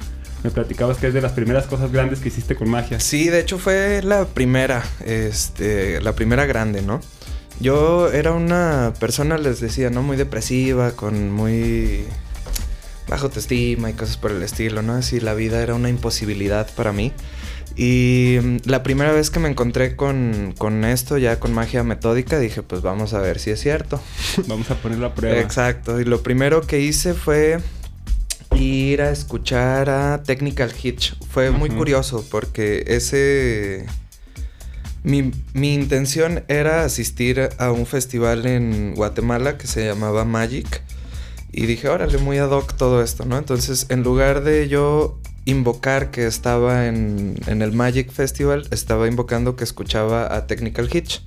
Me 0.45 0.51
platicabas 0.51 0.99
que 0.99 1.09
es 1.09 1.15
de 1.15 1.21
las 1.21 1.33
primeras 1.33 1.67
cosas 1.67 1.91
grandes 1.91 2.21
que 2.21 2.29
hiciste 2.29 2.55
con 2.55 2.69
magia. 2.69 3.01
Sí, 3.01 3.29
de 3.29 3.41
hecho 3.41 3.59
fue 3.59 4.03
la 4.05 4.27
primera, 4.27 4.85
este, 5.05 6.01
la 6.01 6.13
primera 6.15 6.47
grande, 6.47 6.83
¿no? 6.83 7.01
Yo 7.61 8.13
era 8.13 8.33
una 8.33 8.93
persona, 9.01 9.37
les 9.37 9.61
decía, 9.61 9.91
¿no? 9.91 10.03
Muy 10.03 10.17
depresiva, 10.17 10.93
con 10.93 11.33
muy 11.33 12.05
bajo 13.09 13.27
autoestima 13.27 13.91
y 13.91 13.95
cosas 13.95 14.17
por 14.17 14.31
el 14.31 14.43
estilo, 14.43 14.83
¿no? 14.83 14.95
Así 14.95 15.19
la 15.19 15.35
vida 15.35 15.61
era 15.61 15.75
una 15.75 15.89
imposibilidad 15.89 16.69
para 16.77 16.93
mí. 16.93 17.13
Y 17.79 18.39
mm, 18.43 18.57
la 18.65 18.83
primera 18.83 19.13
vez 19.13 19.31
que 19.31 19.39
me 19.39 19.49
encontré 19.49 19.95
con, 19.95 20.85
esto, 20.85 21.17
ya 21.17 21.39
con 21.39 21.55
magia 21.55 21.85
metódica, 21.85 22.41
dije, 22.41 22.65
pues 22.65 22.83
vamos 22.83 23.15
a 23.15 23.21
ver 23.21 23.39
si 23.39 23.51
es 23.51 23.61
cierto. 23.61 24.03
Vamos 24.49 24.69
a 24.73 24.75
ponerlo 24.75 25.07
a 25.07 25.15
prueba. 25.15 25.39
Exacto. 25.39 26.01
Y 26.01 26.05
lo 26.05 26.23
primero 26.25 26.63
que 26.63 26.81
hice 26.81 27.15
fue 27.15 27.61
ir 28.57 29.01
a 29.01 29.13
escuchar 29.13 29.91
a 29.91 30.25
Technical 30.25 30.73
Hitch. 30.83 31.15
Fue 31.31 31.53
muy 31.53 31.71
curioso 31.71 32.27
porque 32.29 32.85
ese... 32.89 33.87
Mi, 35.05 35.31
mi, 35.53 35.73
intención 35.73 36.43
era 36.49 36.83
asistir 36.83 37.49
a 37.59 37.71
un 37.71 37.87
festival 37.87 38.45
en 38.47 38.97
Guatemala 38.97 39.57
que 39.57 39.69
se 39.69 39.87
llamaba 39.87 40.25
Magic. 40.25 40.83
Y 41.53 41.67
dije, 41.67 41.89
órale, 41.89 42.19
muy 42.19 42.39
ad 42.39 42.51
hoc 42.51 42.77
todo 42.77 43.03
esto, 43.03 43.25
¿no? 43.25 43.39
Entonces, 43.39 43.87
en 43.89 44.03
lugar 44.03 44.43
de 44.43 44.69
yo 44.69 45.21
invocar 45.51 46.11
que 46.11 46.27
estaba 46.27 46.87
en, 46.87 47.37
el 47.47 47.73
Magic 47.73 48.13
Festival, 48.13 48.69
estaba 48.71 49.09
invocando 49.09 49.57
que 49.57 49.65
escuchaba 49.65 50.35
a 50.35 50.47
Technical 50.47 50.91
Hitch. 50.93 51.23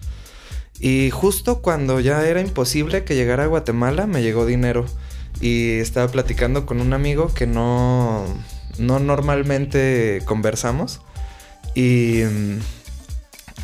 Y 0.79 1.09
justo 1.09 1.61
cuando 1.61 1.99
ya 1.99 2.27
era 2.27 2.39
imposible 2.39 3.03
que 3.03 3.15
llegara 3.15 3.43
a 3.43 3.47
Guatemala, 3.47 4.05
me 4.05 4.21
llegó 4.21 4.45
dinero. 4.45 4.85
Y 5.39 5.79
estaba 5.79 6.07
platicando 6.07 6.67
con 6.67 6.81
un 6.81 6.93
amigo 6.93 7.33
que 7.33 7.47
no, 7.47 8.25
no 8.77 8.99
normalmente 8.99 10.21
conversamos. 10.25 11.01
Y, 11.73 12.21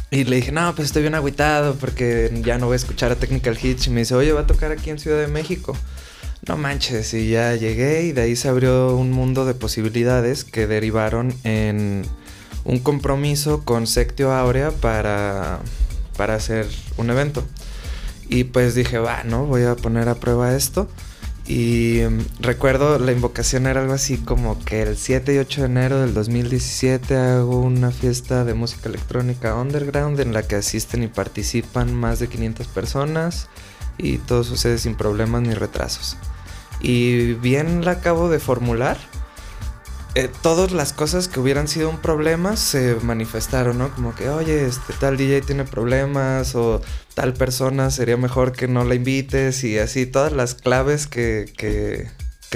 y 0.10 0.24
le 0.24 0.38
dije, 0.38 0.52
no, 0.52 0.74
pues 0.74 0.88
estoy 0.88 1.04
bien 1.04 1.14
agüitado 1.14 1.76
porque 1.76 2.32
ya 2.44 2.58
no 2.58 2.66
voy 2.66 2.74
a 2.74 2.78
escuchar 2.78 3.12
a 3.12 3.16
Technical 3.16 3.60
Hitch. 3.62 3.88
Y 3.88 3.90
me 3.92 4.00
dice, 4.00 4.16
oye, 4.16 4.32
va 4.32 4.42
a 4.42 4.48
tocar 4.48 4.72
aquí 4.72 4.90
en 4.90 4.98
Ciudad 4.98 5.20
de 5.20 5.28
México 5.28 5.78
no 6.48 6.56
manches, 6.56 7.14
y 7.14 7.30
ya 7.30 7.56
llegué 7.56 8.04
y 8.04 8.12
de 8.14 8.22
ahí 8.22 8.36
se 8.36 8.48
abrió 8.48 8.96
un 8.96 9.12
mundo 9.12 9.46
de 9.46 9.54
posibilidades 9.54 10.46
que 10.46 10.66
derivaron 10.66 11.34
en 11.44 12.04
un 12.64 12.80
compromiso 12.80 13.64
con 13.66 13.86
Sectio 13.86 14.32
Aurea 14.34 14.72
para, 14.72 15.60
para 16.16 16.36
hacer 16.36 16.68
un 16.98 17.10
evento. 17.10 17.44
Y 18.30 18.46
pues 18.46 18.76
dije, 18.76 18.98
va, 18.98 19.24
¿no? 19.24 19.46
Voy 19.46 19.64
a 19.64 19.76
poner 19.76 20.10
a 20.10 20.16
prueba 20.16 20.56
esto. 20.56 20.88
Y 21.48 22.02
mm, 22.10 22.42
recuerdo 22.42 23.00
la 23.00 23.14
invocación 23.14 23.68
era 23.68 23.82
algo 23.82 23.94
así 23.94 24.18
como 24.18 24.60
que 24.64 24.82
el 24.82 24.98
7 24.98 25.34
y 25.34 25.38
8 25.38 25.62
de 25.62 25.68
enero 25.68 26.02
del 26.02 26.14
2017 26.14 27.16
hago 27.16 27.62
una 27.62 27.92
fiesta 27.92 28.44
de 28.44 28.54
música 28.54 28.90
electrónica 28.90 29.56
underground 29.56 30.20
en 30.20 30.34
la 30.34 30.44
que 30.44 30.56
asisten 30.56 31.04
y 31.04 31.08
participan 31.08 31.94
más 31.94 32.20
de 32.20 32.28
500 32.28 32.68
personas 32.68 33.48
y 33.98 34.18
todo 34.18 34.44
sucede 34.44 34.78
sin 34.78 34.96
problemas 34.96 35.42
ni 35.42 35.54
retrasos 35.54 36.18
y 36.80 37.34
bien 37.34 37.86
la 37.86 37.92
acabo 37.92 38.30
de 38.30 38.40
formular, 38.40 38.98
eh, 40.18 40.32
todas 40.42 40.72
las 40.72 40.94
cosas 40.94 41.28
que 41.28 41.40
hubieran 41.40 41.68
sido 41.68 41.92
un 41.92 42.00
problema 42.00 42.56
se 42.58 42.96
manifestaron, 43.04 43.78
¿no? 43.78 43.90
Como 43.92 44.16
que, 44.16 44.30
oye, 44.30 44.66
este 44.66 44.94
tal 45.00 45.16
DJ 45.16 45.42
tiene 45.42 45.64
problemas 45.64 46.56
o 46.56 46.82
tal 47.14 47.34
persona 47.34 47.92
sería 47.92 48.18
mejor 48.18 48.52
que 48.52 48.68
no 48.68 48.84
la 48.84 48.96
invites 48.96 49.64
y 49.64 49.78
así, 49.78 50.08
todas 50.08 50.32
las 50.32 50.56
claves 50.56 51.06
que, 51.06 51.46
que, 51.56 52.08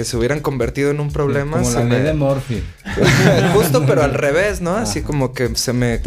se 0.02 0.16
hubieran 0.16 0.40
convertido 0.40 0.90
en 0.90 0.98
un 0.98 1.12
problema. 1.12 1.58
Como 1.58 1.70
la 1.70 1.84
ley 1.84 2.02
de 2.02 2.14
Morphy. 2.14 2.64
Justo, 3.54 3.86
pero 3.86 4.02
al 4.02 4.14
revés, 4.14 4.60
¿no? 4.60 4.74
Así 4.74 5.02
como 5.02 5.32
que 5.32 5.54
se 5.54 5.72
me, 5.72 6.00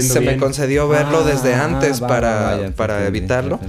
se 0.00 0.20
me 0.20 0.36
concedió 0.38 0.88
verlo 0.88 1.24
desde 1.24 1.54
ah, 1.56 1.64
antes 1.64 2.00
para, 2.00 2.72
para 2.74 3.06
evitarlo. 3.06 3.60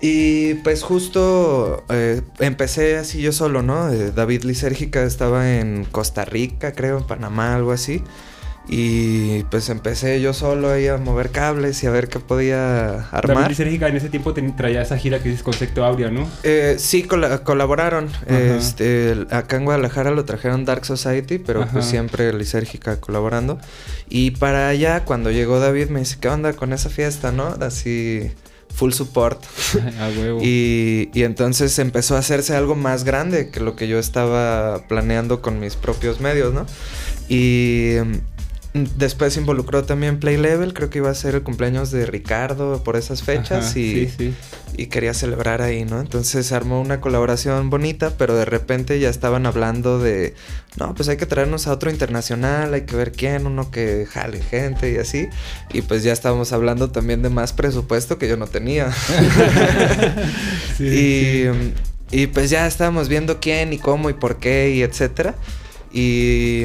Y 0.00 0.54
pues 0.54 0.82
justo 0.82 1.84
eh, 1.88 2.22
empecé 2.38 2.96
así 2.98 3.20
yo 3.20 3.32
solo, 3.32 3.62
¿no? 3.62 3.90
Eh, 3.92 4.12
David 4.14 4.44
Lisérgica 4.44 5.02
estaba 5.02 5.58
en 5.58 5.84
Costa 5.84 6.24
Rica, 6.24 6.72
creo, 6.72 6.98
en 6.98 7.06
Panamá, 7.06 7.54
algo 7.54 7.72
así. 7.72 8.02
Y 8.70 9.44
pues 9.44 9.70
empecé 9.70 10.20
yo 10.20 10.34
solo 10.34 10.70
ahí 10.70 10.88
a 10.88 10.98
mover 10.98 11.30
cables 11.30 11.82
y 11.82 11.86
a 11.86 11.90
ver 11.90 12.08
qué 12.08 12.20
podía 12.20 13.08
armar. 13.08 13.36
David 13.36 13.48
Lisérgica 13.48 13.88
en 13.88 13.96
ese 13.96 14.10
tiempo 14.10 14.34
traía 14.56 14.82
esa 14.82 14.98
gira 14.98 15.20
que 15.20 15.30
dices 15.30 15.42
Concepto 15.42 15.84
Aurea, 15.84 16.10
¿no? 16.10 16.28
Eh, 16.42 16.76
sí, 16.78 17.02
colaboraron. 17.04 18.08
Este, 18.26 19.26
acá 19.30 19.56
en 19.56 19.64
Guadalajara 19.64 20.10
lo 20.10 20.24
trajeron 20.26 20.66
Dark 20.66 20.84
Society, 20.84 21.38
pero 21.38 21.66
pues 21.72 21.86
siempre 21.86 22.32
Lisérgica 22.32 23.00
colaborando. 23.00 23.58
Y 24.10 24.32
para 24.32 24.68
allá, 24.68 25.04
cuando 25.04 25.30
llegó 25.30 25.60
David, 25.60 25.88
me 25.88 26.00
dice, 26.00 26.18
¿qué 26.20 26.28
onda 26.28 26.52
con 26.52 26.74
esa 26.74 26.90
fiesta, 26.90 27.32
no? 27.32 27.56
Así 27.60 28.30
full 28.78 28.92
support. 28.92 29.42
y, 30.40 31.10
y, 31.12 31.22
entonces 31.24 31.78
empezó 31.80 32.14
a 32.14 32.20
hacerse 32.20 32.54
algo 32.54 32.76
más 32.76 33.02
grande 33.02 33.50
que 33.50 33.58
lo 33.58 33.74
que 33.74 33.88
yo 33.88 33.98
estaba 33.98 34.86
planeando 34.86 35.42
con 35.42 35.58
mis 35.58 35.74
propios 35.74 36.20
medios, 36.20 36.54
¿no? 36.54 36.64
Y 37.28 37.96
Después 38.96 39.34
se 39.34 39.40
involucró 39.40 39.84
también 39.84 40.20
Play 40.20 40.36
Level, 40.36 40.74
creo 40.74 40.90
que 40.90 40.98
iba 40.98 41.10
a 41.10 41.14
ser 41.14 41.34
el 41.34 41.42
cumpleaños 41.42 41.90
de 41.90 42.06
Ricardo 42.06 42.82
por 42.84 42.96
esas 42.96 43.22
fechas 43.22 43.76
y, 43.76 44.10
y 44.76 44.86
quería 44.86 45.14
celebrar 45.14 45.62
ahí, 45.62 45.84
¿no? 45.84 46.00
Entonces 46.00 46.46
se 46.46 46.54
armó 46.54 46.80
una 46.80 47.00
colaboración 47.00 47.70
bonita, 47.70 48.12
pero 48.18 48.34
de 48.36 48.44
repente 48.44 48.98
ya 49.00 49.08
estaban 49.08 49.46
hablando 49.46 49.98
de, 49.98 50.34
no, 50.76 50.94
pues 50.94 51.08
hay 51.08 51.16
que 51.16 51.26
traernos 51.26 51.66
a 51.66 51.72
otro 51.72 51.90
internacional, 51.90 52.74
hay 52.74 52.82
que 52.82 52.96
ver 52.96 53.12
quién, 53.12 53.46
uno 53.46 53.70
que 53.70 54.06
jale 54.10 54.42
gente 54.42 54.92
y 54.92 54.98
así. 54.98 55.28
Y 55.72 55.82
pues 55.82 56.02
ya 56.02 56.12
estábamos 56.12 56.52
hablando 56.52 56.90
también 56.90 57.22
de 57.22 57.30
más 57.30 57.52
presupuesto 57.52 58.18
que 58.18 58.28
yo 58.28 58.36
no 58.36 58.46
tenía. 58.46 58.90
y, 60.78 61.44
y 62.10 62.26
pues 62.28 62.50
ya 62.50 62.66
estábamos 62.66 63.08
viendo 63.08 63.40
quién 63.40 63.72
y 63.72 63.78
cómo 63.78 64.10
y 64.10 64.14
por 64.14 64.38
qué 64.38 64.70
y 64.70 64.82
etcétera. 64.82 65.34
Y 65.92 66.64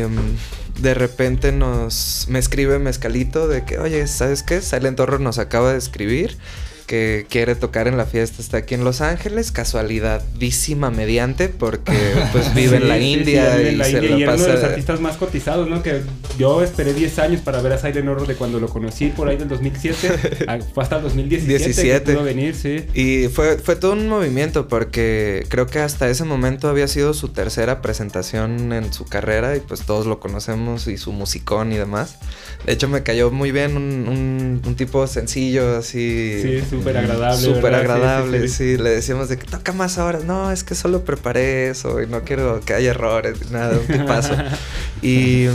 de 0.79 0.93
repente 0.93 1.51
nos 1.51 2.25
me 2.29 2.39
escribe 2.39 2.79
Mezcalito 2.79 3.47
de 3.47 3.63
que, 3.65 3.77
oye, 3.77 4.07
¿sabes 4.07 4.43
qué? 4.43 4.61
Silent 4.61 4.99
Horror 4.99 5.21
nos 5.21 5.37
acaba 5.37 5.71
de 5.71 5.77
escribir 5.77 6.37
que 6.85 7.25
quiere 7.29 7.55
tocar 7.55 7.87
en 7.87 7.97
la 7.97 8.05
fiesta 8.05 8.41
está 8.41 8.57
aquí 8.57 8.75
en 8.75 8.83
Los 8.83 9.01
Ángeles, 9.01 9.51
casualidadísima 9.51 10.91
mediante, 10.91 11.49
porque 11.49 11.91
pues 12.31 12.53
vive 12.53 12.77
en 12.77 12.87
la 12.87 12.99
India 12.99 13.61
y 13.61 13.83
se 13.83 14.01
la 14.01 14.17
y 14.17 14.25
pasa... 14.25 14.35
uno 14.35 14.47
de 14.47 14.53
los 14.53 14.63
artistas 14.63 15.01
más 15.01 15.17
cotizados, 15.17 15.69
¿no? 15.69 15.81
Que 15.81 16.01
yo 16.37 16.61
esperé 16.63 16.93
10 16.93 17.19
años 17.19 17.41
para 17.41 17.61
ver 17.61 17.73
a 17.73 17.77
Silent 17.77 18.07
Horror 18.07 18.27
de 18.27 18.35
cuando 18.35 18.59
lo 18.59 18.67
conocí 18.67 19.07
por 19.07 19.27
ahí 19.27 19.37
del 19.37 19.47
2007, 19.47 20.47
fue 20.73 20.83
hasta 20.83 20.97
el 20.97 21.03
2017 21.03 21.57
17. 21.57 22.05
que 22.05 22.13
pudo 22.13 22.23
venir, 22.23 22.55
sí. 22.55 22.85
Y 22.93 23.27
fue, 23.29 23.57
fue 23.57 23.75
todo 23.75 23.93
un 23.93 24.07
movimiento 24.07 24.67
porque 24.67 25.45
creo 25.49 25.67
que 25.67 25.79
hasta 25.79 26.09
ese 26.09 26.23
momento 26.23 26.67
había 26.67 26.87
sido 26.87 27.13
su 27.13 27.29
tercera 27.29 27.81
presentación 27.81 28.73
en 28.73 28.93
su 28.93 29.05
carrera 29.05 29.55
y 29.55 29.59
pues 29.59 29.81
todos 29.81 30.05
lo 30.05 30.19
conocemos 30.19 30.87
y 30.87 30.97
su 30.97 31.11
musicón 31.11 31.71
y 31.71 31.77
demás. 31.77 32.17
De 32.65 32.73
hecho 32.73 32.87
me 32.87 33.03
cayó 33.03 33.31
muy 33.31 33.51
bien 33.51 33.77
un, 33.77 34.61
un 34.65 34.75
tipo 34.75 35.05
sencillo 35.07 35.77
así. 35.77 36.61
Súper 36.73 36.97
agradable. 36.97 37.41
Súper 37.41 37.75
agradable, 37.75 38.47
sí, 38.47 38.77
Le 38.77 38.89
decíamos 38.89 39.29
de 39.29 39.37
que 39.37 39.45
toca 39.45 39.71
más 39.73 39.99
horas. 39.99 40.23
No, 40.23 40.51
es 40.51 40.63
que 40.63 40.73
solo 40.73 41.05
preparé 41.05 41.69
eso 41.69 42.01
y 42.01 42.07
no 42.07 42.23
quiero 42.23 42.61
que 42.61 42.73
haya 42.73 42.91
errores, 42.91 43.51
nada, 43.51 43.77
un 43.87 44.05
paso. 44.07 44.35
y, 45.03 45.45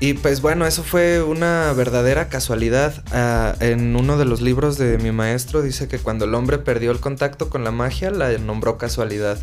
y 0.00 0.14
pues 0.14 0.40
bueno, 0.40 0.66
eso 0.66 0.82
fue 0.82 1.22
una 1.22 1.72
verdadera 1.74 2.28
casualidad. 2.28 3.04
Ah, 3.12 3.54
en 3.60 3.94
uno 3.94 4.16
de 4.16 4.24
los 4.24 4.40
libros 4.40 4.78
de 4.78 4.96
mi 4.96 5.12
maestro 5.12 5.60
dice 5.60 5.86
que 5.86 5.98
cuando 5.98 6.24
el 6.24 6.34
hombre 6.34 6.56
perdió 6.56 6.90
el 6.90 7.00
contacto 7.00 7.50
con 7.50 7.62
la 7.62 7.70
magia, 7.70 8.10
la 8.10 8.36
nombró 8.38 8.78
casualidad. 8.78 9.38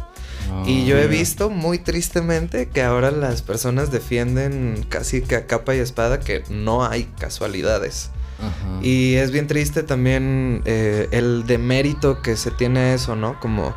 y 0.66 0.86
yo 0.86 0.98
he 0.98 1.04
ah. 1.04 1.08
visto 1.08 1.52
muy 1.52 1.78
tristemente 1.78 2.68
que 2.68 2.82
ahora 2.82 3.12
las 3.12 3.44
personas 3.44 3.92
defienden 3.92 4.86
casi 4.90 5.22
que 5.22 5.36
a 5.36 5.46
capa 5.46 5.76
y 5.76 5.80
espada 5.80 6.20
que 6.20 6.44
no 6.50 6.84
hay 6.84 7.04
casualidades. 7.20 8.10
Y 8.82 9.16
es 9.16 9.32
bien 9.32 9.48
triste 9.48 9.84
también 9.84 10.62
eh, 10.66 11.08
el 11.12 11.46
demérito 11.46 12.22
que 12.22 12.36
se 12.36 12.52
tiene 12.52 12.94
eso, 12.94 13.16
¿no? 13.16 13.40
Como, 13.40 13.76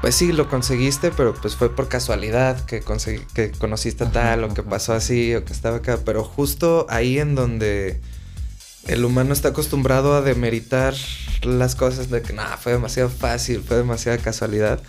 pues 0.00 0.14
sí, 0.14 0.32
lo 0.32 0.48
conseguiste, 0.48 1.10
pero 1.10 1.34
pues 1.34 1.56
fue 1.56 1.74
por 1.74 1.88
casualidad 1.88 2.64
que, 2.64 2.82
que 3.34 3.50
conociste 3.52 4.06
tal, 4.06 4.44
o 4.44 4.54
que 4.54 4.62
pasó 4.62 4.92
así, 4.92 5.34
o 5.34 5.44
que 5.44 5.52
estaba 5.52 5.76
acá. 5.78 5.98
Pero 6.04 6.24
justo 6.24 6.86
ahí 6.90 7.18
en 7.18 7.34
donde 7.34 8.00
el 8.86 9.04
humano 9.04 9.32
está 9.32 9.48
acostumbrado 9.48 10.14
a 10.14 10.22
demeritar 10.22 10.94
las 11.42 11.74
cosas 11.74 12.10
de 12.10 12.22
que, 12.22 12.32
nada, 12.32 12.56
fue 12.56 12.72
demasiado 12.72 13.08
fácil, 13.08 13.62
fue 13.66 13.78
demasiada 13.78 14.18
casualidad. 14.18 14.80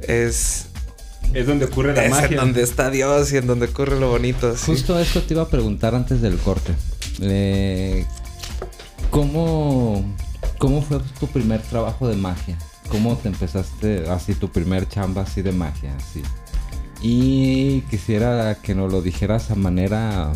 Es 0.00 0.66
es 1.34 1.46
donde 1.46 1.66
ocurre 1.66 1.94
la 1.94 2.06
es 2.06 2.30
en 2.30 2.36
donde 2.36 2.62
está 2.62 2.90
Dios 2.90 3.32
y 3.32 3.36
en 3.36 3.46
donde 3.46 3.66
ocurre 3.66 3.98
lo 3.98 4.10
bonito. 4.10 4.54
Justo 4.56 4.98
esto 4.98 5.22
te 5.22 5.34
iba 5.34 5.42
a 5.42 5.48
preguntar 5.48 5.94
antes 5.94 6.20
del 6.20 6.38
corte. 6.38 6.72
Eh, 7.20 8.06
¿cómo, 9.10 10.04
¿Cómo 10.58 10.82
fue 10.82 11.00
tu 11.20 11.26
primer 11.26 11.60
trabajo 11.62 12.08
de 12.08 12.16
magia? 12.16 12.58
¿Cómo 12.88 13.16
te 13.16 13.28
empezaste 13.28 14.08
así 14.08 14.34
tu 14.34 14.48
primer 14.48 14.88
chamba 14.88 15.22
así 15.22 15.42
de 15.42 15.52
magia? 15.52 15.94
Así? 15.96 16.22
Y 17.02 17.82
quisiera 17.82 18.56
que 18.62 18.74
nos 18.74 18.92
lo 18.92 19.02
dijeras 19.02 19.50
a 19.50 19.54
manera 19.54 20.32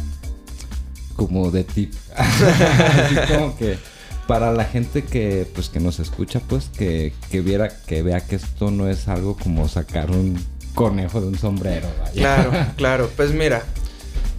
como 1.16 1.50
de 1.50 1.64
tip. 1.64 1.94
así 2.16 3.16
como 3.32 3.56
que 3.56 3.78
para 4.26 4.52
la 4.52 4.64
gente 4.64 5.02
que 5.02 5.46
pues 5.54 5.68
que 5.68 5.80
nos 5.80 5.98
escucha 5.98 6.40
pues 6.40 6.66
que, 6.68 7.12
que 7.30 7.40
viera 7.40 7.68
que 7.68 8.02
vea 8.02 8.20
que 8.20 8.36
esto 8.36 8.70
no 8.70 8.88
es 8.88 9.08
algo 9.08 9.36
como 9.36 9.66
sacar 9.68 10.10
un 10.10 10.38
conejo 10.74 11.20
de 11.20 11.28
un 11.28 11.38
sombrero. 11.38 11.88
Claro, 12.14 12.52
claro. 12.76 13.10
Pues 13.16 13.32
mira, 13.32 13.62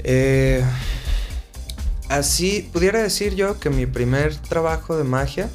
eh, 0.03 0.63
así 2.11 2.69
pudiera 2.73 3.01
decir 3.01 3.35
yo 3.35 3.59
que 3.59 3.69
mi 3.69 3.85
primer 3.85 4.35
trabajo 4.35 4.97
de 4.97 5.03
magia 5.03 5.49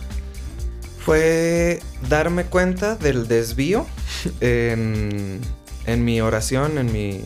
fue 1.05 1.81
darme 2.09 2.45
cuenta 2.45 2.97
del 2.97 3.29
desvío 3.29 3.87
en, 4.41 5.41
en 5.85 6.05
mi 6.05 6.21
oración, 6.21 6.79
en 6.79 6.93
mi 6.93 7.25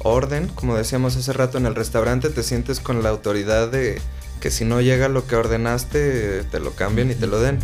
orden. 0.00 0.48
Como 0.48 0.76
decíamos 0.76 1.16
hace 1.16 1.32
rato 1.32 1.58
en 1.58 1.66
el 1.66 1.74
restaurante, 1.74 2.28
te 2.28 2.42
sientes 2.42 2.80
con 2.80 3.02
la 3.02 3.08
autoridad 3.08 3.70
de 3.70 4.00
que 4.40 4.50
si 4.50 4.64
no 4.64 4.80
llega 4.80 5.08
lo 5.08 5.26
que 5.26 5.36
ordenaste, 5.36 6.42
te 6.42 6.60
lo 6.60 6.72
cambian 6.72 7.10
y 7.10 7.14
te 7.14 7.28
lo 7.28 7.40
den. 7.40 7.60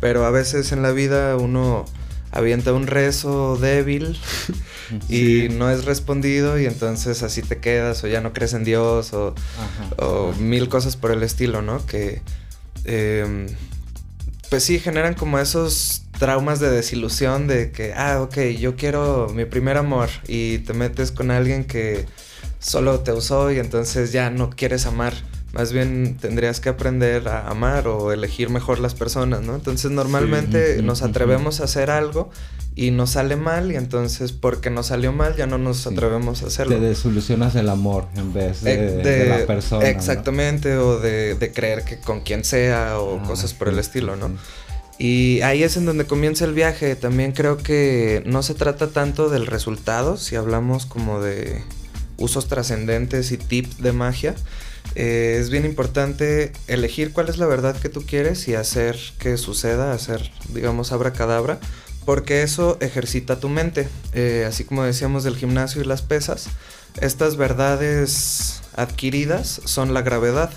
Pero 0.00 0.26
a 0.26 0.30
veces 0.30 0.72
en 0.72 0.82
la 0.82 0.90
vida 0.90 1.36
uno 1.36 1.84
avienta 2.30 2.72
un 2.72 2.86
rezo 2.86 3.56
débil 3.56 4.18
y 5.08 5.48
no 5.50 5.70
es 5.70 5.84
respondido 5.84 6.58
y 6.58 6.66
entonces 6.66 7.22
así 7.22 7.42
te 7.42 7.58
quedas 7.58 8.04
o 8.04 8.06
ya 8.06 8.20
no 8.20 8.32
crees 8.32 8.54
en 8.54 8.64
Dios 8.64 9.12
o, 9.12 9.34
mil 10.38 10.68
cosas 10.68 10.96
por 10.96 11.10
el 11.10 11.22
estilo, 11.22 11.62
¿no? 11.62 11.84
Que 11.86 12.22
em, 12.84 13.46
pues 14.50 14.64
sí 14.64 14.78
generan 14.78 15.14
como 15.14 15.38
esos 15.38 16.02
traumas 16.18 16.60
de 16.60 16.70
desilusión 16.70 17.46
de 17.46 17.70
que, 17.72 17.92
ah, 17.94 18.22
ok, 18.22 18.38
yo 18.58 18.76
quiero 18.76 19.28
mi 19.34 19.44
primer 19.44 19.76
amor 19.76 20.08
y 20.26 20.58
te 20.58 20.72
metes 20.72 21.12
con 21.12 21.30
alguien 21.30 21.64
que 21.64 22.06
solo 22.58 23.00
te 23.00 23.12
usó 23.12 23.52
y 23.52 23.58
entonces 23.58 24.12
ya 24.12 24.30
no 24.30 24.50
quieres 24.50 24.86
amar. 24.86 25.14
Más 25.52 25.72
bien 25.72 26.18
tendrías 26.20 26.60
que 26.60 26.68
aprender 26.68 27.28
a 27.28 27.48
amar 27.48 27.88
o 27.88 28.12
elegir 28.12 28.50
mejor 28.50 28.78
las 28.78 28.94
personas, 28.94 29.42
¿no? 29.42 29.54
Entonces 29.54 29.90
normalmente 29.90 30.82
nos 30.82 31.02
atrevemos 31.02 31.60
a 31.60 31.64
hacer 31.64 31.90
algo 31.90 32.30
y 32.74 32.90
nos 32.90 33.10
sale 33.10 33.36
mal 33.36 33.72
y 33.72 33.76
entonces 33.76 34.32
porque 34.32 34.68
nos 34.68 34.88
salió 34.88 35.10
mal 35.10 35.34
ya 35.34 35.46
no 35.46 35.56
nos 35.56 35.86
atrevemos 35.86 36.42
a 36.42 36.48
hacerlo. 36.48 36.76
Te 36.76 36.82
desolucionas 36.82 37.54
el 37.56 37.70
amor 37.70 38.06
en 38.16 38.34
vez 38.34 38.62
de, 38.62 39.26
la 39.28 39.46
persona. 39.46 39.88
Exactamente, 39.88 40.76
o 40.76 41.00
de, 41.00 41.52
creer 41.54 41.84
que 41.84 41.98
con 41.98 42.20
quien 42.20 42.44
sea 42.44 42.98
o 43.00 43.18
ah, 43.18 43.22
cosas 43.26 43.54
por 43.54 43.68
el 43.68 43.78
estilo, 43.78 44.14
¿no? 44.16 44.30
Y 44.98 45.40
ahí 45.40 45.62
es 45.62 45.76
en 45.78 45.86
donde 45.86 46.04
comienza 46.04 46.44
el 46.44 46.52
viaje. 46.52 46.96
También 46.96 47.32
creo 47.32 47.56
que 47.56 48.22
no 48.26 48.42
se 48.42 48.54
trata 48.54 48.88
tanto 48.88 49.30
del 49.30 49.46
resultado, 49.46 50.18
si 50.18 50.36
hablamos 50.36 50.84
como 50.84 51.20
de 51.20 51.62
usos 52.18 52.46
trascendentes 52.46 53.32
y 53.32 53.38
tips 53.38 53.78
de 53.78 53.92
magia, 53.92 54.34
eh, 54.98 55.36
es 55.38 55.50
bien 55.50 55.66
importante 55.66 56.52
elegir 56.68 57.12
cuál 57.12 57.28
es 57.28 57.36
la 57.36 57.44
verdad 57.44 57.76
que 57.76 57.90
tú 57.90 58.02
quieres 58.06 58.48
y 58.48 58.54
hacer 58.54 58.98
que 59.18 59.36
suceda, 59.36 59.92
hacer, 59.92 60.32
digamos, 60.48 60.90
abracadabra, 60.90 61.58
porque 62.06 62.42
eso 62.42 62.78
ejercita 62.80 63.38
tu 63.38 63.50
mente. 63.50 63.88
Eh, 64.14 64.46
así 64.48 64.64
como 64.64 64.84
decíamos 64.84 65.22
del 65.22 65.36
gimnasio 65.36 65.82
y 65.82 65.84
las 65.84 66.00
pesas, 66.00 66.48
estas 66.98 67.36
verdades 67.36 68.62
adquiridas 68.74 69.60
son 69.66 69.92
la 69.92 70.00
gravedad. 70.00 70.50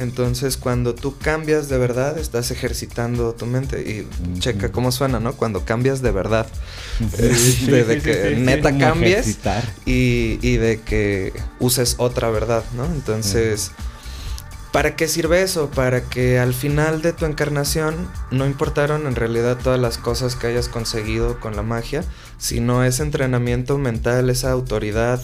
Entonces, 0.00 0.56
cuando 0.56 0.94
tú 0.94 1.18
cambias 1.18 1.68
de 1.68 1.76
verdad, 1.76 2.16
estás 2.16 2.50
ejercitando 2.50 3.34
tu 3.34 3.44
mente. 3.44 3.80
Y 3.82 4.38
checa 4.38 4.72
cómo 4.72 4.92
suena, 4.92 5.20
¿no? 5.20 5.34
Cuando 5.34 5.66
cambias 5.66 6.00
de 6.00 6.10
verdad. 6.10 6.46
de, 7.18 8.00
que 8.02 8.36
neta 8.38 8.78
cambies 8.78 9.38
y, 9.84 10.38
y, 10.40 10.56
de 10.56 10.80
que 10.80 11.34
uses 11.58 11.96
otra 11.98 12.30
verdad, 12.30 12.64
¿no? 12.74 12.86
Entonces, 12.86 13.72
¿para 14.72 14.96
qué 14.96 15.06
sirve 15.06 15.42
eso? 15.42 15.70
Para 15.70 16.00
que 16.00 16.38
al 16.38 16.54
final 16.54 17.02
de 17.02 17.12
tu 17.12 17.26
encarnación 17.26 18.08
no 18.30 18.46
importaron 18.46 19.06
en 19.06 19.16
realidad 19.16 19.58
todas 19.62 19.78
las 19.78 19.98
cosas 19.98 20.34
que 20.34 20.46
hayas 20.46 20.70
conseguido 20.70 21.40
con 21.40 21.56
la 21.56 21.62
magia, 21.62 22.04
sino 22.38 22.84
ese 22.84 23.02
entrenamiento 23.02 23.76
mental, 23.76 24.30
esa 24.30 24.50
autoridad 24.50 25.22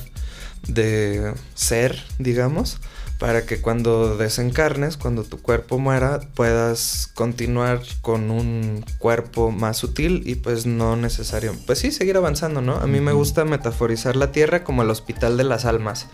de 0.68 1.32
ser, 1.54 2.04
digamos 2.18 2.78
para 3.18 3.46
que 3.46 3.60
cuando 3.60 4.16
desencarnes, 4.16 4.96
cuando 4.96 5.24
tu 5.24 5.40
cuerpo 5.40 5.78
muera, 5.78 6.20
puedas 6.34 7.10
continuar 7.14 7.80
con 8.02 8.30
un 8.30 8.84
cuerpo 8.98 9.50
más 9.50 9.78
sutil 9.78 10.22
y 10.26 10.36
pues 10.36 10.66
no 10.66 10.96
necesario, 10.96 11.54
pues 11.66 11.78
sí, 11.78 11.92
seguir 11.92 12.16
avanzando, 12.16 12.60
¿no? 12.60 12.76
A 12.76 12.86
mí 12.86 13.00
me 13.00 13.12
gusta 13.12 13.44
metaforizar 13.44 14.16
la 14.16 14.32
Tierra 14.32 14.64
como 14.64 14.82
el 14.82 14.90
hospital 14.90 15.36
de 15.36 15.44
las 15.44 15.64
almas. 15.64 16.08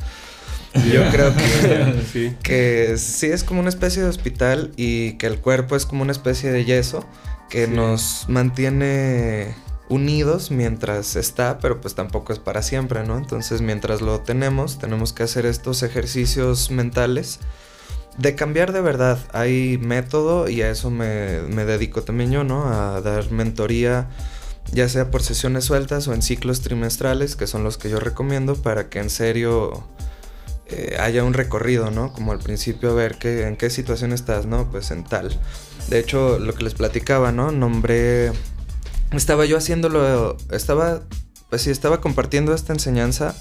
Yo 0.93 1.03
creo 1.11 1.35
que 1.35 2.03
sí. 2.13 2.37
que 2.43 2.97
sí 2.99 3.27
es 3.27 3.45
como 3.45 3.61
una 3.61 3.69
especie 3.69 4.03
de 4.03 4.09
hospital 4.09 4.73
y 4.77 5.15
que 5.15 5.27
el 5.27 5.39
cuerpo 5.39 5.77
es 5.77 5.87
como 5.87 6.03
una 6.03 6.13
especie 6.13 6.51
de 6.51 6.65
yeso 6.65 7.05
que 7.51 7.67
nos 7.67 8.27
mantiene 8.29 9.55
unidos 9.89 10.51
mientras 10.51 11.17
está, 11.17 11.59
pero 11.59 11.81
pues 11.81 11.95
tampoco 11.95 12.33
es 12.33 12.39
para 12.39 12.63
siempre, 12.63 13.05
¿no? 13.05 13.19
Entonces 13.19 13.61
mientras 13.61 14.01
lo 14.01 14.21
tenemos, 14.21 14.79
tenemos 14.79 15.13
que 15.13 15.23
hacer 15.23 15.47
estos 15.47 15.83
ejercicios 15.83 16.71
mentales 16.71 17.41
de 18.19 18.35
cambiar 18.35 18.73
de 18.73 18.81
verdad. 18.81 19.19
Hay 19.33 19.79
método 19.79 20.49
y 20.49 20.63
a 20.63 20.71
eso 20.71 20.91
me, 20.91 21.07
dedico 21.07 22.03
también 22.03 22.31
yo, 22.31 22.45
¿no? 22.45 22.67
A 22.69 23.01
dar 23.01 23.31
mentoría, 23.31 24.09
ya 24.73 24.89
sea 24.89 25.11
por 25.11 25.23
sesiones 25.23 25.65
sueltas 25.65 26.09
o 26.09 26.15
en 26.15 26.23
ciclos 26.23 26.61
trimestrales, 26.61 27.37
que 27.37 27.47
son 27.47 27.65
los 27.65 27.79
que 27.79 27.91
yo 27.91 28.01
recomiendo, 28.01 28.57
para 28.57 28.89
que 28.89 28.99
en 28.99 29.11
serio 29.11 29.85
eh, 30.67 30.97
haya 31.01 31.25
un 31.25 31.35
recorrido, 31.35 31.91
¿no? 31.91 32.13
Como 32.13 32.33
al 32.33 32.39
principio 32.39 32.95
ver 32.95 33.19
qué, 33.19 33.47
en 33.47 33.57
qué 33.57 33.71
situación 33.71 34.13
estás, 34.13 34.47
¿no? 34.47 34.71
Pues 34.71 34.91
en 34.91 35.05
tal. 35.05 35.39
De 35.89 35.99
hecho, 35.99 36.39
lo 36.39 36.55
que 36.55 36.65
les 36.65 36.75
platicaba, 36.75 37.33
¿no? 37.33 37.51
Nombré 37.51 38.33
estaba 39.13 39.45
yo 39.45 39.57
haciéndolo, 39.57 40.37
estaba, 40.51 41.01
pues 41.51 41.63
sí, 41.63 41.71
estaba 41.71 42.01
compartiendo 42.01 42.55
esta 42.55 42.73
enseñanza 42.73 43.35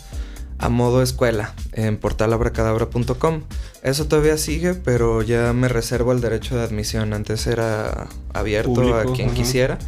a 0.62 0.70
modo 0.70 1.02
escuela 1.02 1.54
en 1.74 1.98
portalabracadabra.com. 1.98 3.42
Eso 3.82 4.06
todavía 4.06 4.38
sigue, 4.38 4.76
pero 4.76 5.24
ya 5.24 5.54
me 5.54 5.68
reservo 5.68 6.12
el 6.12 6.22
derecho 6.22 6.56
de 6.56 6.64
admisión. 6.64 7.14
Antes 7.14 7.48
era 7.48 8.08
abierto 8.32 8.96
a 8.96 9.12
quien 9.12 9.34
quisiera, 9.34 9.80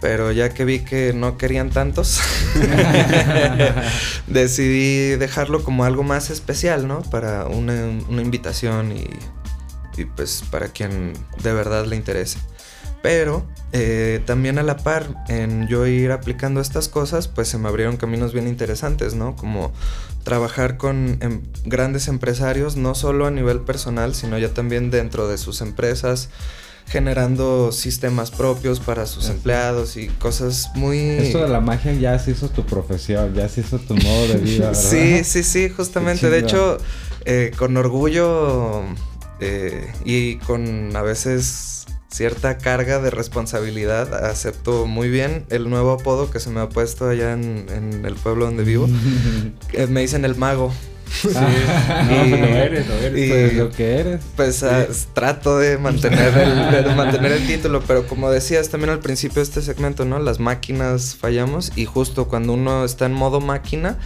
pero 0.00 0.32
ya 0.32 0.48
que 0.48 0.64
vi 0.64 0.80
que 0.80 1.12
no 1.12 1.38
querían 1.38 1.70
tantos, 1.70 2.20
decidí 4.26 5.16
dejarlo 5.16 5.62
como 5.62 5.84
algo 5.84 6.02
más 6.02 6.30
especial, 6.30 6.88
¿no? 6.88 7.02
Para 7.02 7.46
una, 7.46 7.86
invitación 8.20 8.90
y, 8.90 9.06
y 9.96 10.06
pues 10.06 10.42
para 10.50 10.68
quien 10.68 11.12
de 11.42 11.52
verdad 11.52 11.86
le 11.86 11.94
interese. 11.94 12.38
Pero 13.02 13.46
eh, 13.72 14.20
también 14.26 14.58
a 14.58 14.62
la 14.62 14.76
par, 14.76 15.06
en 15.28 15.68
yo 15.68 15.86
ir 15.86 16.12
aplicando 16.12 16.60
estas 16.60 16.88
cosas, 16.88 17.28
pues 17.28 17.48
se 17.48 17.56
me 17.56 17.68
abrieron 17.68 17.96
caminos 17.96 18.32
bien 18.32 18.46
interesantes, 18.46 19.14
¿no? 19.14 19.36
Como 19.36 19.72
trabajar 20.24 20.76
con 20.76 21.18
em, 21.20 21.40
grandes 21.64 22.08
empresarios, 22.08 22.76
no 22.76 22.94
solo 22.94 23.26
a 23.26 23.30
nivel 23.30 23.60
personal, 23.60 24.14
sino 24.14 24.38
ya 24.38 24.50
también 24.50 24.90
dentro 24.90 25.28
de 25.28 25.38
sus 25.38 25.60
empresas, 25.62 26.28
generando 26.86 27.70
sistemas 27.72 28.30
propios 28.32 28.80
para 28.80 29.06
sus 29.06 29.28
empleados 29.28 29.96
y 29.96 30.08
cosas 30.08 30.70
muy... 30.74 30.98
Esto 30.98 31.42
de 31.42 31.48
la 31.48 31.60
magia 31.60 31.92
ya 31.92 32.18
se 32.18 32.32
hizo 32.32 32.48
tu 32.48 32.66
profesión, 32.66 33.32
ya 33.34 33.48
se 33.48 33.60
hizo 33.60 33.78
tu 33.78 33.94
modo 33.94 34.28
de 34.28 34.38
vida, 34.38 34.66
¿verdad? 34.72 34.80
sí, 34.80 35.22
sí, 35.24 35.42
sí, 35.44 35.68
justamente. 35.68 36.28
De 36.28 36.40
hecho, 36.40 36.78
eh, 37.24 37.52
con 37.56 37.76
orgullo 37.76 38.82
eh, 39.38 39.92
y 40.04 40.36
con 40.36 40.94
a 40.96 41.02
veces 41.02 41.79
cierta 42.10 42.58
carga 42.58 43.00
de 43.00 43.10
responsabilidad. 43.10 44.26
Acepto 44.26 44.86
muy 44.86 45.08
bien 45.08 45.44
el 45.50 45.70
nuevo 45.70 45.92
apodo 45.92 46.30
que 46.30 46.40
se 46.40 46.50
me 46.50 46.60
ha 46.60 46.68
puesto 46.68 47.08
allá 47.08 47.32
en, 47.32 48.02
el 48.04 48.14
pueblo 48.14 48.46
donde 48.46 48.64
vivo. 48.64 48.88
me 49.88 50.00
dicen 50.00 50.24
el 50.24 50.36
mago. 50.36 50.72
Ah, 51.36 52.06
no, 52.08 52.36
lo 52.36 52.46
eres, 52.46 52.86
lo 52.86 52.94
eres. 52.94 53.30
pues 53.30 53.54
lo 53.54 53.70
que 53.70 53.98
eres. 53.98 54.20
Pues 54.36 54.62
ah, 54.62 54.86
trato 55.12 55.58
de 55.58 55.76
mantener, 55.78 56.36
el, 56.38 56.84
de 56.84 56.94
mantener 56.94 57.32
el 57.32 57.46
título, 57.46 57.82
pero 57.86 58.06
como 58.06 58.30
decías 58.30 58.68
también 58.68 58.90
al 58.90 59.00
principio 59.00 59.36
de 59.36 59.42
este 59.42 59.62
segmento, 59.62 60.04
¿no? 60.04 60.18
Las 60.18 60.38
máquinas 60.38 61.16
fallamos 61.16 61.72
y 61.76 61.84
justo 61.84 62.28
cuando 62.28 62.52
uno 62.52 62.84
está 62.84 63.06
en 63.06 63.12
modo 63.12 63.40
máquina, 63.40 63.98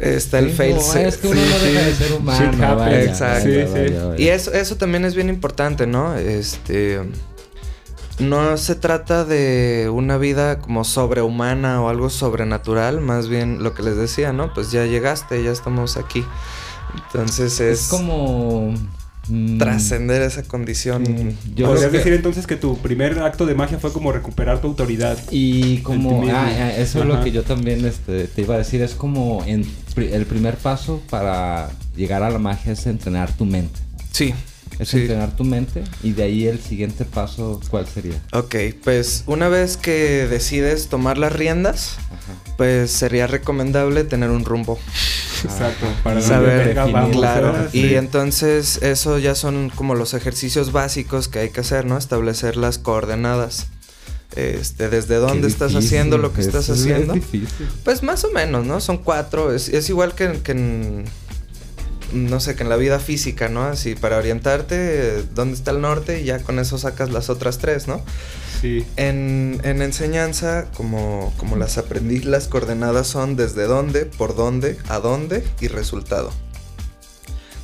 está 0.00 0.38
el 0.38 0.50
fail 0.50 0.76
Es 0.76 1.16
que 1.16 1.28
uno 1.28 1.40
no 1.40 1.58
deja 1.58 1.82
de 1.82 1.94
ser 1.94 2.12
humano. 2.12 2.86
Exacto. 2.88 4.14
y 4.16 4.28
eso, 4.28 4.52
eso 4.52 4.76
también 4.76 5.04
es 5.04 5.14
bien 5.14 5.28
importante, 5.28 5.86
¿no? 5.86 6.14
Este 6.16 7.00
no 8.18 8.56
se 8.56 8.74
trata 8.74 9.24
de 9.24 9.90
una 9.92 10.18
vida 10.18 10.58
como 10.58 10.84
sobrehumana 10.84 11.80
o 11.82 11.88
algo 11.88 12.10
sobrenatural, 12.10 13.00
más 13.00 13.28
bien 13.28 13.62
lo 13.62 13.74
que 13.74 13.82
les 13.82 13.96
decía, 13.96 14.32
¿no? 14.32 14.52
Pues 14.52 14.72
ya 14.72 14.84
llegaste, 14.86 15.42
ya 15.42 15.52
estamos 15.52 15.96
aquí. 15.96 16.24
Entonces 16.94 17.60
es... 17.60 17.82
Es 17.82 17.88
como... 17.88 18.74
Mm, 19.28 19.58
trascender 19.58 20.22
esa 20.22 20.42
condición. 20.42 21.04
Podrías 21.56 21.92
decir 21.92 22.12
entonces 22.14 22.46
que 22.46 22.56
tu 22.56 22.78
primer 22.78 23.18
acto 23.18 23.44
de 23.44 23.54
magia 23.54 23.78
fue 23.78 23.92
como 23.92 24.10
recuperar 24.12 24.60
tu 24.60 24.68
autoridad. 24.68 25.18
Y 25.30 25.78
como, 25.78 26.22
ah, 26.30 26.46
ah, 26.46 26.72
eso 26.76 27.00
es 27.00 27.06
lo 27.06 27.22
que 27.22 27.30
yo 27.30 27.42
también 27.42 27.84
este, 27.84 28.26
te 28.26 28.42
iba 28.42 28.54
a 28.54 28.58
decir, 28.58 28.80
es 28.82 28.94
como 28.94 29.44
el 29.44 30.26
primer 30.26 30.56
paso 30.56 31.02
para 31.10 31.70
llegar 31.96 32.22
a 32.22 32.30
la 32.30 32.38
magia 32.38 32.72
es 32.72 32.86
entrenar 32.86 33.32
tu 33.32 33.44
mente. 33.44 33.78
Sí, 34.12 34.34
es 34.78 34.94
entrenar 34.94 35.34
tu 35.36 35.44
mente 35.44 35.84
y 36.02 36.12
de 36.12 36.22
ahí 36.22 36.46
el 36.46 36.60
siguiente 36.60 37.04
paso, 37.04 37.60
¿cuál 37.70 37.86
sería? 37.86 38.22
Ok, 38.32 38.54
pues 38.84 39.24
una 39.26 39.48
vez 39.48 39.76
que 39.76 40.26
decides 40.28 40.88
tomar 40.88 41.18
las 41.18 41.32
riendas, 41.32 41.96
pues 42.56 42.90
sería 42.90 43.26
recomendable 43.26 44.04
tener 44.04 44.30
un 44.30 44.44
rumbo. 44.44 44.78
Exacto, 45.44 45.86
para 46.02 46.20
saber 46.20 46.76
claro. 47.12 47.68
Y 47.72 47.94
entonces 47.94 48.78
eso 48.82 49.18
ya 49.18 49.34
son 49.34 49.70
como 49.74 49.94
los 49.94 50.14
ejercicios 50.14 50.72
básicos 50.72 51.28
que 51.28 51.40
hay 51.40 51.50
que 51.50 51.60
hacer, 51.60 51.84
¿no? 51.84 51.96
Establecer 51.96 52.56
las 52.56 52.78
coordenadas. 52.78 53.66
Este, 54.36 54.88
desde 54.88 55.16
dónde 55.16 55.48
estás 55.48 55.74
haciendo 55.74 56.18
lo 56.18 56.32
que 56.32 56.42
estás 56.42 56.68
haciendo. 56.70 57.14
Pues 57.82 58.02
más 58.02 58.24
o 58.24 58.30
menos, 58.30 58.66
¿no? 58.66 58.80
Son 58.80 58.98
cuatro. 58.98 59.52
Es, 59.52 59.88
igual 59.88 60.14
que, 60.14 60.40
que 60.42 60.52
en 60.52 61.04
no 62.12 62.40
sé, 62.40 62.56
que 62.56 62.62
en 62.62 62.68
la 62.68 62.76
vida 62.76 62.98
física, 62.98 63.48
¿no? 63.48 63.64
Así, 63.64 63.94
para 63.94 64.16
orientarte, 64.18 65.22
¿dónde 65.34 65.54
está 65.54 65.70
el 65.70 65.80
norte? 65.80 66.20
Y 66.20 66.24
ya 66.24 66.40
con 66.40 66.58
eso 66.58 66.78
sacas 66.78 67.10
las 67.10 67.30
otras 67.30 67.58
tres, 67.58 67.88
¿no? 67.88 68.02
Sí. 68.60 68.84
En, 68.96 69.60
en 69.64 69.82
enseñanza, 69.82 70.66
como, 70.74 71.32
como 71.36 71.56
las 71.56 71.78
aprendí, 71.78 72.20
las 72.20 72.48
coordenadas 72.48 73.06
son 73.06 73.36
desde 73.36 73.64
dónde, 73.64 74.06
por 74.06 74.34
dónde, 74.34 74.78
a 74.88 74.98
dónde 74.98 75.44
y 75.60 75.68
resultado. 75.68 76.32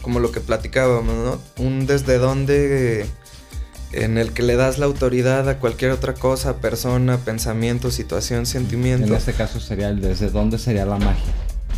Como 0.03 0.21
lo 0.21 0.33
que 0.33 0.41
platicábamos, 0.41 1.15
¿no? 1.15 1.65
Un 1.65 1.87
desde 1.87 2.19
dónde 2.19 3.07
en 3.95 4.19
el 4.19 4.33
que 4.33 4.43
le 4.43 4.57
das 4.57 4.79
la 4.79 4.87
autoridad 4.87 5.49
a 5.49 5.59
cualquier 5.59 5.93
otra 5.93 6.15
cosa, 6.15 6.57
persona, 6.57 7.19
pensamiento, 7.19 7.91
situación, 7.91 8.47
sentimiento. 8.47 9.07
En 9.07 9.15
este 9.15 9.33
caso 9.33 9.61
sería 9.61 9.89
el 9.89 10.01
desde 10.01 10.31
dónde 10.31 10.59
sería 10.59 10.85
la 10.85 10.99
magia. 10.99 11.33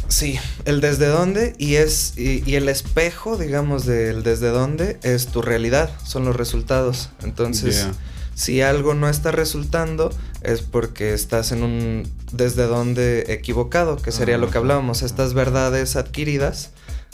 Sí, 0.09 0.38
el 0.64 0.80
desde 0.80 1.07
dónde 1.07 1.54
y 1.59 1.76
es 1.76 2.14
y, 2.16 2.54
el 2.54 2.68
espejo, 2.68 3.36
digamos, 3.36 3.86
del 3.86 4.22
desde 4.22 4.48
dónde 4.48 4.98
es 5.02 5.26
tu 5.28 5.42
realidad, 5.42 5.90
son 6.04 6.24
los 6.24 6.36
resultados. 6.36 7.11
Entonces, 7.22 7.88
si 8.34 8.62
algo 8.62 8.94
no 8.94 9.09
está 9.09 9.32
resultando 9.32 10.11
es 10.42 10.61
porque 10.61 11.12
estás 11.12 11.52
en 11.52 11.62
un 11.62 12.12
desde 12.32 12.66
dónde 12.66 13.32
equivocado, 13.32 13.96
que 13.96 14.12
sería 14.12 14.38
lo 14.38 14.50
que 14.50 14.59
hablábamos, 14.59 15.02
estas 15.02 15.34
verdades 15.34 15.96
adquiridas 15.96 16.70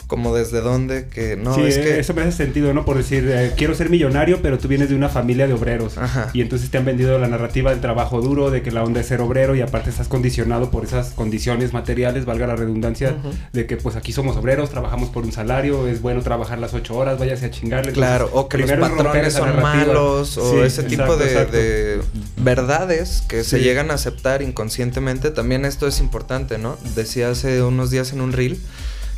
como 0.07 0.35
desde 0.35 0.61
dónde, 0.61 1.07
que 1.07 1.35
no, 1.35 1.55
es 1.57 1.77
que... 1.77 1.99
eso 1.99 2.13
me 2.13 2.21
hace 2.21 2.31
sentido, 2.31 2.73
¿no? 2.73 2.85
Por 2.85 2.97
decir, 2.97 3.27
eh, 3.29 3.53
quiero 3.55 3.73
ser 3.73 3.89
millonario, 3.89 4.41
pero 4.41 4.57
tú 4.57 4.67
vienes 4.67 4.89
de 4.89 4.95
una 4.95 5.09
familia 5.09 5.47
de 5.47 5.53
obreros. 5.53 5.97
Ajá. 5.97 6.29
Y 6.33 6.41
entonces 6.41 6.69
te 6.69 6.77
han 6.77 6.85
vendido 6.85 7.17
la 7.19 7.27
narrativa 7.27 7.71
del 7.71 7.81
trabajo 7.81 8.21
duro, 8.21 8.51
de 8.51 8.61
que 8.61 8.71
la 8.71 8.83
onda 8.83 9.01
es 9.01 9.07
ser 9.07 9.21
obrero 9.21 9.55
y 9.55 9.61
aparte 9.61 9.89
estás 9.89 10.07
condicionado 10.07 10.71
por 10.71 10.83
esas 10.83 11.11
condiciones 11.11 11.73
materiales, 11.73 12.25
valga 12.25 12.47
la 12.47 12.55
redundancia, 12.55 13.15
de 13.51 13.65
que 13.65 13.77
pues 13.77 13.95
aquí 13.95 14.11
somos 14.11 14.35
obreros, 14.37 14.69
trabajamos 14.69 15.09
por 15.09 15.23
un 15.23 15.31
salario, 15.31 15.87
es 15.87 16.01
bueno 16.01 16.21
trabajar 16.21 16.59
las 16.59 16.73
ocho 16.73 16.95
horas, 16.95 17.19
váyase 17.19 17.45
a 17.45 17.51
chingarle. 17.51 17.93
Claro, 17.93 18.29
o 18.33 18.47
que 18.49 18.57
los 18.57 18.71
patrones 18.71 19.33
son 19.33 19.61
malos, 19.61 20.37
o 20.37 20.63
ese 20.63 20.83
tipo 20.83 21.17
de, 21.17 22.01
verdades 22.37 23.23
que 23.27 23.43
se 23.43 23.61
llegan 23.61 23.91
a 23.91 23.95
aceptar 23.95 24.41
inconscientemente. 24.41 25.31
También 25.31 25.65
esto 25.65 25.87
es 25.87 25.99
importante, 25.99 26.57
¿no? 26.57 26.77
Decía 26.95 27.29
hace 27.29 27.63
unos 27.63 27.89
días 27.89 28.13
en 28.13 28.21
un 28.21 28.33
reel 28.33 28.59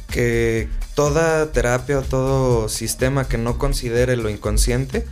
que 0.10 0.68
toda 0.94 1.52
terapia 1.52 2.00
o 2.00 2.02
todo 2.02 2.70
sistema 2.70 3.28
que 3.28 3.38
no 3.38 3.58
considere 3.58 4.16
lo 4.16 4.30
inconsciente 4.30 5.06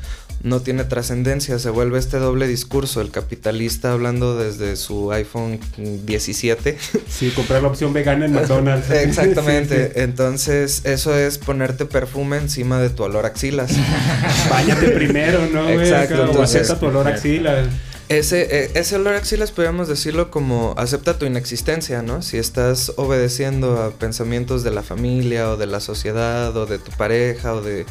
no 0.43 0.59
tiene 0.59 0.83
trascendencia, 0.83 1.57
se 1.57 1.69
vuelve 1.69 1.97
este 1.97 2.17
doble 2.17 2.47
discurso, 2.47 2.99
el 2.99 3.11
capitalista 3.11 3.93
hablando 3.93 4.37
desde 4.37 4.75
su 4.75 5.11
iPhone 5.13 5.59
17. 5.77 6.77
Sí, 7.07 7.29
comprar 7.29 7.61
la 7.61 7.69
opción 7.69 7.93
vegana 7.93 8.25
en 8.25 8.33
McDonald's. 8.33 8.89
Exactamente, 8.91 9.93
entonces 10.03 10.81
eso 10.83 11.17
es 11.17 11.37
ponerte 11.37 11.85
perfume 11.85 12.37
encima 12.37 12.81
de 12.81 12.89
tu 12.89 13.03
olor 13.03 13.25
axilas. 13.25 13.71
Báñate 14.49 14.89
primero, 14.89 15.47
¿no? 15.51 15.69
Exacto. 15.69 16.41
Acepta 16.41 16.77
tu 16.77 16.87
olor 16.87 17.07
axilas. 17.07 17.67
Ese, 18.09 18.63
eh, 18.65 18.71
ese 18.75 18.97
olor 18.97 19.15
axilas 19.15 19.51
podríamos 19.51 19.87
decirlo 19.87 20.29
como 20.29 20.75
acepta 20.77 21.17
tu 21.17 21.25
inexistencia, 21.25 22.01
¿no? 22.01 22.21
Si 22.21 22.37
estás 22.37 22.93
obedeciendo 22.97 23.81
a 23.81 23.91
pensamientos 23.91 24.63
de 24.63 24.71
la 24.71 24.83
familia 24.83 25.49
o 25.49 25.57
de 25.57 25.67
la 25.67 25.79
sociedad 25.79 26.55
o 26.55 26.65
de 26.65 26.79
tu 26.79 26.91
pareja 26.91 27.53
o 27.53 27.61
de 27.61 27.85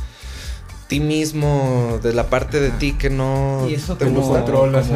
ti 0.92 1.00
mismo, 1.00 1.98
de 2.02 2.12
la 2.12 2.28
parte 2.28 2.60
de 2.60 2.68
ti 2.68 2.92
que 2.92 3.08
no 3.08 3.66
y 3.66 3.72
eso 3.72 3.96
te 3.96 4.04
como, 4.12 4.34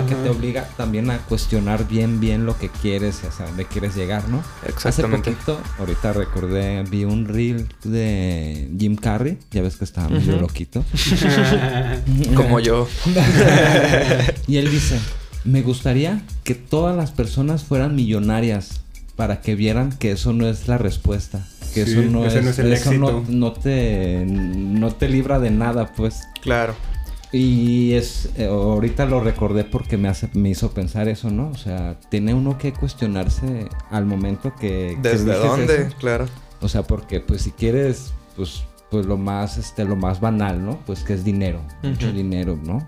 que 0.06 0.14
te 0.14 0.28
obliga 0.28 0.68
también 0.76 1.10
a 1.10 1.16
cuestionar 1.20 1.88
bien 1.88 2.20
bien 2.20 2.44
lo 2.44 2.58
que 2.58 2.68
quieres 2.68 3.20
y 3.24 3.26
hasta 3.28 3.46
dónde 3.46 3.64
quieres 3.64 3.96
llegar, 3.96 4.28
¿no? 4.28 4.44
Exactamente. 4.66 5.30
Hace 5.30 5.36
poquito, 5.38 5.60
ahorita 5.78 6.12
recordé, 6.12 6.82
vi 6.82 7.04
un 7.04 7.24
reel 7.24 7.66
de 7.82 8.70
Jim 8.78 8.96
Carrey, 8.96 9.38
ya 9.50 9.62
ves 9.62 9.76
que 9.76 9.84
estaba 9.84 10.10
medio 10.10 10.38
loquito. 10.38 10.84
como 12.34 12.60
yo. 12.60 12.86
y 14.46 14.58
él 14.58 14.70
dice, 14.70 15.00
me 15.44 15.62
gustaría 15.62 16.20
que 16.44 16.54
todas 16.54 16.94
las 16.94 17.10
personas 17.10 17.64
fueran 17.64 17.94
millonarias 17.94 18.82
para 19.16 19.40
que 19.40 19.54
vieran 19.54 19.92
que 19.92 20.12
eso 20.12 20.34
no 20.34 20.46
es 20.46 20.68
la 20.68 20.76
respuesta 20.76 21.46
que 21.76 21.82
eso 21.82 22.02
no 22.02 22.24
es, 22.24 22.34
eso 22.34 22.92
no, 22.94 23.52
te 23.52 24.24
no 24.26 24.92
te 24.94 25.08
libra 25.10 25.38
de 25.38 25.50
nada, 25.50 25.92
pues. 25.94 26.22
Claro. 26.40 26.74
Y 27.32 27.92
es 27.92 28.30
eh, 28.38 28.46
ahorita 28.46 29.04
lo 29.04 29.20
recordé 29.20 29.64
porque 29.64 29.98
me 29.98 30.08
hace 30.08 30.30
me 30.32 30.48
hizo 30.48 30.70
pensar 30.70 31.08
eso, 31.08 31.30
¿no? 31.30 31.50
O 31.50 31.56
sea, 31.56 31.98
tiene 32.08 32.32
uno 32.32 32.56
que 32.56 32.72
cuestionarse 32.72 33.68
al 33.90 34.06
momento 34.06 34.54
que 34.58 34.96
¿Desde 35.02 35.34
dónde? 35.34 35.88
Claro. 35.98 36.26
O 36.62 36.68
sea, 36.68 36.82
porque 36.84 37.20
pues 37.20 37.42
si 37.42 37.50
quieres 37.50 38.14
pues 38.36 38.62
pues 38.90 39.04
lo 39.04 39.18
más 39.18 39.58
este 39.58 39.84
lo 39.84 39.96
más 39.96 40.20
banal, 40.20 40.64
¿no? 40.64 40.78
Pues 40.86 41.02
que 41.02 41.12
es 41.12 41.24
dinero, 41.24 41.60
mucho 41.82 42.10
dinero, 42.10 42.58
¿no? 42.64 42.86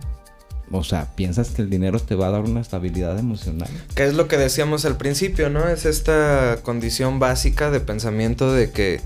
O 0.70 0.84
sea, 0.84 1.14
piensas 1.14 1.50
que 1.50 1.62
el 1.62 1.70
dinero 1.70 1.98
te 2.00 2.14
va 2.14 2.28
a 2.28 2.30
dar 2.30 2.42
una 2.42 2.60
estabilidad 2.60 3.18
emocional. 3.18 3.68
Que 3.94 4.06
es 4.06 4.14
lo 4.14 4.28
que 4.28 4.36
decíamos 4.36 4.84
al 4.84 4.96
principio, 4.96 5.50
¿no? 5.50 5.68
Es 5.68 5.84
esta 5.84 6.58
condición 6.62 7.18
básica 7.18 7.70
de 7.70 7.80
pensamiento 7.80 8.52
de 8.52 8.70
que 8.70 9.00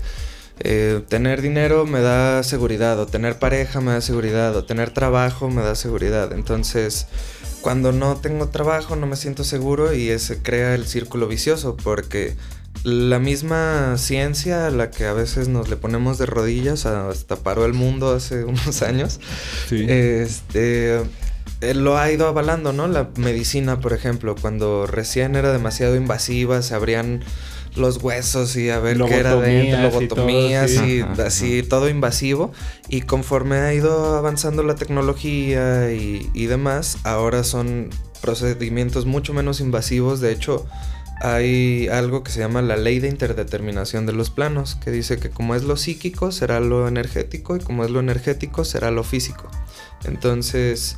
eh, 0.59 1.01
tener 1.07 1.41
dinero 1.41 1.85
me 1.85 2.01
da 2.01 2.43
seguridad, 2.43 2.99
o 2.99 3.07
tener 3.07 3.39
pareja 3.39 3.81
me 3.81 3.91
da 3.91 4.01
seguridad, 4.01 4.55
o 4.55 4.65
tener 4.65 4.91
trabajo 4.91 5.49
me 5.49 5.61
da 5.61 5.75
seguridad. 5.75 6.33
Entonces, 6.33 7.07
cuando 7.63 7.91
no 7.93 8.17
tengo 8.17 8.49
trabajo 8.49 8.95
no 8.97 9.07
me 9.07 9.15
siento 9.15 9.43
seguro 9.45 9.93
y 9.93 10.19
se 10.19 10.41
crea 10.43 10.75
el 10.75 10.85
círculo 10.85 11.27
vicioso 11.27 11.77
porque 11.81 12.35
la 12.83 13.19
misma 13.19 13.97
ciencia 13.97 14.67
a 14.67 14.69
la 14.69 14.91
que 14.91 15.05
a 15.05 15.13
veces 15.13 15.47
nos 15.47 15.69
le 15.69 15.77
ponemos 15.77 16.17
de 16.17 16.25
rodillas 16.25 16.85
hasta 16.85 17.37
paró 17.37 17.65
el 17.65 17.73
mundo 17.73 18.13
hace 18.13 18.43
unos 18.43 18.81
años. 18.81 19.19
Sí. 19.69 19.85
Este 19.87 21.01
lo 21.73 21.97
ha 21.97 22.11
ido 22.11 22.27
avalando, 22.27 22.73
¿no? 22.73 22.87
La 22.87 23.09
medicina, 23.17 23.79
por 23.79 23.93
ejemplo, 23.93 24.35
cuando 24.39 24.87
recién 24.87 25.35
era 25.35 25.51
demasiado 25.51 25.95
invasiva, 25.95 26.61
se 26.61 26.75
abrían 26.75 27.23
los 27.75 27.97
huesos 27.97 28.55
y 28.55 28.69
a 28.69 28.79
ver 28.79 28.97
qué 28.97 29.15
era 29.15 29.35
dentro, 29.35 29.81
lobotomías 29.81 30.71
y, 30.71 31.01
así, 31.01 31.63
todo 31.63 31.89
invasivo. 31.89 32.51
Y 32.89 33.01
conforme 33.01 33.57
ha 33.57 33.73
ido 33.73 34.15
avanzando 34.15 34.63
la 34.63 34.75
tecnología 34.75 35.91
y, 35.91 36.29
y, 36.33 36.45
demás, 36.45 36.97
ahora 37.03 37.43
son 37.43 37.89
procedimientos 38.21 39.05
mucho 39.05 39.33
menos 39.33 39.59
invasivos. 39.59 40.19
De 40.19 40.31
hecho, 40.31 40.65
hay 41.21 41.87
algo 41.87 42.23
que 42.23 42.31
se 42.31 42.39
llama 42.39 42.61
la 42.61 42.77
ley 42.77 42.99
de 42.99 43.07
interdeterminación 43.07 44.05
de 44.05 44.13
los 44.13 44.29
planos, 44.29 44.75
que 44.75 44.91
dice 44.91 45.17
que 45.17 45.29
como 45.29 45.55
es 45.55 45.63
lo 45.63 45.77
psíquico, 45.77 46.31
será 46.31 46.59
lo 46.59 46.87
energético, 46.87 47.55
y 47.55 47.59
como 47.59 47.85
es 47.85 47.91
lo 47.91 47.99
energético, 47.99 48.65
será 48.65 48.91
lo 48.91 49.03
físico. 49.03 49.49
Entonces 50.03 50.95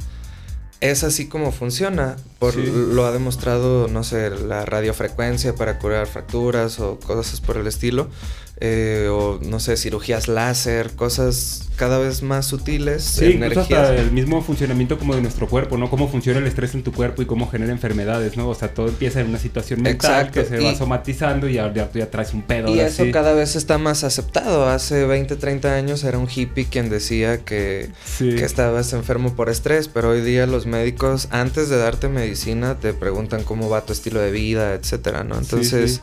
es 0.82 1.04
así 1.04 1.28
como 1.28 1.52
funciona. 1.52 2.18
Por, 2.40 2.56
Lo 2.56 3.06
ha 3.06 3.12
demostrado, 3.12 3.88
no 3.88 4.04
sé, 4.04 4.30
la 4.30 4.66
radiofrecuencia 4.66 5.56
para 5.56 5.80
curar 5.80 6.08
fracturas 6.08 6.80
o 6.80 7.00
cosas 7.00 7.42
por 7.42 7.58
el 7.58 7.68
estilo. 7.68 8.10
Eh, 8.58 9.10
o 9.12 9.38
no 9.42 9.60
sé, 9.60 9.76
cirugías 9.76 10.30
láser, 10.30 10.92
cosas 10.92 11.68
cada 11.76 12.00
vez 12.00 12.24
más 12.24 12.46
sutiles. 12.46 13.04
Sí, 13.04 13.26
incluso 13.26 13.60
hasta 13.60 13.96
el 13.96 14.12
mismo 14.12 14.42
funcionamiento 14.42 14.98
como 14.98 15.14
de 15.14 15.22
nuestro 15.22 15.48
cuerpo, 15.48 15.78
¿no? 15.78 15.90
Cómo 15.90 16.08
funciona 16.08 16.40
el 16.40 16.48
estrés 16.48 16.74
en 16.74 16.82
tu 16.82 16.94
cuerpo 16.94 17.22
y 17.22 17.26
cómo 17.26 17.50
genera 17.50 17.74
enfermedades, 17.74 18.38
¿no? 18.38 18.48
O 18.48 18.56
sea, 18.56 18.70
todo 18.74 18.88
empieza 18.88 19.20
en 19.20 19.28
una 19.28 19.40
situación 19.40 19.82
mental 19.82 20.32
que 20.32 20.46
se 20.46 20.60
va 20.60 20.74
somatizando 20.74 21.50
y 21.50 21.56
ya, 21.56 21.74
tú 21.74 22.00
ya 22.00 22.10
traes 22.10 22.34
un 22.34 22.44
pedo. 22.44 22.74
Y 22.74 22.80
eso 22.80 23.04
cada 23.12 23.34
vez 23.34 23.58
está 23.58 23.78
más 23.78 24.06
aceptado. 24.06 24.70
Hace 24.70 25.06
20, 25.06 25.36
30 25.36 25.76
años 25.76 26.04
era 26.06 26.18
un 26.18 26.30
hippie 26.34 26.66
quien 26.66 26.90
decía 26.90 27.40
que, 27.40 27.90
que 28.20 28.46
estabas 28.46 28.94
enfermo 28.94 29.36
por 29.36 29.50
estrés, 29.50 29.90
pero 29.90 30.12
hoy 30.12 30.22
día 30.22 30.48
los 30.48 30.66
médicos, 30.66 31.28
antes 31.32 31.68
de 31.68 31.78
darte 31.78 32.08
medicina, 32.08 32.80
te 32.80 32.94
preguntan 32.94 33.44
cómo 33.44 33.70
va 33.70 33.86
tu 33.86 33.92
estilo 33.92 34.22
de 34.22 34.32
vida, 34.32 34.76
etcétera, 34.76 35.26
¿no? 35.26 35.38
Entonces 35.38 36.02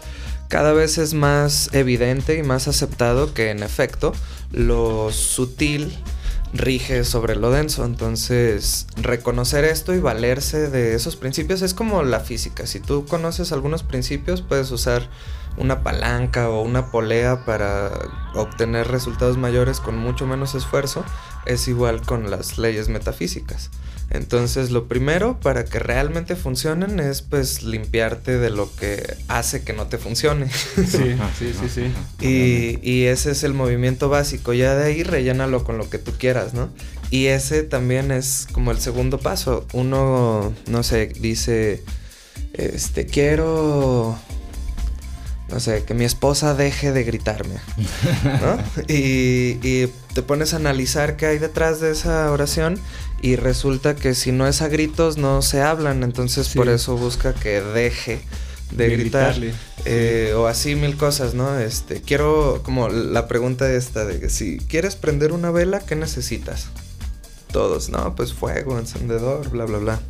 cada 0.53 0.74
vez 0.74 0.98
es 0.98 1.14
más 1.14 1.70
evidente 1.72 2.36
y 2.36 2.42
más 2.42 2.68
aceptado 2.68 3.32
que 3.32 3.48
en 3.48 3.62
efecto 3.62 4.12
lo 4.53 5.11
sutil 5.11 5.96
rige 6.53 7.05
sobre 7.05 7.36
lo 7.36 7.50
denso. 7.50 7.86
Entonces, 7.86 8.86
reconocer 8.96 9.64
esto 9.64 9.94
y 9.94 10.00
valerse 10.00 10.68
de 10.68 10.94
esos 10.94 11.16
principios 11.16 11.62
es 11.62 11.72
como 11.72 12.03
la 12.03 12.20
física. 12.20 12.66
Si 12.66 12.80
tú 12.80 13.07
conoces 13.07 13.50
algunos 13.50 13.82
principios, 13.82 14.42
puedes 14.42 14.70
usar 14.72 15.09
una 15.57 15.82
palanca 15.82 16.48
o 16.48 16.62
una 16.62 16.90
polea 16.90 17.44
para 17.44 17.90
obtener 18.34 18.88
resultados 18.88 19.36
mayores 19.36 19.80
con 19.80 19.96
mucho 19.98 20.26
menos 20.26 20.55
esfuerzo. 20.55 21.05
Es 21.46 21.66
igual 21.68 22.03
con 22.03 22.30
las 22.30 22.59
leyes 22.59 22.88
metafísicas. 22.88 23.70
Entonces 24.11 24.70
lo 24.70 24.88
primero 24.88 25.40
para 25.40 25.64
que 25.64 25.78
realmente 25.78 26.36
funcionen 26.36 27.00
es 27.00 27.22
pues 27.22 27.62
limpiarte 27.62 28.38
de 28.38 28.50
lo 28.50 28.74
que 28.76 29.16
hace 29.28 29.62
que 29.62 29.72
no 29.72 29.86
te 29.86 29.98
funcione. 29.98 30.48
Sí, 30.74 31.16
sí, 31.38 31.55
sí, 31.59 31.68
sí. 31.68 31.92
Y, 32.20 32.78
y, 32.82 33.05
ese 33.07 33.30
es 33.30 33.42
el 33.42 33.55
movimiento 33.55 34.09
básico. 34.09 34.53
Ya 34.53 34.74
de 34.74 34.84
ahí 34.84 35.03
rellénalo 35.03 35.64
con 35.64 35.78
lo 35.78 35.88
que 35.88 35.98
tú 35.98 36.12
quieras, 36.18 36.53
¿no? 36.53 36.68
Y 37.11 37.26
ese 37.26 37.62
también 37.62 38.11
es 38.11 38.46
como 38.53 38.70
el 38.70 38.78
segundo 38.78 39.18
paso. 39.18 39.66
Uno, 39.72 40.53
no 40.66 40.82
sé, 40.82 41.07
dice, 41.07 41.82
este, 42.53 43.07
quiero 43.07 44.18
no 45.53 45.61
sé, 45.61 45.84
que 45.84 45.92
mi 45.92 46.05
esposa 46.05 46.55
deje 46.55 46.92
de 46.92 47.05
gritarme, 47.05 47.57
¿no? 48.24 48.59
y, 48.88 49.59
y, 49.62 49.92
te 50.14 50.22
pones 50.22 50.55
a 50.55 50.57
analizar 50.57 51.16
qué 51.16 51.26
hay 51.26 51.38
detrás 51.38 51.80
de 51.80 51.90
esa 51.90 52.30
oración 52.32 52.78
y 53.20 53.36
resulta 53.36 53.94
que 53.94 54.14
si 54.14 54.32
no 54.32 54.46
es 54.46 54.62
a 54.62 54.68
gritos 54.68 55.16
no 55.18 55.42
se 55.42 55.62
hablan, 55.62 56.03
entonces 56.03 56.48
por 56.50 56.68
eso 56.68 56.96
busca 56.96 57.34
que 57.34 57.61
deje 57.61 58.20
de, 58.70 58.88
gritar. 58.90 59.36
Eh, 59.84 60.34
o 60.36 60.46
así 60.46 60.74
mil 60.74 60.96
cosas, 60.96 61.34
¿no? 61.34 61.59
Este, 61.59 62.00
quiero, 62.00 62.62
como 62.62 62.88
la 62.88 63.28
pregunta 63.28 63.70
esta 63.70 64.05
de 64.05 64.20
que 64.20 64.28
si 64.28 64.59
quieres 64.59 64.96
prender 64.96 65.32
una 65.32 65.50
vela, 65.50 65.80
¿qué 65.80 65.96
necesitas? 65.96 66.68
Todos, 67.53 67.90
no, 67.90 68.14
pues 68.16 68.32
fuego, 68.32 68.78
encendedor, 68.78 69.50
bla, 69.50 69.66
bla, 69.66 69.78
bla 69.78 70.00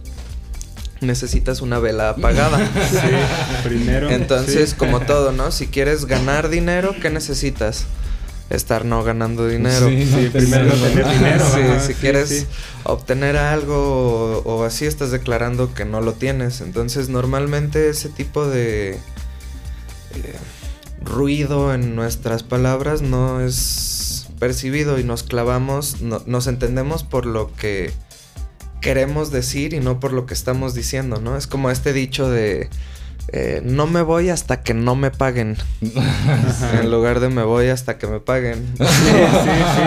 necesitas 1.02 1.60
una 1.60 1.78
vela 1.78 2.10
apagada. 2.10 2.58
Sí, 2.90 3.68
primero. 3.68 4.10
Entonces, 4.10 4.74
como 4.74 5.00
todo, 5.00 5.32
¿no? 5.32 5.50
Si 5.50 5.66
quieres 5.66 6.06
ganar 6.06 6.48
dinero, 6.48 6.94
¿qué 7.00 7.10
necesitas? 7.10 7.86
Estar 8.50 8.84
no 8.84 9.02
ganando 9.02 9.48
dinero. 9.48 9.88
Sí, 9.88 10.30
primero 10.32 10.72
tener 10.74 11.08
dinero. 11.08 11.44
si 11.80 11.94
quieres 11.94 12.46
obtener 12.84 13.36
algo 13.36 14.42
o, 14.44 14.64
así 14.64 14.84
estás 14.84 15.10
declarando 15.10 15.72
que 15.72 15.84
no 15.84 16.00
lo 16.00 16.12
tienes. 16.12 16.60
Entonces, 16.60 17.08
normalmente 17.08 17.88
ese 17.88 18.08
tipo 18.08 18.46
de 18.46 18.90
eh, 18.92 18.98
ruido 21.02 21.72
en 21.72 21.96
nuestras 21.96 22.42
palabras 22.42 23.00
no 23.00 23.40
es 23.40 24.26
percibido 24.38 24.98
y 24.98 25.04
nos 25.04 25.22
clavamos, 25.22 26.00
nos 26.00 26.46
entendemos 26.46 27.04
por 27.04 27.26
lo 27.26 27.52
que 27.54 27.92
queremos 28.82 29.30
decir 29.30 29.72
y 29.72 29.80
no 29.80 29.98
por 29.98 30.12
lo 30.12 30.26
que 30.26 30.34
estamos 30.34 30.74
diciendo, 30.74 31.18
¿no? 31.18 31.38
Es 31.38 31.46
como 31.46 31.70
este 31.70 31.94
dicho 31.94 32.28
de 32.28 32.68
eh, 33.28 33.62
no 33.64 33.86
me 33.86 34.02
voy 34.02 34.28
hasta 34.28 34.62
que 34.62 34.74
no 34.74 34.94
me 34.96 35.10
paguen. 35.10 35.56
en 36.80 36.90
lugar 36.90 37.20
de 37.20 37.30
me 37.30 37.44
voy 37.44 37.68
hasta 37.68 37.96
que 37.96 38.06
me 38.06 38.20
paguen. 38.20 38.66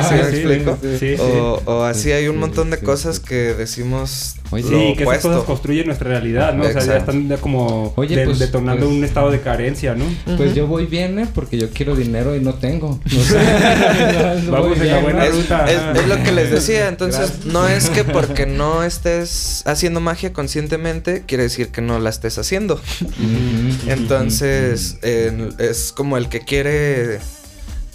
Sí, 0.06 0.16
sí, 0.32 0.44
sí, 0.82 0.98
sí, 1.00 1.16
o, 1.20 1.62
o, 1.66 1.84
así 1.84 2.12
hay 2.12 2.28
un 2.28 2.38
montón 2.38 2.70
de 2.70 2.78
cosas 2.78 3.20
que 3.20 3.54
decimos. 3.54 4.36
Sí, 4.52 4.94
que 4.98 5.04
esas 5.04 5.20
cosas 5.20 5.44
construyen 5.44 5.88
nuestra 5.88 6.10
realidad, 6.10 6.54
¿no? 6.54 6.64
O 6.64 6.72
sea, 6.72 6.84
ya 6.84 6.98
están 6.98 7.28
como 7.42 7.94
Oye, 7.96 8.24
pues, 8.26 8.40
detonando 8.40 8.86
pues 8.86 8.98
un 8.98 9.04
estado 9.04 9.32
de 9.32 9.42
carencia, 9.42 9.96
¿no? 9.96 10.06
Pues 10.38 10.54
yo 10.56 10.68
voy 10.68 10.86
bien, 10.86 11.20
¿eh? 11.20 11.28
Porque 11.34 11.58
yo 11.58 11.70
quiero 11.72 11.96
dinero 11.96 12.36
y 12.36 12.40
no 12.40 12.54
tengo. 12.56 13.00
Vamos 14.50 14.80
en 14.80 14.88
la 14.92 15.00
buena 15.00 15.26
ruta. 15.26 15.66
Es, 15.72 16.08
lo 16.08 16.24
que 16.24 16.32
les 16.32 16.52
decía. 16.52 16.88
Entonces, 16.88 17.46
no 17.46 17.68
es 17.68 17.90
que 17.90 18.04
porque 18.16 18.46
no 18.46 18.84
estés 18.84 19.64
haciendo 19.66 20.00
magia 20.00 20.34
conscientemente, 20.34 21.24
quiere 21.26 21.44
decir 21.44 21.70
que 21.70 21.82
no 21.82 22.00
la 22.00 22.10
estés 22.10 22.38
haciendo. 22.38 22.80
Entonces, 23.88 24.98
es 25.02 25.92
como 25.92 26.18
el 26.18 26.30
que 26.30 26.42
quiere 26.42 27.20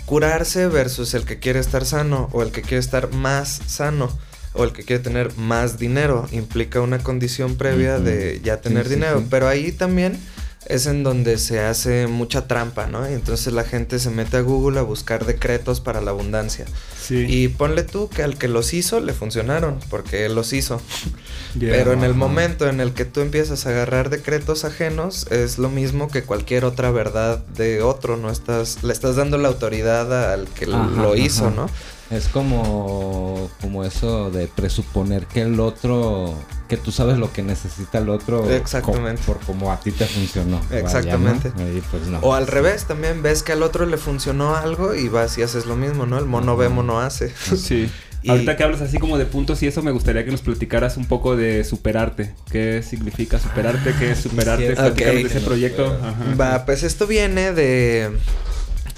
curarse 0.06 0.66
versus 0.66 1.14
el 1.14 1.24
que 1.24 1.38
quiere 1.38 1.60
estar 1.60 1.84
sano 1.84 2.28
o 2.32 2.42
el 2.42 2.50
que 2.50 2.62
quiere 2.62 2.78
estar 2.78 3.12
más 3.12 3.60
sano 3.66 4.10
o 4.52 4.64
el 4.64 4.72
que 4.72 4.82
quiere 4.82 5.02
tener 5.02 5.36
más 5.36 5.78
dinero. 5.78 6.28
Implica 6.32 6.80
una 6.80 6.98
condición 6.98 7.56
previa 7.56 7.98
de 7.98 8.40
ya 8.42 8.60
tener 8.60 8.88
dinero. 8.88 9.24
Pero 9.30 9.48
ahí 9.48 9.72
también 9.72 10.18
es 10.66 10.86
en 10.86 11.02
donde 11.02 11.38
se 11.38 11.60
hace 11.60 12.06
mucha 12.06 12.46
trampa, 12.46 12.86
¿no? 12.86 13.08
Y 13.08 13.14
entonces 13.14 13.52
la 13.52 13.64
gente 13.64 13.98
se 13.98 14.10
mete 14.10 14.36
a 14.36 14.40
Google 14.40 14.78
a 14.78 14.82
buscar 14.82 15.24
decretos 15.24 15.80
para 15.80 16.00
la 16.00 16.10
abundancia. 16.10 16.66
Sí. 17.00 17.26
Y 17.28 17.48
ponle 17.48 17.82
tú 17.82 18.08
que 18.08 18.22
al 18.22 18.36
que 18.36 18.46
los 18.46 18.74
hizo 18.74 19.00
le 19.00 19.12
funcionaron, 19.12 19.80
porque 19.88 20.26
él 20.26 20.34
los 20.34 20.52
hizo. 20.52 20.80
Pero 21.58 21.92
en 21.92 22.04
el 22.04 22.14
momento 22.14 22.68
en 22.68 22.80
el 22.80 22.92
que 22.92 23.04
tú 23.04 23.20
empiezas 23.20 23.66
a 23.66 23.70
agarrar 23.70 24.10
decretos 24.10 24.64
ajenos, 24.64 25.26
es 25.30 25.58
lo 25.58 25.70
mismo 25.70 26.08
que 26.08 26.22
cualquier 26.22 26.64
otra 26.64 26.90
verdad 26.90 27.38
de 27.38 27.82
otro, 27.82 28.16
no 28.16 28.30
estás, 28.30 28.82
le 28.82 28.92
estás 28.92 29.16
dando 29.16 29.38
la 29.38 29.48
autoridad 29.48 30.32
al 30.32 30.46
que 30.48 30.66
lo 30.66 31.16
hizo, 31.16 31.50
¿no? 31.50 31.68
Es 32.10 32.26
como, 32.26 33.48
como 33.60 33.84
eso 33.84 34.30
de 34.30 34.48
presuponer 34.48 35.26
que 35.26 35.42
el 35.42 35.60
otro, 35.60 36.34
que 36.68 36.76
tú 36.76 36.90
sabes 36.90 37.18
lo 37.18 37.32
que 37.32 37.42
necesita 37.42 37.98
el 37.98 38.08
otro. 38.08 38.50
Exactamente. 38.50 39.22
por 39.24 39.38
como 39.38 39.70
a 39.70 39.78
ti 39.78 39.92
te 39.92 40.06
funcionó. 40.06 40.60
Exactamente. 40.72 41.52
Pues 41.90 42.02
o 42.20 42.34
al 42.34 42.48
revés, 42.48 42.86
también 42.86 43.22
ves 43.22 43.44
que 43.44 43.52
al 43.52 43.62
otro 43.62 43.86
le 43.86 43.96
funcionó 43.96 44.56
algo 44.56 44.94
y 44.94 45.08
vas 45.08 45.38
y 45.38 45.42
haces 45.42 45.66
lo 45.66 45.76
mismo, 45.76 46.04
¿no? 46.04 46.18
El 46.18 46.26
mono 46.26 46.56
ve, 46.56 46.68
mono 46.68 47.00
hace. 47.00 47.32
Sí. 47.56 47.90
Ahorita 48.28 48.54
que 48.54 48.64
hablas 48.64 48.82
así 48.82 48.98
como 48.98 49.16
de 49.16 49.24
puntos 49.24 49.62
y 49.62 49.66
eso, 49.66 49.80
me 49.82 49.92
gustaría 49.92 50.26
que 50.26 50.30
nos 50.30 50.42
platicaras 50.42 50.98
un 50.98 51.06
poco 51.06 51.36
de 51.36 51.64
superarte. 51.64 52.34
¿Qué 52.50 52.82
significa 52.82 53.38
superarte? 53.38 53.94
¿Qué 53.98 54.10
es 54.10 54.18
superarte? 54.18 54.72
Okay. 54.72 55.22
de 55.22 55.28
ese 55.28 55.40
proyecto. 55.40 55.98
Va, 56.38 56.66
pues 56.66 56.82
esto 56.82 57.06
viene 57.06 57.52
de 57.52 58.10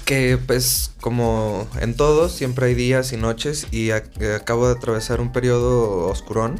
que 0.05 0.37
pues 0.37 0.91
como 1.01 1.67
en 1.79 1.95
todo 1.95 2.29
siempre 2.29 2.67
hay 2.67 2.75
días 2.75 3.13
y 3.13 3.17
noches 3.17 3.67
y 3.71 3.91
acabo 3.91 4.67
de 4.67 4.73
atravesar 4.73 5.21
un 5.21 5.31
periodo 5.31 6.07
oscurón 6.07 6.59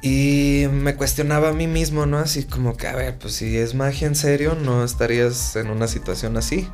y 0.00 0.66
me 0.70 0.94
cuestionaba 0.94 1.48
a 1.48 1.52
mí 1.52 1.66
mismo, 1.66 2.06
¿no? 2.06 2.18
Así 2.18 2.44
como 2.44 2.76
que, 2.76 2.86
a 2.86 2.94
ver, 2.94 3.18
pues 3.18 3.34
si 3.34 3.56
es 3.56 3.74
magia 3.74 4.06
en 4.06 4.14
serio, 4.14 4.54
no 4.54 4.84
estarías 4.84 5.56
en 5.56 5.70
una 5.70 5.88
situación 5.88 6.36
así. 6.36 6.68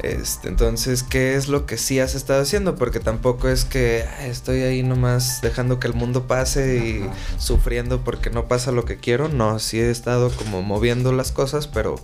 Este, 0.00 0.48
entonces, 0.48 1.02
¿qué 1.02 1.36
es 1.36 1.48
lo 1.48 1.64
que 1.64 1.78
sí 1.78 2.00
has 2.00 2.14
estado 2.14 2.42
haciendo? 2.42 2.76
Porque 2.76 3.00
tampoco 3.00 3.48
es 3.48 3.64
que 3.64 4.04
estoy 4.20 4.60
ahí 4.60 4.82
nomás 4.82 5.40
dejando 5.40 5.80
que 5.80 5.86
el 5.86 5.94
mundo 5.94 6.26
pase 6.26 6.76
y 6.76 7.10
sufriendo 7.38 8.04
porque 8.04 8.28
no 8.28 8.46
pasa 8.46 8.72
lo 8.72 8.84
que 8.84 8.98
quiero. 8.98 9.28
No, 9.28 9.58
sí 9.58 9.80
he 9.80 9.90
estado 9.90 10.30
como 10.30 10.60
moviendo 10.60 11.12
las 11.12 11.32
cosas, 11.32 11.66
pero 11.66 11.96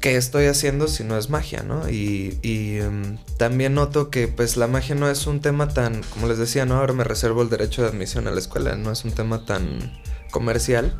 qué 0.00 0.16
estoy 0.16 0.46
haciendo 0.46 0.88
si 0.88 1.04
no 1.04 1.16
es 1.16 1.30
magia, 1.30 1.62
¿no? 1.62 1.88
Y, 1.88 2.38
em, 2.42 3.18
también 3.38 3.74
noto 3.74 4.10
que 4.10 4.28
pues 4.28 4.56
la 4.56 4.66
magia 4.66 4.94
no 4.94 5.10
es 5.10 5.26
un 5.26 5.40
tema 5.40 5.68
tan, 5.68 6.02
como 6.10 6.28
les 6.28 6.38
decía, 6.38 6.66
¿no? 6.66 6.76
Ahora 6.76 6.92
me 6.92 7.04
reservo 7.04 7.42
el 7.42 7.50
derecho 7.50 7.82
de 7.82 7.88
admisión 7.88 8.28
a 8.28 8.30
la 8.30 8.38
escuela, 8.38 8.76
no 8.76 8.92
es 8.92 9.04
un 9.04 9.12
tema 9.12 9.44
tan 9.44 10.00
comercial. 10.30 10.96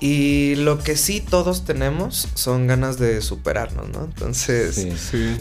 Y 0.00 0.54
lo 0.54 0.78
que 0.78 0.96
sí 0.96 1.20
todos 1.20 1.64
tenemos 1.64 2.28
son 2.34 2.68
ganas 2.68 2.98
de 3.00 3.20
superarnos, 3.20 3.88
¿no? 3.88 4.04
Entonces, 4.04 4.86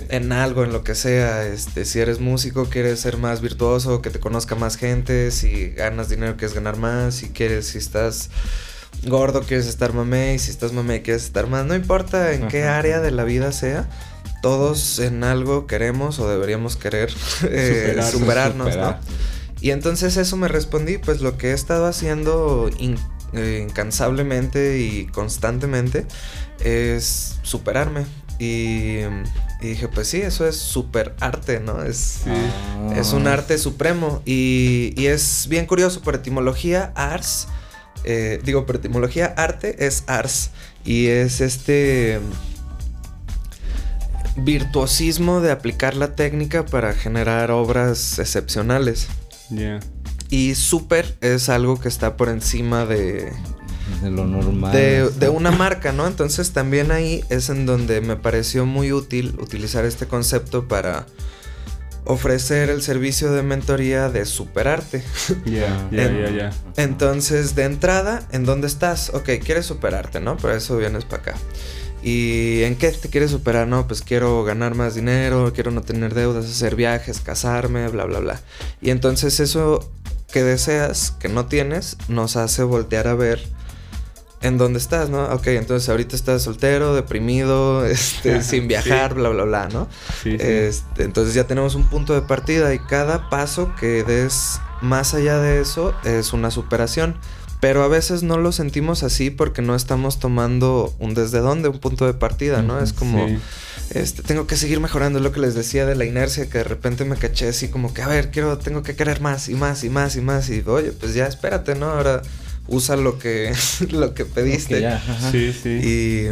en 0.09 0.32
algo, 0.32 0.63
en 0.63 0.73
lo 0.73 0.84
que 0.84 0.95
sea, 0.95 1.45
este, 1.45 1.86
si 1.86 1.99
eres 1.99 2.19
músico, 2.19 2.65
quieres 2.65 2.99
ser 2.99 3.17
más 3.17 3.41
virtuoso, 3.41 4.01
que 4.01 4.09
te 4.09 4.19
conozca 4.19 4.55
más 4.55 4.75
gente, 4.75 5.30
si 5.30 5.69
ganas 5.69 6.09
dinero, 6.09 6.38
quieres 6.38 6.55
ganar 6.55 6.78
más, 6.78 7.13
si 7.13 7.30
quieres, 7.30 7.67
si 7.67 7.78
estás 7.78 8.32
gordo 9.06 9.41
quieres 9.41 9.68
estar 9.68 9.93
mamé 9.93 10.34
y 10.36 10.39
si 10.39 10.52
estás 10.52 10.74
mamé 10.74 11.02
quieres 11.02 11.24
estar 11.24 11.48
más. 11.48 11.66
No 11.66 11.76
importa 11.76 12.34
en 12.34 12.48
qué 12.48 12.64
área 12.64 13.00
de 13.00 13.12
la 13.12 13.24
vida 13.24 13.52
sea, 13.52 13.89
todos 14.41 15.00
en 15.00 15.24
algo 15.24 15.68
queremos 15.68 16.20
o 16.20 16.30
deberíamos 16.30 16.76
querer 16.76 17.14
eh, 17.43 18.00
superarnos, 18.12 18.76
¿no? 18.76 18.95
Y 19.60 19.72
entonces 19.72 20.18
eso 20.18 20.38
me 20.38 20.48
respondí, 20.48 20.98
pues 20.98 21.22
lo 21.22 21.38
que 21.38 21.50
he 21.50 21.54
estado 21.54 21.88
haciendo 21.88 22.70
eh, 23.34 23.66
incansablemente 23.68 24.80
y 24.80 25.08
constantemente 25.08 26.06
es 26.64 27.38
superarme. 27.41 28.06
Y 28.39 29.00
Y 29.60 29.70
dije, 29.70 29.88
pues 29.88 30.08
sí, 30.08 30.22
eso 30.22 30.48
es 30.48 30.56
súper 30.58 31.16
arte, 31.20 31.60
¿no? 31.60 31.82
Es, 31.82 32.22
es 32.95 33.14
un 33.14 33.26
arte 33.26 33.58
supremo. 33.58 34.22
Y, 34.26 34.93
y, 34.95 35.08
es 35.08 35.48
bien 35.50 35.66
curioso, 35.66 36.02
por 36.02 36.14
etimología, 36.14 36.91
ars, 36.93 37.48
eh, 38.10 38.39
digo, 38.41 38.66
por 38.66 38.78
etimología, 38.78 39.26
arte 39.36 39.86
es 39.86 40.05
ars. 40.08 40.51
Y 40.86 41.08
es 41.08 41.41
este 41.41 42.22
virtuosismo 44.38 45.41
de 45.41 45.51
aplicar 45.51 45.93
la 45.93 46.16
técnica 46.16 46.66
para 46.66 46.93
generar 46.93 47.51
obras 47.51 48.18
excepcionales. 48.18 49.08
Y 50.30 50.55
súper 50.55 51.18
es 51.20 51.49
algo 51.49 51.82
que 51.82 51.89
está 51.89 52.16
por 52.16 52.30
encima 52.30 52.86
de, 52.86 53.34
de 54.01 54.10
lo 54.10 54.26
normal. 54.26 54.72
De, 54.72 55.28
una 55.28 55.51
marca, 55.51 55.91
¿no? 55.91 56.08
Entonces 56.08 56.51
también 56.51 56.91
ahí 56.91 57.26
es 57.30 57.49
en 57.49 57.66
donde 57.66 57.99
me 57.99 58.16
pareció 58.16 58.66
muy 58.66 58.93
útil 58.93 59.36
utilizar 59.38 59.84
este 59.84 60.08
concepto 60.08 60.70
para 60.70 61.08
ofrecer 62.08 62.70
el 62.70 62.82
servicio 62.82 63.32
de 63.32 63.43
mentoría 63.43 64.10
de 64.10 64.26
superarte. 64.26 65.03
Ya, 65.45 65.88
ya, 65.91 66.12
ya, 66.12 66.30
ya. 66.30 66.53
Entonces, 66.76 67.55
de 67.55 67.64
entrada, 67.64 68.28
¿en 68.32 68.43
dónde 68.43 68.68
estás? 68.68 69.12
Ok, 69.14 69.30
quieres 69.43 69.66
superarte, 69.66 70.20
¿no? 70.20 70.38
Por 70.38 70.51
eso 70.51 70.78
vienes 70.78 71.05
para 71.05 71.22
acá. 71.22 71.36
¿Y 72.03 72.64
en 72.64 72.76
qué 72.76 72.91
te 72.91 73.10
quieres 73.10 73.32
superar? 73.32 73.68
No, 73.68 73.88
pues 73.88 74.01
quiero 74.01 74.43
ganar 74.43 74.76
más 74.76 74.95
dinero, 74.95 75.51
quiero 75.53 75.72
no 75.72 75.82
tener 75.82 76.14
deudas, 76.14 76.45
hacer 76.45 76.76
viajes, 76.76 77.20
casarme, 77.22 77.88
bla, 77.89 78.05
bla, 78.05 78.20
bla. 78.20 78.39
Y 78.82 78.91
entonces 78.91 79.39
eso 79.39 79.91
que 80.32 80.43
deseas, 80.43 81.12
que 81.12 81.30
no 81.30 81.45
tienes, 81.47 81.97
nos 82.08 82.36
hace 82.36 82.64
voltear 82.64 83.08
a 83.08 83.16
ver 83.16 83.41
en 84.41 84.57
dónde 84.57 84.79
estás, 84.79 85.09
¿no? 85.09 85.23
Ok, 85.25 85.47
entonces 85.47 85.89
ahorita 85.89 86.15
estás 86.15 86.43
soltero, 86.43 86.93
deprimido, 86.93 87.85
este, 87.88 88.43
sin 88.43 88.67
viajar, 88.67 89.13
bla, 89.13 89.29
bla, 89.29 89.43
bla, 89.43 89.69
¿no? 89.69 89.88
Sí, 90.23 90.38
este, 90.39 91.03
entonces 91.03 91.33
ya 91.33 91.45
tenemos 91.45 91.75
un 91.75 91.85
punto 91.85 92.13
de 92.13 92.21
partida 92.21 92.73
y 92.73 92.79
cada 92.79 93.29
paso 93.29 93.73
que 93.79 94.03
des 94.03 94.59
más 94.81 95.13
allá 95.13 95.39
de 95.39 95.61
eso 95.61 95.93
es 96.03 96.33
una 96.33 96.51
superación. 96.51 97.17
Pero 97.59 97.81
a 97.81 97.88
veces 97.88 98.21
no 98.21 98.38
lo 98.38 98.51
sentimos 98.51 99.01
así 99.01 99.31
porque 99.31 99.63
no 99.63 99.73
estamos 99.73 100.19
tomando 100.19 100.93
un 100.99 101.15
desde 101.15 101.39
dónde, 101.39 101.69
un 101.69 101.79
punto 101.79 102.05
de 102.05 102.13
partida, 102.13 102.61
¿no? 102.61 102.79
es 102.79 102.93
como, 102.93 103.25
este, 103.89 104.21
tengo 104.21 104.45
que 104.45 104.55
seguir 104.55 104.79
mejorando, 104.79 105.17
es 105.17 105.23
lo 105.23 105.31
que 105.31 105.39
les 105.39 105.55
decía 105.55 105.88
de 105.88 105.95
la 105.95 106.05
inercia, 106.05 106.47
que 106.49 106.59
de 106.59 106.63
repente 106.63 107.03
me 107.03 107.15
caché 107.15 107.47
así 107.47 107.69
como 107.69 107.95
que, 107.95 108.03
a 108.03 108.07
ver, 108.07 108.29
quiero, 108.29 108.59
tengo 108.59 108.83
que 108.83 108.95
querer 108.95 109.21
más 109.21 109.49
y 109.49 109.55
más 109.55 109.83
y 109.83 109.89
más 109.89 110.15
y 110.15 110.21
más. 110.21 110.49
Y 110.51 110.63
oye, 110.67 110.91
pues 110.91 111.15
ya 111.15 111.25
espérate, 111.25 111.73
¿no? 111.73 111.89
Ahora 111.89 112.21
usa 112.68 112.95
lo 112.95 113.20
que, 113.20 113.53
lo 113.91 114.13
que 114.13 114.26
pediste. 114.26 114.88
sí, 115.32 115.53
sí. 115.53 116.30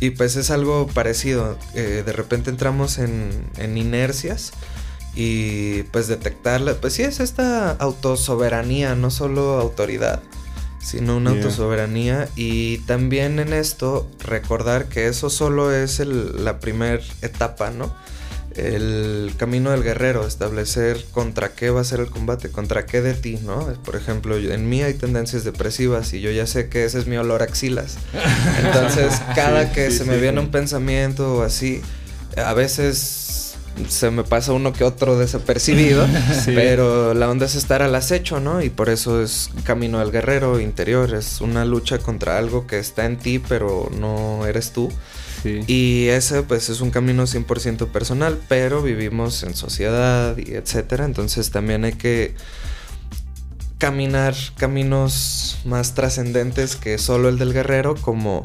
Y, 0.00 0.10
pues 0.10 0.36
es 0.36 0.50
algo 0.50 0.86
parecido. 0.88 1.58
Eh, 1.74 2.02
de 2.04 2.12
repente 2.12 2.50
entramos 2.50 2.98
en, 2.98 3.30
en, 3.56 3.78
inercias 3.78 4.52
y 5.14 5.84
pues 5.84 6.06
detectarla. 6.06 6.74
Pues 6.74 6.92
sí, 6.92 7.02
es 7.02 7.20
esta 7.20 7.72
autosoberanía, 7.72 8.94
no 8.94 9.10
solo 9.10 9.58
autoridad, 9.58 10.22
sino 10.80 11.16
una 11.16 11.30
autosoberanía. 11.30 12.28
Y 12.36 12.78
también 12.78 13.38
en 13.38 13.54
esto 13.54 14.08
recordar 14.20 14.88
que 14.88 15.06
eso 15.06 15.30
solo 15.30 15.72
es 15.72 15.98
la 16.00 16.60
primera 16.60 17.02
etapa, 17.22 17.70
¿no? 17.70 17.94
El 18.56 19.32
camino 19.36 19.70
del 19.70 19.82
guerrero, 19.82 20.26
establecer 20.26 21.04
contra 21.12 21.50
qué 21.50 21.70
va 21.70 21.80
a 21.80 21.84
ser 21.84 22.00
el 22.00 22.08
combate, 22.08 22.50
contra 22.50 22.86
qué 22.86 23.02
de 23.02 23.14
ti, 23.14 23.38
¿no? 23.44 23.66
Por 23.84 23.96
ejemplo, 23.96 24.36
en 24.36 24.68
mí 24.68 24.82
hay 24.82 24.94
tendencias 24.94 25.44
depresivas 25.44 26.12
y 26.12 26.20
yo 26.20 26.30
ya 26.30 26.46
sé 26.46 26.68
que 26.68 26.84
ese 26.84 26.98
es 26.98 27.06
mi 27.06 27.16
olor 27.16 27.42
axilas. 27.42 27.98
Entonces, 28.64 29.20
cada 29.34 29.72
que 29.72 29.90
se 29.90 30.04
me 30.04 30.18
viene 30.18 30.40
un 30.40 30.50
pensamiento 30.50 31.36
o 31.36 31.42
así, 31.42 31.82
a 32.36 32.54
veces 32.54 33.26
se 33.88 34.10
me 34.10 34.24
pasa 34.24 34.52
uno 34.52 34.72
que 34.72 34.84
otro 34.84 35.18
desapercibido, 35.18 36.06
pero 36.46 37.14
la 37.14 37.28
onda 37.28 37.46
es 37.46 37.54
estar 37.54 37.82
al 37.82 37.94
acecho, 37.94 38.40
¿no? 38.40 38.62
Y 38.62 38.70
por 38.70 38.88
eso 38.88 39.22
es 39.22 39.50
camino 39.64 39.98
del 39.98 40.10
guerrero 40.10 40.60
interior, 40.60 41.14
es 41.14 41.40
una 41.40 41.64
lucha 41.64 41.98
contra 41.98 42.38
algo 42.38 42.66
que 42.66 42.78
está 42.78 43.04
en 43.04 43.18
ti, 43.18 43.38
pero 43.38 43.90
no 43.98 44.46
eres 44.46 44.72
tú. 44.72 44.90
Y 45.66 46.08
ese 46.08 46.42
pues 46.42 46.68
es 46.68 46.80
un 46.80 46.90
camino 46.90 47.24
100% 47.24 47.88
personal, 47.88 48.38
pero 48.48 48.82
vivimos 48.82 49.42
en 49.42 49.54
sociedad 49.54 50.36
y 50.36 50.54
etcétera, 50.54 51.04
entonces 51.04 51.50
también 51.50 51.84
hay 51.84 51.94
que 51.94 52.34
caminar 53.78 54.34
caminos 54.56 55.58
más 55.64 55.94
trascendentes 55.94 56.76
que 56.76 56.98
solo 56.98 57.28
el 57.28 57.38
del 57.38 57.52
guerrero, 57.52 57.94
como 57.94 58.42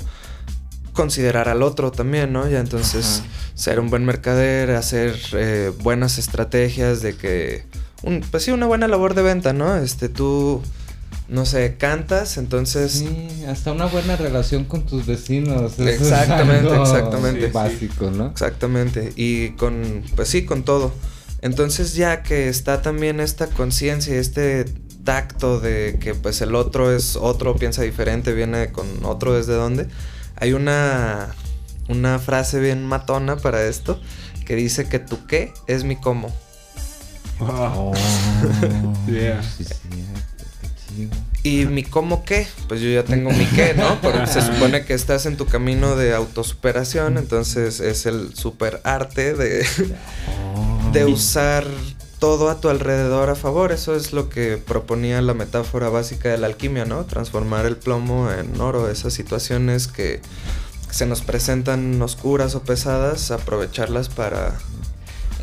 considerar 0.94 1.48
al 1.48 1.64
otro 1.64 1.92
también, 1.92 2.34
¿no? 2.34 2.50
Ya 2.50 2.60
entonces 2.60 3.24
ser 3.56 3.80
un 3.80 3.90
buen 3.90 4.06
mercader, 4.06 4.72
hacer 4.72 5.16
eh, 5.34 5.72
buenas 5.80 6.18
estrategias 6.18 7.02
de 7.02 7.16
que, 7.16 7.64
un, 8.04 8.22
pues 8.30 8.44
sí, 8.44 8.52
una 8.52 8.66
buena 8.66 8.88
labor 8.88 9.14
de 9.14 9.22
venta, 9.22 9.54
¿no? 9.54 9.76
Este, 9.78 10.10
tú 10.10 10.62
no 11.32 11.46
sé, 11.46 11.78
cantas, 11.78 12.38
entonces... 12.38 12.92
Sí, 12.92 13.46
hasta 13.48 13.72
una 13.72 13.86
buena 13.86 14.18
relación 14.18 14.66
con 14.66 14.86
tus 14.86 15.06
vecinos. 15.06 15.80
Exactamente, 15.80 16.76
exactamente. 16.76 17.48
básico, 17.48 18.12
¿no? 18.12 18.28
Exactamente. 18.28 19.14
Y 19.16 19.52
con, 19.52 20.04
pues 20.18 20.28
sí, 20.28 20.44
con 20.44 20.64
todo. 20.64 20.94
Entonces 21.42 21.94
ya 21.94 22.22
que 22.22 22.50
está 22.50 22.82
también 22.82 23.22
esta 23.22 23.48
conciencia, 23.48 24.14
este 24.16 24.66
tacto 25.06 25.62
de 25.62 25.98
que 26.02 26.16
pues 26.16 26.42
el 26.42 26.54
otro 26.54 26.94
es 26.94 27.16
otro, 27.16 27.56
piensa 27.56 27.82
diferente, 27.82 28.34
viene 28.34 28.74
con 28.74 28.86
otro 29.06 29.34
desde 29.34 29.54
dónde, 29.54 29.88
hay 30.36 30.52
una, 30.52 31.34
una 31.88 32.20
frase 32.20 32.60
bien 32.60 32.86
matona 32.86 33.38
para 33.38 33.64
esto 33.64 34.02
que 34.46 34.58
dice 34.58 34.90
que 34.90 35.00
tu 35.00 35.26
qué 35.28 35.54
es 35.68 35.86
mi 35.86 35.96
cómo. 35.96 36.30
Oh, 37.40 37.94
yeah. 39.08 39.42
¿Y 41.44 41.66
mi 41.66 41.84
cómo 41.84 42.24
qué? 42.24 42.48
Pues 42.68 42.82
yo 42.82 42.90
ya 42.90 43.04
tengo 43.04 43.32
mi 43.32 43.46
qué, 43.46 43.74
¿no? 43.74 44.00
Porque 44.02 44.28
se 44.28 44.42
supone 44.42 44.86
que 44.86 44.94
estás 44.94 45.26
en 45.26 45.38
tu 45.38 45.48
camino 45.48 45.96
de 45.96 46.14
autosuperación, 46.14 47.18
entonces 47.18 47.80
es 47.80 48.06
el 48.06 48.36
super 48.36 48.80
arte 48.84 49.34
de, 49.34 49.66
de 50.94 51.06
usar 51.06 51.66
todo 52.20 52.52
a 52.52 52.62
tu 52.62 52.70
alrededor 52.70 53.32
a 53.32 53.36
favor. 53.36 53.72
Eso 53.72 53.96
es 53.96 54.14
lo 54.14 54.30
que 54.30 54.58
proponía 54.58 55.22
la 55.24 55.34
metáfora 55.34 55.90
básica 55.90 56.30
de 56.30 56.38
la 56.38 56.46
alquimia, 56.46 56.86
¿no? 56.86 57.06
Transformar 57.06 57.66
el 57.66 57.78
plomo 57.78 58.32
en 58.32 58.62
oro, 58.62 58.90
esas 58.90 59.14
situaciones 59.14 59.88
que 59.88 60.22
se 60.92 61.08
nos 61.08 61.22
presentan 61.22 62.00
oscuras 62.02 62.54
o 62.54 62.62
pesadas, 62.62 63.32
aprovecharlas 63.32 64.10
para 64.10 64.60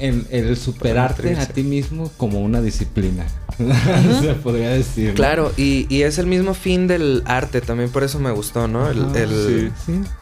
el, 0.00 0.56
superarte 0.56 1.36
a 1.36 1.46
ti 1.46 1.62
mismo 1.62 2.10
como 2.16 2.40
una 2.40 2.60
disciplina. 2.60 3.26
Se 4.20 4.34
podría 4.34 4.70
decir. 4.70 5.14
Claro, 5.14 5.52
y, 5.56 6.02
es 6.02 6.18
el 6.18 6.26
mismo 6.26 6.54
fin 6.54 6.86
del 6.86 7.22
arte, 7.26 7.60
también 7.60 7.90
por 7.90 8.04
eso 8.04 8.18
me 8.18 8.30
gustó, 8.30 8.68
¿no? 8.68 8.88
El, 8.88 9.72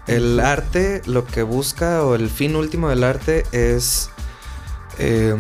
el, 0.07 0.41
arte 0.41 1.03
lo 1.07 1.27
que 1.27 1.43
busca, 1.43 2.03
o 2.05 2.14
el 2.14 2.29
fin 2.29 2.57
último 2.57 2.89
del 2.89 3.05
arte 3.05 3.45
es 3.53 4.11
em, 4.99 5.39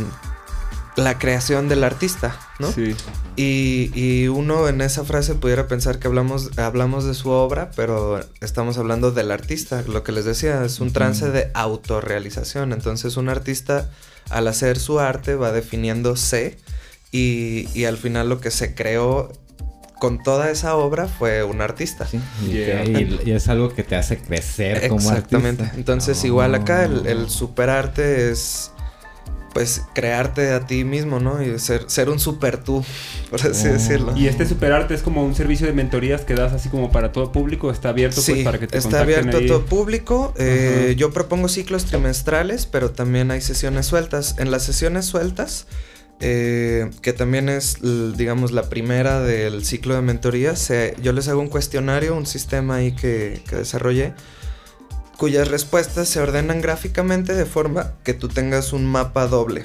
la 0.96 1.18
creación 1.18 1.68
del 1.68 1.84
artista, 1.84 2.38
¿no? 2.58 2.70
Sí. 2.72 2.94
Y, 3.36 3.90
y, 3.94 4.28
uno 4.28 4.66
en 4.66 4.80
esa 4.80 5.04
frase 5.04 5.34
pudiera 5.34 5.68
pensar 5.68 5.98
que 5.98 6.08
hablamos, 6.08 6.58
hablamos 6.58 7.04
de 7.04 7.12
su 7.12 7.28
obra, 7.28 7.70
pero 7.76 8.20
estamos 8.40 8.78
hablando 8.78 9.12
del 9.12 9.30
artista. 9.30 9.84
Lo 9.86 10.02
que 10.02 10.12
les 10.12 10.24
decía, 10.24 10.64
es 10.64 10.80
un 10.80 10.90
trance 10.90 11.30
de 11.30 11.50
autorrealización. 11.52 12.72
Entonces, 12.72 13.18
un 13.18 13.28
artista 13.28 13.90
al 14.30 14.48
hacer 14.48 14.78
su 14.78 15.00
arte 15.00 15.34
va 15.34 15.52
definiéndose 15.52 16.56
y, 17.12 17.68
y 17.74 17.84
al 17.84 17.96
final 17.96 18.28
lo 18.28 18.40
que 18.40 18.50
se 18.50 18.74
creó 18.74 19.32
con 19.98 20.22
toda 20.22 20.50
esa 20.50 20.76
obra 20.76 21.08
fue 21.08 21.42
un 21.42 21.60
artista. 21.60 22.06
y, 22.46 23.30
es 23.30 23.48
algo 23.48 23.74
que 23.74 23.82
te 23.82 23.96
hace 23.96 24.18
crecer 24.18 24.88
como 24.88 25.10
artista. 25.10 25.14
Exactamente. 25.14 25.70
Entonces, 25.74 26.22
igual 26.24 26.54
acá 26.54 26.84
el, 26.84 27.06
el 27.06 27.30
superarte 27.30 28.30
es 28.30 28.72
pues 29.56 29.80
crearte 29.94 30.52
a 30.52 30.66
ti 30.66 30.84
mismo, 30.84 31.18
¿no? 31.18 31.42
Y 31.42 31.58
ser, 31.58 31.84
ser 31.88 32.10
un 32.10 32.20
super 32.20 32.62
tú, 32.62 32.84
por 33.30 33.40
así 33.40 33.68
oh. 33.68 33.72
decirlo. 33.72 34.14
Y 34.14 34.26
este 34.26 34.44
superarte 34.44 34.92
es 34.92 35.00
como 35.00 35.24
un 35.24 35.34
servicio 35.34 35.66
de 35.66 35.72
mentorías 35.72 36.26
que 36.26 36.34
das 36.34 36.52
así 36.52 36.68
como 36.68 36.92
para 36.92 37.10
todo 37.10 37.32
público, 37.32 37.70
está 37.70 37.88
abierto 37.88 38.20
pues 38.22 38.44
para 38.44 38.58
que 38.58 38.66
te 38.66 38.76
está 38.76 39.00
abierto 39.00 39.38
a 39.38 39.46
todo 39.46 39.64
público. 39.64 40.34
Eh, 40.36 40.94
yo 40.98 41.10
propongo 41.10 41.48
ciclos 41.48 41.86
trimestrales, 41.86 42.66
pero 42.66 42.90
también 42.90 43.30
hay 43.30 43.40
sesiones 43.40 43.86
sueltas. 43.86 44.34
En 44.36 44.50
las 44.50 44.62
sesiones 44.62 45.06
sueltas, 45.06 45.66
eh, 46.20 46.90
que 47.00 47.14
también 47.14 47.48
es, 47.48 47.78
digamos, 48.14 48.52
la 48.52 48.68
primera 48.68 49.22
del 49.22 49.64
ciclo 49.64 49.94
de 49.94 50.02
mentorías, 50.02 50.70
yo 51.00 51.14
les 51.14 51.28
hago 51.28 51.40
un 51.40 51.48
cuestionario, 51.48 52.14
un 52.14 52.26
sistema 52.26 52.74
ahí 52.74 52.92
que, 52.92 53.40
que 53.48 53.56
desarrollé 53.56 54.12
cuyas 55.16 55.48
respuestas 55.48 56.08
se 56.08 56.20
ordenan 56.20 56.60
gráficamente 56.60 57.34
de 57.34 57.46
forma 57.46 57.92
que 58.04 58.14
tú 58.14 58.28
tengas 58.28 58.72
un 58.72 58.86
mapa 58.86 59.26
doble. 59.26 59.64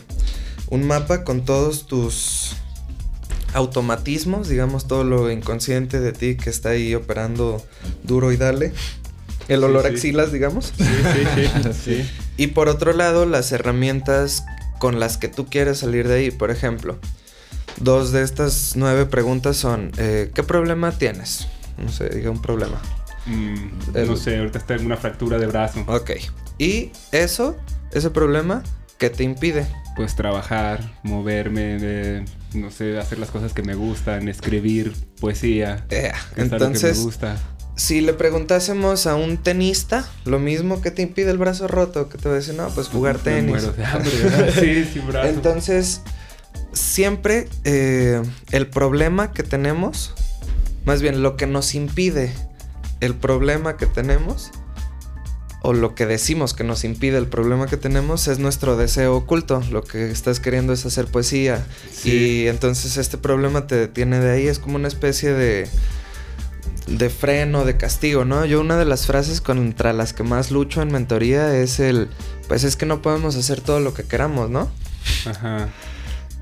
Un 0.70 0.88
mapa 0.88 1.24
con 1.24 1.44
todos 1.44 1.86
tus 1.86 2.56
automatismos, 3.54 4.48
digamos 4.48 4.88
todo 4.88 5.04
lo 5.04 5.30
inconsciente 5.30 6.00
de 6.00 6.14
ti 6.14 6.38
que 6.38 6.50
está 6.50 6.70
ahí 6.70 6.96
operando 6.96 7.62
duro 8.04 8.32
y 8.32 8.38
dale. 8.38 8.72
el 9.50 9.64
olor 9.64 9.86
a 9.86 9.90
axilas, 9.90 10.32
digamos. 10.32 10.74
Sí, 10.78 10.86
sí, 11.36 11.74
sí, 11.84 12.10
Y 12.38 12.48
por 12.48 12.70
otro 12.70 12.94
lado, 12.94 13.26
las 13.26 13.52
herramientas 13.52 14.46
con 14.80 15.00
las 15.00 15.18
que 15.18 15.28
tú 15.28 15.48
quieres 15.48 15.80
salir 15.80 16.08
de 16.08 16.16
ahí. 16.16 16.32
Por 16.32 16.52
ejemplo, 16.52 16.98
dos 17.78 18.12
de 18.12 18.24
estas 18.24 18.74
nueve 18.76 19.06
preguntas 19.06 19.58
son, 19.58 19.92
eh, 19.98 20.32
¿qué 20.34 20.44
problema 20.44 20.92
tienes? 20.92 21.48
No 21.78 21.92
sé, 21.92 22.10
diga 22.10 22.32
un 22.32 22.42
problema. 22.42 22.82
Mm, 23.26 24.08
no 24.08 24.16
sé, 24.16 24.38
ahorita 24.38 24.58
está 24.58 24.76
en 24.76 24.86
una 24.86 24.98
fractura 24.98 25.38
de 25.38 25.48
brazo. 25.48 25.84
Ok. 25.88 26.12
Y 26.58 26.92
eso, 27.12 27.58
ese 27.92 28.10
problema, 28.10 28.64
¿qué 28.98 29.10
te 29.10 29.24
impide? 29.24 29.68
Pues 29.96 30.16
trabajar, 30.16 30.94
moverme, 31.04 32.26
no 32.54 32.72
sé, 32.72 32.98
hacer 32.98 33.20
las 33.20 33.30
cosas 33.30 33.54
que 33.54 33.62
me 33.62 33.76
gustan, 33.76 34.28
escribir 34.30 34.94
poesía. 35.20 35.86
Eh, 35.90 36.12
entonces, 36.38 36.98
me 36.98 37.04
gusta. 37.04 37.38
Si 37.76 38.02
le 38.02 38.14
preguntásemos 38.14 39.08
a 39.08 39.16
un 39.16 39.38
tenista 39.38 40.06
lo 40.26 40.40
mismo 40.40 40.82
que 40.82 40.92
te 40.92 41.02
impide 41.02 41.32
el 41.32 41.38
brazo 41.38 41.68
roto, 41.68 42.10
que 42.10 42.18
te 42.18 42.30
va 42.30 42.36
a 42.36 42.38
decir, 42.38 42.54
no, 42.56 42.70
pues 42.70 42.90
jugar 42.90 43.18
tenis. 43.18 43.64
sí, 44.60 44.86
sin 44.86 45.08
brazo. 45.08 45.30
Entonces, 45.30 46.02
siempre 46.74 47.48
eh, 47.64 48.22
el 48.52 48.68
problema 48.68 49.32
que 49.32 49.44
tenemos, 49.44 50.14
más 50.86 51.02
bien 51.02 51.24
lo 51.24 51.38
que 51.38 51.48
nos 51.48 51.76
impide 51.76 52.32
el 53.02 53.16
problema 53.16 53.78
que 53.78 53.88
tenemos, 53.88 54.52
o 55.64 55.74
lo 55.74 55.94
que 55.94 56.08
decimos 56.08 56.54
que 56.54 56.64
nos 56.64 56.84
impide 56.84 57.18
el 57.18 57.28
problema 57.28 57.68
que 57.68 57.78
tenemos 57.78 58.28
es 58.28 58.40
nuestro 58.40 58.78
deseo 58.78 59.16
oculto. 59.16 59.62
Lo 59.70 59.84
que 59.84 60.10
estás 60.10 60.40
queriendo 60.40 60.74
es 60.74 60.86
hacer 60.88 61.06
poesía. 61.06 61.66
Y 62.04 62.48
entonces 62.48 62.98
este 62.98 63.18
problema 63.20 63.68
te 63.68 63.76
detiene 63.76 64.20
de 64.20 64.32
ahí. 64.32 64.48
Es 64.48 64.58
como 64.58 64.78
una 64.78 64.88
especie 64.88 65.34
de, 65.34 65.68
de 66.88 67.10
freno, 67.12 67.64
de 67.64 67.78
castigo, 67.78 68.26
¿no? 68.26 68.44
Yo 68.46 68.60
una 68.60 68.76
de 68.76 68.86
las 68.86 69.06
frases 69.06 69.40
contra 69.40 69.94
las 69.94 70.14
que 70.14 70.24
más 70.24 70.50
lucho 70.50 70.82
en 70.82 70.92
mentoría 70.92 71.56
es 71.56 71.80
el, 71.80 72.10
pues 72.48 72.64
es 72.64 72.76
que 72.76 72.88
no 72.88 73.04
podemos 73.04 73.36
hacer 73.36 73.62
todo 73.62 73.80
lo 73.80 73.94
que 73.94 74.04
queramos, 74.04 74.50
¿no? 74.50 74.72
Ajá. 75.28 75.70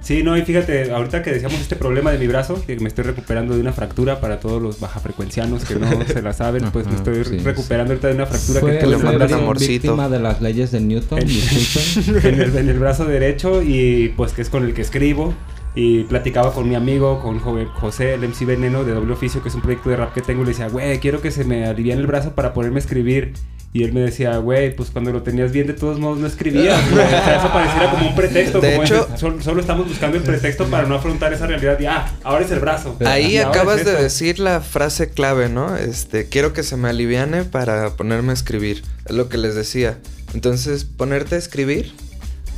Sí, 0.01 0.23
no, 0.23 0.37
y 0.37 0.43
fíjate, 0.43 0.91
ahorita 0.91 1.21
que 1.21 1.31
decíamos 1.31 1.59
este 1.59 1.75
problema 1.75 2.11
de 2.11 2.17
mi 2.17 2.27
brazo, 2.27 2.63
que 2.65 2.77
me 2.77 2.87
estoy 2.87 3.03
recuperando 3.03 3.53
de 3.53 3.61
una 3.61 3.73
fractura 3.73 4.21
para 4.21 4.39
todos 4.39 4.61
los 4.61 4.79
bajafrecuencianos 4.79 5.65
que 5.65 5.75
no 5.75 5.87
se 6.07 6.21
la 6.21 6.33
saben, 6.33 6.71
pues 6.71 6.87
me 6.87 6.95
estoy 6.95 7.21
recuperando 7.23 7.93
ahorita 7.93 8.07
de 8.07 8.15
una 8.15 8.25
fractura 8.25 8.79
que, 8.79 8.87
le 8.87 8.97
mandas 8.97 9.31
amorcito. 9.31 9.71
víctima 9.71 10.09
de 10.09 10.19
las 10.19 10.41
leyes 10.41 10.71
de 10.71 10.79
Newton, 10.79 11.19
en, 12.23 12.41
el, 12.41 12.57
en 12.57 12.69
el 12.69 12.79
brazo 12.79 13.05
derecho 13.05 13.61
y 13.61 14.13
pues 14.15 14.31
que 14.31 14.41
es 14.41 14.49
con 14.49 14.63
el 14.65 14.73
que 14.73 14.81
escribo. 14.81 15.33
Y 15.75 16.03
platicaba 16.05 16.51
con 16.51 16.67
mi 16.67 16.73
amigo, 16.73 17.21
con 17.21 17.39
José, 17.39 18.15
el 18.15 18.27
MC 18.27 18.45
Veneno 18.45 18.83
de 18.83 18.93
Doble 18.93 19.13
Oficio, 19.13 19.43
que 19.43 19.49
es 19.49 19.55
un 19.55 19.61
proyecto 19.61 19.91
de 19.91 19.97
rap 19.97 20.13
que 20.13 20.21
tengo. 20.21 20.41
Y 20.41 20.45
le 20.45 20.51
decía, 20.51 20.67
güey, 20.67 20.99
quiero 20.99 21.21
que 21.21 21.29
se 21.29 21.43
me 21.43 21.67
aliviane 21.67 22.01
el 22.01 22.07
brazo 22.07 22.33
para 22.33 22.53
poderme 22.53 22.79
escribir. 22.79 23.33
Y 23.71 23.83
él 23.83 23.93
me 23.93 24.01
decía, 24.01 24.35
güey, 24.37 24.75
pues 24.75 24.89
cuando 24.89 25.11
lo 25.11 25.21
tenías 25.21 25.51
bien, 25.51 25.67
de 25.67 25.73
todos 25.73 25.99
modos 25.99 26.17
no 26.17 26.25
escribías, 26.25 26.81
O 26.91 26.95
sea, 26.95 27.37
eso 27.37 27.53
pareciera 27.53 27.91
como 27.91 28.09
un 28.09 28.15
pretexto. 28.15 28.59
De 28.59 28.77
hecho, 28.77 29.07
solo, 29.15 29.59
estamos 29.59 29.87
buscando 29.87 30.17
el 30.17 30.23
pretexto 30.23 30.65
para 30.65 30.87
no 30.87 30.95
afrontar 30.95 31.33
esa 31.33 31.45
realidad. 31.45 31.79
Y, 31.79 31.85
ah, 31.85 32.11
ahora 32.23 32.45
es 32.45 32.51
el 32.51 32.59
brazo. 32.59 32.97
Ahí 33.05 33.37
acabas 33.37 33.85
de 33.85 33.93
decir 33.93 34.39
la 34.39 34.61
frase 34.61 35.09
clave, 35.09 35.49
¿no? 35.49 35.77
Este, 35.77 36.27
quiero 36.27 36.51
que 36.51 36.63
se 36.63 36.77
me 36.77 36.89
aliviane 36.89 37.43
para 37.43 37.91
ponerme 37.91 38.31
a 38.31 38.33
escribir. 38.33 38.83
Es 39.05 39.15
lo 39.15 39.29
que 39.29 39.37
les 39.37 39.53
decía. 39.53 39.99
Entonces, 40.33 40.85
ponerte 40.85 41.35
a 41.35 41.37
escribir 41.37 41.93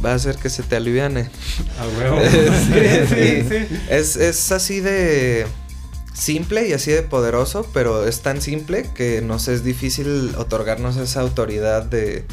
va 0.03 0.14
a 0.14 0.16
hacer 0.16 0.38
que 0.38 0.49
se 0.49 0.64
te 0.64 0.78
aliviane. 0.78 1.30
A 1.78 1.99
huevo. 1.99 2.22
sí, 3.09 3.43
sí, 3.49 3.80
Es, 3.89 4.16
es 4.16 4.51
así 4.53 4.80
de 4.80 5.45
simple 6.14 6.68
y 6.68 6.74
así 6.74 6.91
de 6.91 7.03
poderoso, 7.03 7.66
pero 7.74 8.07
es 8.07 8.22
tan 8.22 8.41
simple 8.41 8.89
que 8.95 9.22
nos 9.22 9.47
es 9.47 9.64
difícil 9.64 10.34
otorgarnos 10.38 10.97
esa 10.97 11.22
autoridad 11.22 11.84
de 11.84 12.26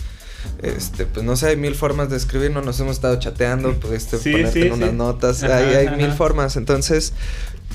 este, 0.63 1.07
pues 1.07 1.25
no 1.25 1.37
sé, 1.37 1.49
hay 1.49 1.57
mil 1.57 1.75
formas 1.75 2.11
de 2.11 2.17
escribir, 2.17 2.51
no 2.51 2.63
nos 2.63 2.79
hemos 2.81 2.97
estado 2.97 3.19
chateando, 3.19 3.75
pues 3.81 4.07
ponerte 4.07 4.67
en 4.67 4.73
unas 4.73 4.93
notas, 4.93 5.43
hay 5.43 5.91
mil 5.97 6.13
formas. 6.13 6.57
Entonces, 6.57 7.13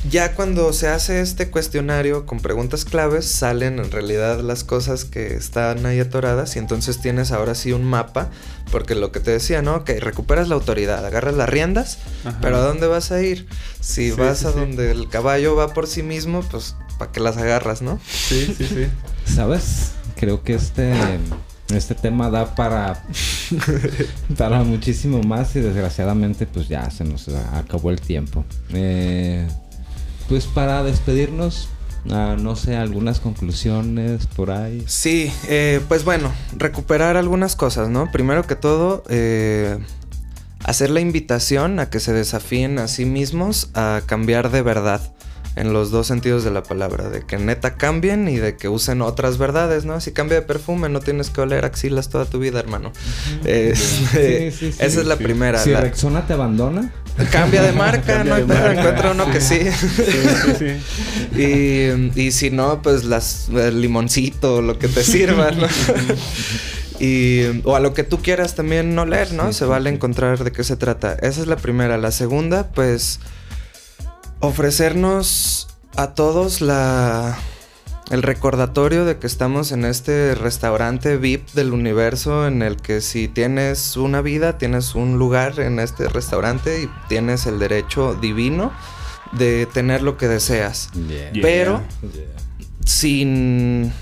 ya 0.10 0.34
cuando 0.36 0.74
se 0.74 0.90
hace 0.90 1.22
este 1.22 1.50
cuestionario 1.50 2.26
con 2.26 2.40
preguntas 2.40 2.84
claves, 2.84 3.26
salen 3.26 3.80
en 3.80 3.90
realidad 3.92 4.42
las 4.42 4.64
cosas 4.64 5.06
que 5.06 5.36
están 5.36 5.86
ahí 5.86 6.00
atoradas 6.00 6.56
y 6.56 6.60
entonces 6.60 7.00
tienes 7.00 7.32
ahora 7.32 7.56
sí 7.56 7.72
un 7.72 7.84
mapa, 7.84 8.30
porque 8.72 8.96
lo 8.96 9.12
que 9.12 9.20
te 9.20 9.32
decía, 9.32 9.62
¿no? 9.62 9.86
Que 9.86 10.00
recuperas 10.00 10.50
la 10.50 10.56
autoridad, 10.56 11.06
agarras 11.06 11.36
las 11.36 11.50
riendas, 11.50 12.00
pero 12.42 12.58
¿a 12.58 12.62
dónde 12.62 12.88
vas 12.88 13.12
a 13.12 13.22
ir? 13.22 13.48
Si 13.80 14.12
vas 14.12 14.46
a 14.46 14.52
donde 14.52 14.92
el 14.92 15.08
caballo 15.08 15.56
va 15.56 15.74
por 15.74 15.88
sí 15.88 16.04
mismo, 16.04 16.42
pues 16.42 16.76
¿para 16.98 17.12
qué 17.12 17.20
las 17.20 17.38
agarras, 17.38 17.82
no? 17.82 18.00
Sí, 18.06 18.54
sí, 18.58 18.68
sí. 18.68 18.88
¿Sabes? 19.34 19.92
Creo 20.16 20.44
que 20.44 20.56
este... 20.56 20.94
Este 21.70 21.96
tema 21.96 22.30
da 22.30 22.54
para, 22.54 23.02
para 24.38 24.64
muchísimo 24.64 25.24
más 25.24 25.56
y 25.56 25.62
desgraciadamente 25.62 26.46
pues 26.46 26.68
ya 26.68 26.92
se 26.92 27.04
nos 27.04 27.30
acabó 27.30 27.90
el 27.90 28.00
tiempo. 28.00 28.44
Eh, 28.74 29.48
pues 30.34 30.48
para 30.48 30.82
despedirnos, 30.82 31.70
ah, 32.10 32.36
no 32.40 32.56
sé, 32.56 32.76
algunas 32.76 33.20
conclusiones 33.20 34.26
por 34.26 34.50
ahí. 34.50 34.84
Sí, 34.88 35.32
eh, 35.48 35.80
pues 35.88 36.06
bueno, 36.06 36.32
recuperar 36.58 37.18
algunas 37.18 37.56
cosas, 37.56 37.90
¿no? 37.90 38.12
Primero 38.12 38.42
que 38.48 38.56
todo, 38.56 39.04
eh, 39.10 39.78
hacer 40.64 40.90
la 40.90 41.02
invitación 41.02 41.80
a 41.80 41.92
que 41.92 42.00
se 42.00 42.14
desafíen 42.14 42.80
a 42.80 42.88
sí 42.88 43.06
mismos 43.06 43.70
a 43.76 44.02
cambiar 44.08 44.50
de 44.50 44.64
verdad 44.64 45.02
en 45.56 45.74
los 45.74 45.92
dos 45.92 46.08
sentidos 46.08 46.44
de 46.44 46.52
la 46.52 46.64
palabra, 46.64 47.10
de 47.10 47.22
que 47.22 47.38
neta 47.38 47.76
cambien 47.76 48.28
y 48.28 48.38
de 48.38 48.56
que 48.56 48.70
usen 48.70 49.02
otras 49.02 49.38
verdades, 49.38 49.86
¿no? 49.86 50.02
Si 50.02 50.12
cambia 50.12 50.40
de 50.40 50.46
perfume, 50.46 50.90
no 50.90 51.00
tienes 51.00 51.30
que 51.30 51.42
oler 51.42 51.66
axilas 51.66 52.10
toda 52.10 52.26
tu 52.26 52.40
vida, 52.40 52.60
hermano. 52.60 52.92
Este, 53.46 54.48
esa 54.48 54.86
es 54.86 55.06
la 55.06 55.18
primera. 55.18 55.60
Si 55.60 55.74
Rexona 55.74 56.26
te 56.26 56.34
abandona. 56.34 56.92
Cambia 57.32 57.62
de 57.62 57.74
marca, 57.74 58.24
no 58.24 58.34
hay 58.34 58.42
encuentra 58.42 59.12
uno 59.12 59.30
que 59.30 59.40
sí. 59.40 59.60
y, 61.38 62.20
y, 62.20 62.32
si 62.32 62.50
no, 62.50 62.82
pues 62.82 63.04
las, 63.04 63.50
el 63.50 63.82
limoncito, 63.82 64.64
lo 64.64 64.80
que 64.80 64.88
te 64.88 65.04
sirva, 65.04 65.52
¿no? 65.52 65.68
Y, 67.00 67.62
o 67.66 67.76
a 67.76 67.80
lo 67.80 67.94
que 67.94 68.04
tú 68.04 68.22
quieras 68.22 68.56
también 68.56 68.96
no 68.96 69.06
leer, 69.06 69.34
¿no? 69.34 69.52
Se 69.52 69.66
vale 69.66 69.90
encontrar 69.90 70.44
de 70.44 70.52
qué 70.52 70.64
se 70.64 70.78
trata. 70.78 71.14
Esa 71.16 71.42
es 71.42 71.48
la 71.48 71.58
primera. 71.58 71.98
La 71.98 72.12
segunda, 72.12 72.70
pues 72.70 73.20
ofrecernos 74.44 75.70
a 75.96 76.14
todos 76.16 76.60
la 76.60 77.38
el 78.12 78.22
recordatorio 78.22 79.06
de 79.06 79.18
que 79.18 79.26
estamos 79.26 79.72
en 79.72 79.86
este 79.86 80.36
restaurante 80.36 81.16
VIP 81.16 81.52
del 81.54 81.72
universo 81.72 82.46
en 82.46 82.62
el 82.62 82.76
que 82.76 83.00
si 83.00 83.30
tienes 83.30 83.96
una 83.96 84.22
vida, 84.22 84.58
tienes 84.58 84.96
un 84.96 85.18
lugar 85.18 85.62
en 85.62 85.80
este 85.80 86.10
restaurante 86.10 86.84
y 86.84 86.90
tienes 87.08 87.46
el 87.46 87.58
derecho 87.58 88.16
divino 88.16 88.74
de 89.32 89.66
tener 89.66 90.02
lo 90.02 90.18
que 90.18 90.28
deseas. 90.28 90.90
Pero 91.42 91.82
sin 92.86 93.94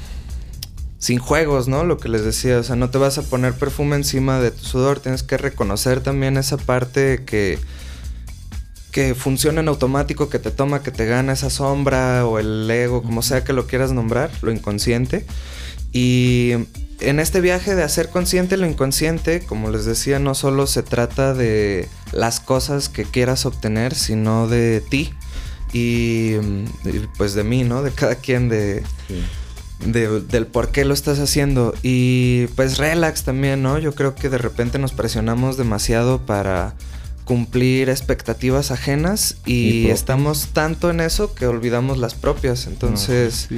sin 0.97 1.19
juegos, 1.19 1.67
¿no? 1.67 1.83
Lo 1.83 1.97
que 1.97 2.09
les 2.09 2.25
decía, 2.25 2.57
o 2.57 2.63
sea, 2.63 2.75
no 2.75 2.89
te 2.89 2.97
vas 2.97 3.19
a 3.19 3.21
poner 3.21 3.53
perfume 3.53 3.95
encima 3.95 4.39
de 4.39 4.49
tu 4.49 4.65
sudor, 4.65 4.99
tienes 4.99 5.21
que 5.21 5.37
reconocer 5.37 6.01
también 6.01 6.37
esa 6.37 6.57
parte 6.57 7.23
que 7.25 7.59
que 8.91 9.15
funciona 9.15 9.61
en 9.61 9.67
automático, 9.67 10.29
que 10.29 10.39
te 10.39 10.51
toma, 10.51 10.83
que 10.83 10.91
te 10.91 11.05
gana 11.05 11.33
esa 11.33 11.49
sombra 11.49 12.25
o 12.25 12.39
el 12.39 12.69
ego, 12.69 13.01
como 13.01 13.21
sea 13.21 13.43
que 13.43 13.53
lo 13.53 13.65
quieras 13.67 13.91
nombrar, 13.91 14.31
lo 14.41 14.51
inconsciente. 14.51 15.25
Y 15.93 16.51
en 16.99 17.19
este 17.19 17.41
viaje 17.41 17.75
de 17.75 17.83
hacer 17.83 18.09
consciente 18.09 18.57
lo 18.57 18.67
inconsciente, 18.67 19.45
como 19.45 19.69
les 19.71 19.85
decía, 19.85 20.19
no 20.19 20.35
solo 20.35 20.67
se 20.67 20.83
trata 20.83 21.33
de 21.33 21.87
las 22.11 22.39
cosas 22.39 22.89
que 22.89 23.03
quieras 23.05 23.45
obtener, 23.45 23.95
sino 23.95 24.47
de 24.47 24.81
ti 24.81 25.13
y, 25.73 26.35
pues 27.17 27.33
de 27.33 27.43
mí, 27.43 27.63
¿no? 27.63 27.83
De 27.83 27.91
cada 27.91 28.15
quien, 28.15 28.49
de, 28.49 28.83
del 29.79 30.47
por 30.47 30.69
qué 30.71 30.85
lo 30.85 30.93
estás 30.93 31.19
haciendo. 31.19 31.73
Y 31.81 32.47
pues 32.55 32.77
relax 32.77 33.23
también, 33.23 33.63
¿no? 33.63 33.79
Yo 33.79 33.95
creo 33.95 34.15
que 34.15 34.29
de 34.29 34.37
repente 34.37 34.79
nos 34.79 34.91
presionamos 34.91 35.57
demasiado 35.57 36.25
para 36.25 36.75
cumplir 37.25 37.89
expectativas 37.89 38.71
ajenas 38.71 39.37
y, 39.45 39.89
estamos 39.89 40.49
tanto 40.53 40.89
en 40.89 40.99
eso 40.99 41.33
que 41.33 41.47
olvidamos 41.47 41.97
las 41.97 42.15
propias. 42.15 42.67
Entonces, 42.67 43.49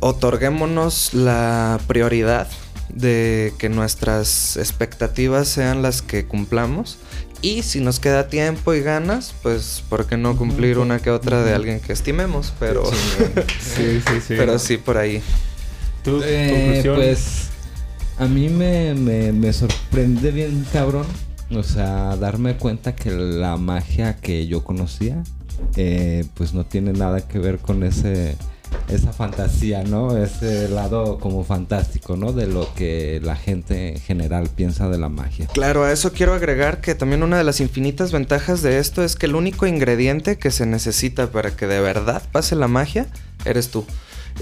otorguémonos 0.00 1.14
la 1.14 1.80
prioridad 1.86 2.48
de 2.88 3.52
que 3.58 3.68
nuestras 3.68 4.56
expectativas 4.56 5.48
sean 5.48 5.82
las 5.82 6.02
que 6.02 6.26
cumplamos. 6.26 6.98
Y 7.42 7.62
si 7.62 7.80
nos 7.80 8.00
queda 8.00 8.28
tiempo 8.28 8.74
y 8.74 8.80
ganas, 8.80 9.34
pues, 9.42 9.82
¿por 9.88 10.06
qué 10.06 10.16
no 10.16 10.36
cumplir 10.36 10.78
una 10.78 11.00
que 11.00 11.10
otra 11.10 11.42
de 11.44 11.54
alguien 11.54 11.80
que 11.80 11.92
estimemos? 11.92 12.52
Pero 12.58 12.84
sí, 13.60 14.00
sí, 14.06 14.20
sí. 14.26 14.34
Pero 14.36 14.58
sí, 14.58 14.78
por 14.78 14.96
ahí. 14.96 15.22
¿Tu 16.02 16.20
eh, 16.24 16.82
Pues 16.94 17.48
a 18.18 18.26
mí 18.26 18.48
me, 18.48 18.94
me, 18.94 19.32
me 19.32 19.52
sorprende 19.52 20.30
bien, 20.30 20.66
cabrón 20.72 21.06
o 21.50 21.62
sea, 21.62 22.16
darme 22.16 22.56
cuenta 22.56 22.94
que 22.94 23.10
la 23.10 23.56
magia 23.56 24.16
que 24.16 24.46
yo 24.46 24.64
conocía, 24.64 25.22
eh, 25.76 26.24
pues 26.34 26.54
no 26.54 26.64
tiene 26.64 26.92
nada 26.92 27.26
que 27.26 27.38
ver 27.38 27.58
con 27.58 27.82
ese 27.82 28.36
esa 28.88 29.12
fantasía, 29.12 29.82
¿no? 29.82 30.16
Ese 30.16 30.68
lado 30.68 31.18
como 31.18 31.44
fantástico, 31.44 32.16
¿no? 32.16 32.32
De 32.32 32.46
lo 32.46 32.72
que 32.74 33.20
la 33.22 33.36
gente 33.36 33.94
en 33.94 34.00
general 34.00 34.48
piensa 34.54 34.88
de 34.88 34.98
la 34.98 35.08
magia. 35.08 35.46
Claro, 35.52 35.84
a 35.84 35.92
eso 35.92 36.12
quiero 36.12 36.34
agregar 36.34 36.80
que 36.80 36.94
también 36.94 37.22
una 37.22 37.38
de 37.38 37.44
las 37.44 37.60
infinitas 37.60 38.12
ventajas 38.12 38.62
de 38.62 38.78
esto 38.78 39.02
es 39.02 39.16
que 39.16 39.26
el 39.26 39.34
único 39.34 39.66
ingrediente 39.66 40.38
que 40.38 40.50
se 40.50 40.66
necesita 40.66 41.28
para 41.30 41.56
que 41.56 41.66
de 41.66 41.80
verdad 41.80 42.22
pase 42.30 42.54
la 42.54 42.68
magia 42.68 43.06
eres 43.44 43.70
tú. 43.70 43.84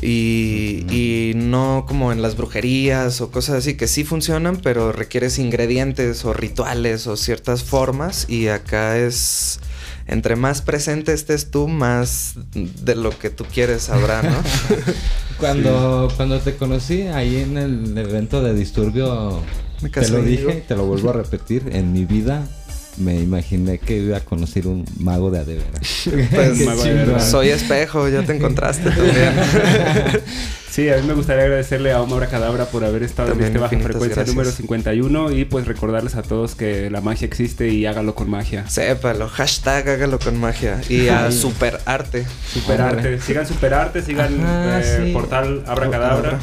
Y, 0.03 1.33
no 1.37 1.85
como 1.87 2.13
en 2.13 2.23
las 2.23 2.37
brujerías 2.37 3.21
o 3.21 3.31
cosas 3.31 3.57
así 3.57 3.75
que 3.75 3.87
sí 3.87 4.05
funcionan, 4.05 4.57
pero 4.57 4.93
requieres 4.93 5.39
ingredientes 5.39 6.25
o 6.25 6.33
rituales 6.33 7.07
o 7.07 7.17
ciertas 7.17 7.63
formas. 7.65 8.27
Y 8.29 8.49
acá 8.49 8.99
es 8.99 9.61
entre 10.07 10.37
más 10.37 10.61
presente 10.61 11.13
estés 11.13 11.51
tú, 11.51 11.67
más 11.69 12.35
de 12.55 12.95
lo 12.95 13.19
que 13.19 13.31
tú 13.31 13.45
quieres 13.45 13.89
habrá, 13.89 14.23
¿no? 14.23 14.37
cuando, 15.39 16.13
cuando 16.17 16.41
te 16.41 16.57
conocí 16.57 17.03
ahí 17.03 17.37
en 17.37 17.57
el 17.57 17.97
evento 17.97 18.43
de 18.43 18.55
Disturbio, 18.55 19.41
te 19.93 20.09
lo 20.11 20.23
dije 20.23 20.59
y 20.59 20.69
te 20.69 20.77
lo 20.77 20.85
vuelvo 20.85 21.11
a 21.11 21.15
repetir, 21.15 21.71
en 21.73 21.93
mi 21.93 22.05
vida 22.05 22.47
me 22.97 23.21
imaginé 23.21 23.79
que 23.79 23.99
iba 23.99 24.17
a 24.17 24.21
conocer 24.21 24.67
un 24.67 24.85
mago 24.99 25.31
de 25.31 25.41
adevera. 25.41 25.81
Pues, 26.35 26.59
soy 27.31 27.49
espejo, 27.49 28.09
ya 28.09 28.23
te 28.23 28.37
encontraste 28.37 28.91
también. 28.91 29.33
Sí, 30.71 30.91
a 30.91 30.97
mí 30.97 31.07
me 31.07 31.15
gustaría 31.15 31.45
agradecerle 31.45 31.93
a 31.93 32.03
Omar 32.03 32.29
Cadabra 32.29 32.67
por 32.67 32.85
haber 32.85 33.05
estado 33.05 33.33
en 33.33 33.41
este 33.41 33.59
baja 33.59 33.79
frecuencia 33.79 34.25
número 34.25 34.51
51 34.51 35.31
y 35.31 35.45
pues 35.45 35.67
recordarles 35.67 36.17
a 36.17 36.23
todos 36.23 36.57
que 36.57 36.91
la 36.91 37.01
magia 37.01 37.27
existe 37.27 37.69
y 37.69 37.87
hágalo 37.87 38.15
con 38.15 38.29
magia. 38.29 38.69
Sépalo, 38.69 39.29
hashtag 39.29 39.89
hágalo 39.89 40.19
con 40.19 40.39
magia 40.39 40.81
y 40.89 41.09
a 41.09 41.31
Superarte. 41.31 42.27
Superarte, 42.53 43.21
sigan 43.21 43.47
Superarte, 43.47 44.03
sigan 44.03 44.37
eh, 44.43 45.11
portal 45.13 45.63
Abra 45.67 45.91
Cadabra. 45.91 46.41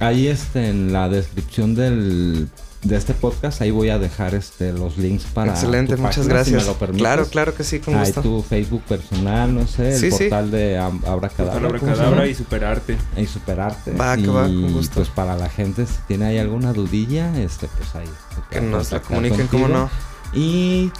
Ahí 0.00 0.26
este, 0.26 0.68
en 0.68 0.92
la 0.92 1.08
descripción 1.08 1.74
del 1.74 2.48
de 2.82 2.96
este 2.96 3.12
podcast, 3.12 3.60
ahí 3.60 3.70
voy 3.70 3.90
a 3.90 3.98
dejar 3.98 4.34
este 4.34 4.72
los 4.72 4.98
links 4.98 5.24
para. 5.24 5.52
Excelente, 5.52 5.96
muchas 5.96 6.28
gracias. 6.28 6.64
claro, 6.96 7.26
claro 7.26 7.54
que 7.54 7.64
sí, 7.64 7.80
con 7.80 7.96
Ahí 7.96 8.12
tu 8.12 8.42
Facebook 8.42 8.82
personal, 8.82 9.54
no 9.54 9.66
sé, 9.66 9.96
el 9.96 10.10
portal 10.10 10.50
de 10.50 10.78
Abracadabra. 10.78 12.26
y 12.26 12.34
Superarte. 12.34 12.96
Y 13.16 13.26
Superarte. 13.26 13.92
Va, 13.92 14.16
que 14.16 14.28
va, 14.28 14.44
con 14.44 14.72
gusto. 14.72 14.96
Pues 14.96 15.08
para 15.08 15.36
la 15.36 15.48
gente, 15.48 15.86
si 15.86 15.96
tiene 16.06 16.26
ahí 16.26 16.38
alguna 16.38 16.72
dudilla, 16.72 17.36
este, 17.38 17.68
pues 17.68 17.94
ahí. 17.94 18.08
Que 18.50 18.60
nos 18.60 18.92
la 18.92 19.00
comuniquen, 19.00 19.48
cómo 19.48 19.68
no. 19.68 19.90
Y 20.32 20.92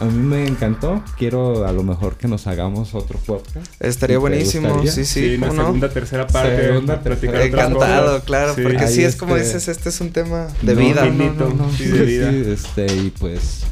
a 0.00 0.04
mí 0.04 0.12
me 0.12 0.46
encantó. 0.46 1.02
Quiero 1.16 1.66
a 1.66 1.72
lo 1.72 1.82
mejor 1.82 2.16
que 2.16 2.28
nos 2.28 2.46
hagamos 2.46 2.94
otro 2.94 3.18
podcast. 3.18 3.66
Estaría 3.80 4.18
buenísimo. 4.18 4.82
Sí, 4.82 5.04
sí. 5.04 5.04
sí 5.04 5.34
una 5.36 5.50
segunda, 5.50 5.88
tercera 5.88 6.26
parte. 6.26 6.66
Segunda, 6.66 7.00
tercera, 7.00 7.44
Encantado, 7.44 8.22
claro. 8.22 8.54
porque 8.60 8.86
sí 8.88 9.02
es 9.02 9.16
como 9.16 9.36
este 9.36 9.56
dices, 9.56 9.68
este 9.68 9.88
es 9.88 10.00
un 10.00 10.10
tema 10.10 10.48
de 10.62 10.74
vida. 10.74 11.04
No, 11.06 11.50
no, 11.50 11.72
sí, 11.72 11.86
de 11.86 12.04
vida. 12.04 12.30
este, 12.30 12.86
y 12.86 13.10
pues, 13.18 13.62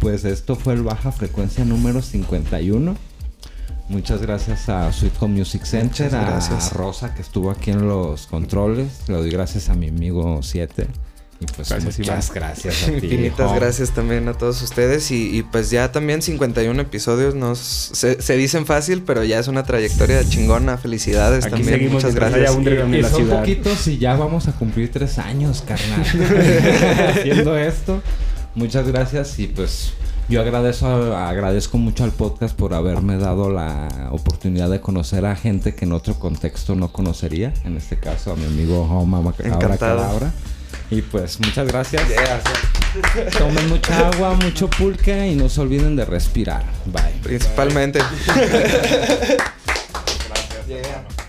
pues 0.00 0.24
esto 0.24 0.56
fue 0.56 0.74
el 0.74 0.82
Baja 0.82 1.12
Frecuencia 1.12 1.64
número 1.64 2.02
51. 2.02 2.96
Muchas 3.88 4.20
gracias 4.20 4.68
a 4.68 4.92
Sweet 4.92 5.12
Home 5.20 5.38
Music 5.38 5.64
Center, 5.64 6.12
a 6.14 6.40
Rosa 6.72 7.14
que 7.14 7.22
estuvo 7.22 7.50
aquí 7.50 7.70
en 7.70 7.86
los 7.86 8.26
controles. 8.26 9.08
Le 9.08 9.14
doy 9.14 9.30
gracias 9.30 9.68
a 9.68 9.74
mi 9.74 9.88
amigo 9.88 10.40
7. 10.42 10.88
Y 11.40 11.44
pues 11.46 11.68
gracias, 11.68 11.98
muchas 11.98 12.32
gracias 12.32 12.82
a 12.82 12.86
ti. 12.86 12.92
Infinitas 12.94 13.54
gracias 13.54 13.90
también 13.90 14.26
a 14.28 14.34
todos 14.34 14.62
ustedes. 14.62 15.10
Y, 15.10 15.42
pues 15.50 15.70
ya 15.70 15.92
también 15.92 16.22
51 16.22 16.80
episodios 16.80 17.34
nos 17.34 17.58
se, 17.58 18.36
dicen 18.36 18.66
fácil, 18.66 19.02
pero 19.02 19.22
ya 19.24 19.38
es 19.38 19.48
una 19.48 19.64
trayectoria 19.64 20.26
chingona. 20.26 20.78
Felicidades 20.78 21.48
también. 21.48 21.92
muchas 21.92 22.14
gracias. 22.14 22.56
Y, 22.56 23.02
son 23.02 23.28
poquitos 23.28 23.86
y 23.88 23.98
ya 23.98 24.16
vamos 24.16 24.48
a 24.48 24.52
cumplir 24.52 24.90
tres 24.90 25.18
años, 25.18 25.62
carnal. 25.66 26.00
haciendo 27.10 27.56
esto. 27.56 28.02
Muchas 28.54 28.88
gracias 28.88 29.38
y 29.38 29.48
pues 29.48 29.92
yo 30.30 30.40
agradezco, 30.40 30.86
agradezco 30.86 31.76
mucho 31.78 32.04
al 32.04 32.10
podcast 32.10 32.56
por 32.56 32.72
haberme 32.72 33.18
dado 33.18 33.50
la 33.50 34.08
oportunidad 34.10 34.70
de 34.70 34.80
conocer 34.80 35.26
a 35.26 35.36
gente 35.36 35.74
que 35.74 35.84
en 35.84 35.92
otro 35.92 36.18
contexto 36.18 36.74
no 36.74 36.90
conocería. 36.90 37.52
En 37.64 37.76
este 37.76 37.98
caso 37.98 38.32
a 38.32 38.36
mi 38.36 38.46
amigo 38.46 38.82
Homa 38.82 39.20
Macabra. 39.20 40.32
Y 40.90 41.02
pues 41.02 41.40
muchas 41.40 41.66
gracias. 41.68 42.02
Tomen 43.38 43.68
mucha 43.68 44.08
agua, 44.08 44.34
mucho 44.34 44.68
pulque 44.70 45.28
y 45.28 45.34
no 45.34 45.48
se 45.48 45.60
olviden 45.60 45.96
de 45.96 46.04
respirar. 46.04 46.64
Bye. 46.86 47.20
Principalmente. 47.22 47.98
gracias. 50.68 51.25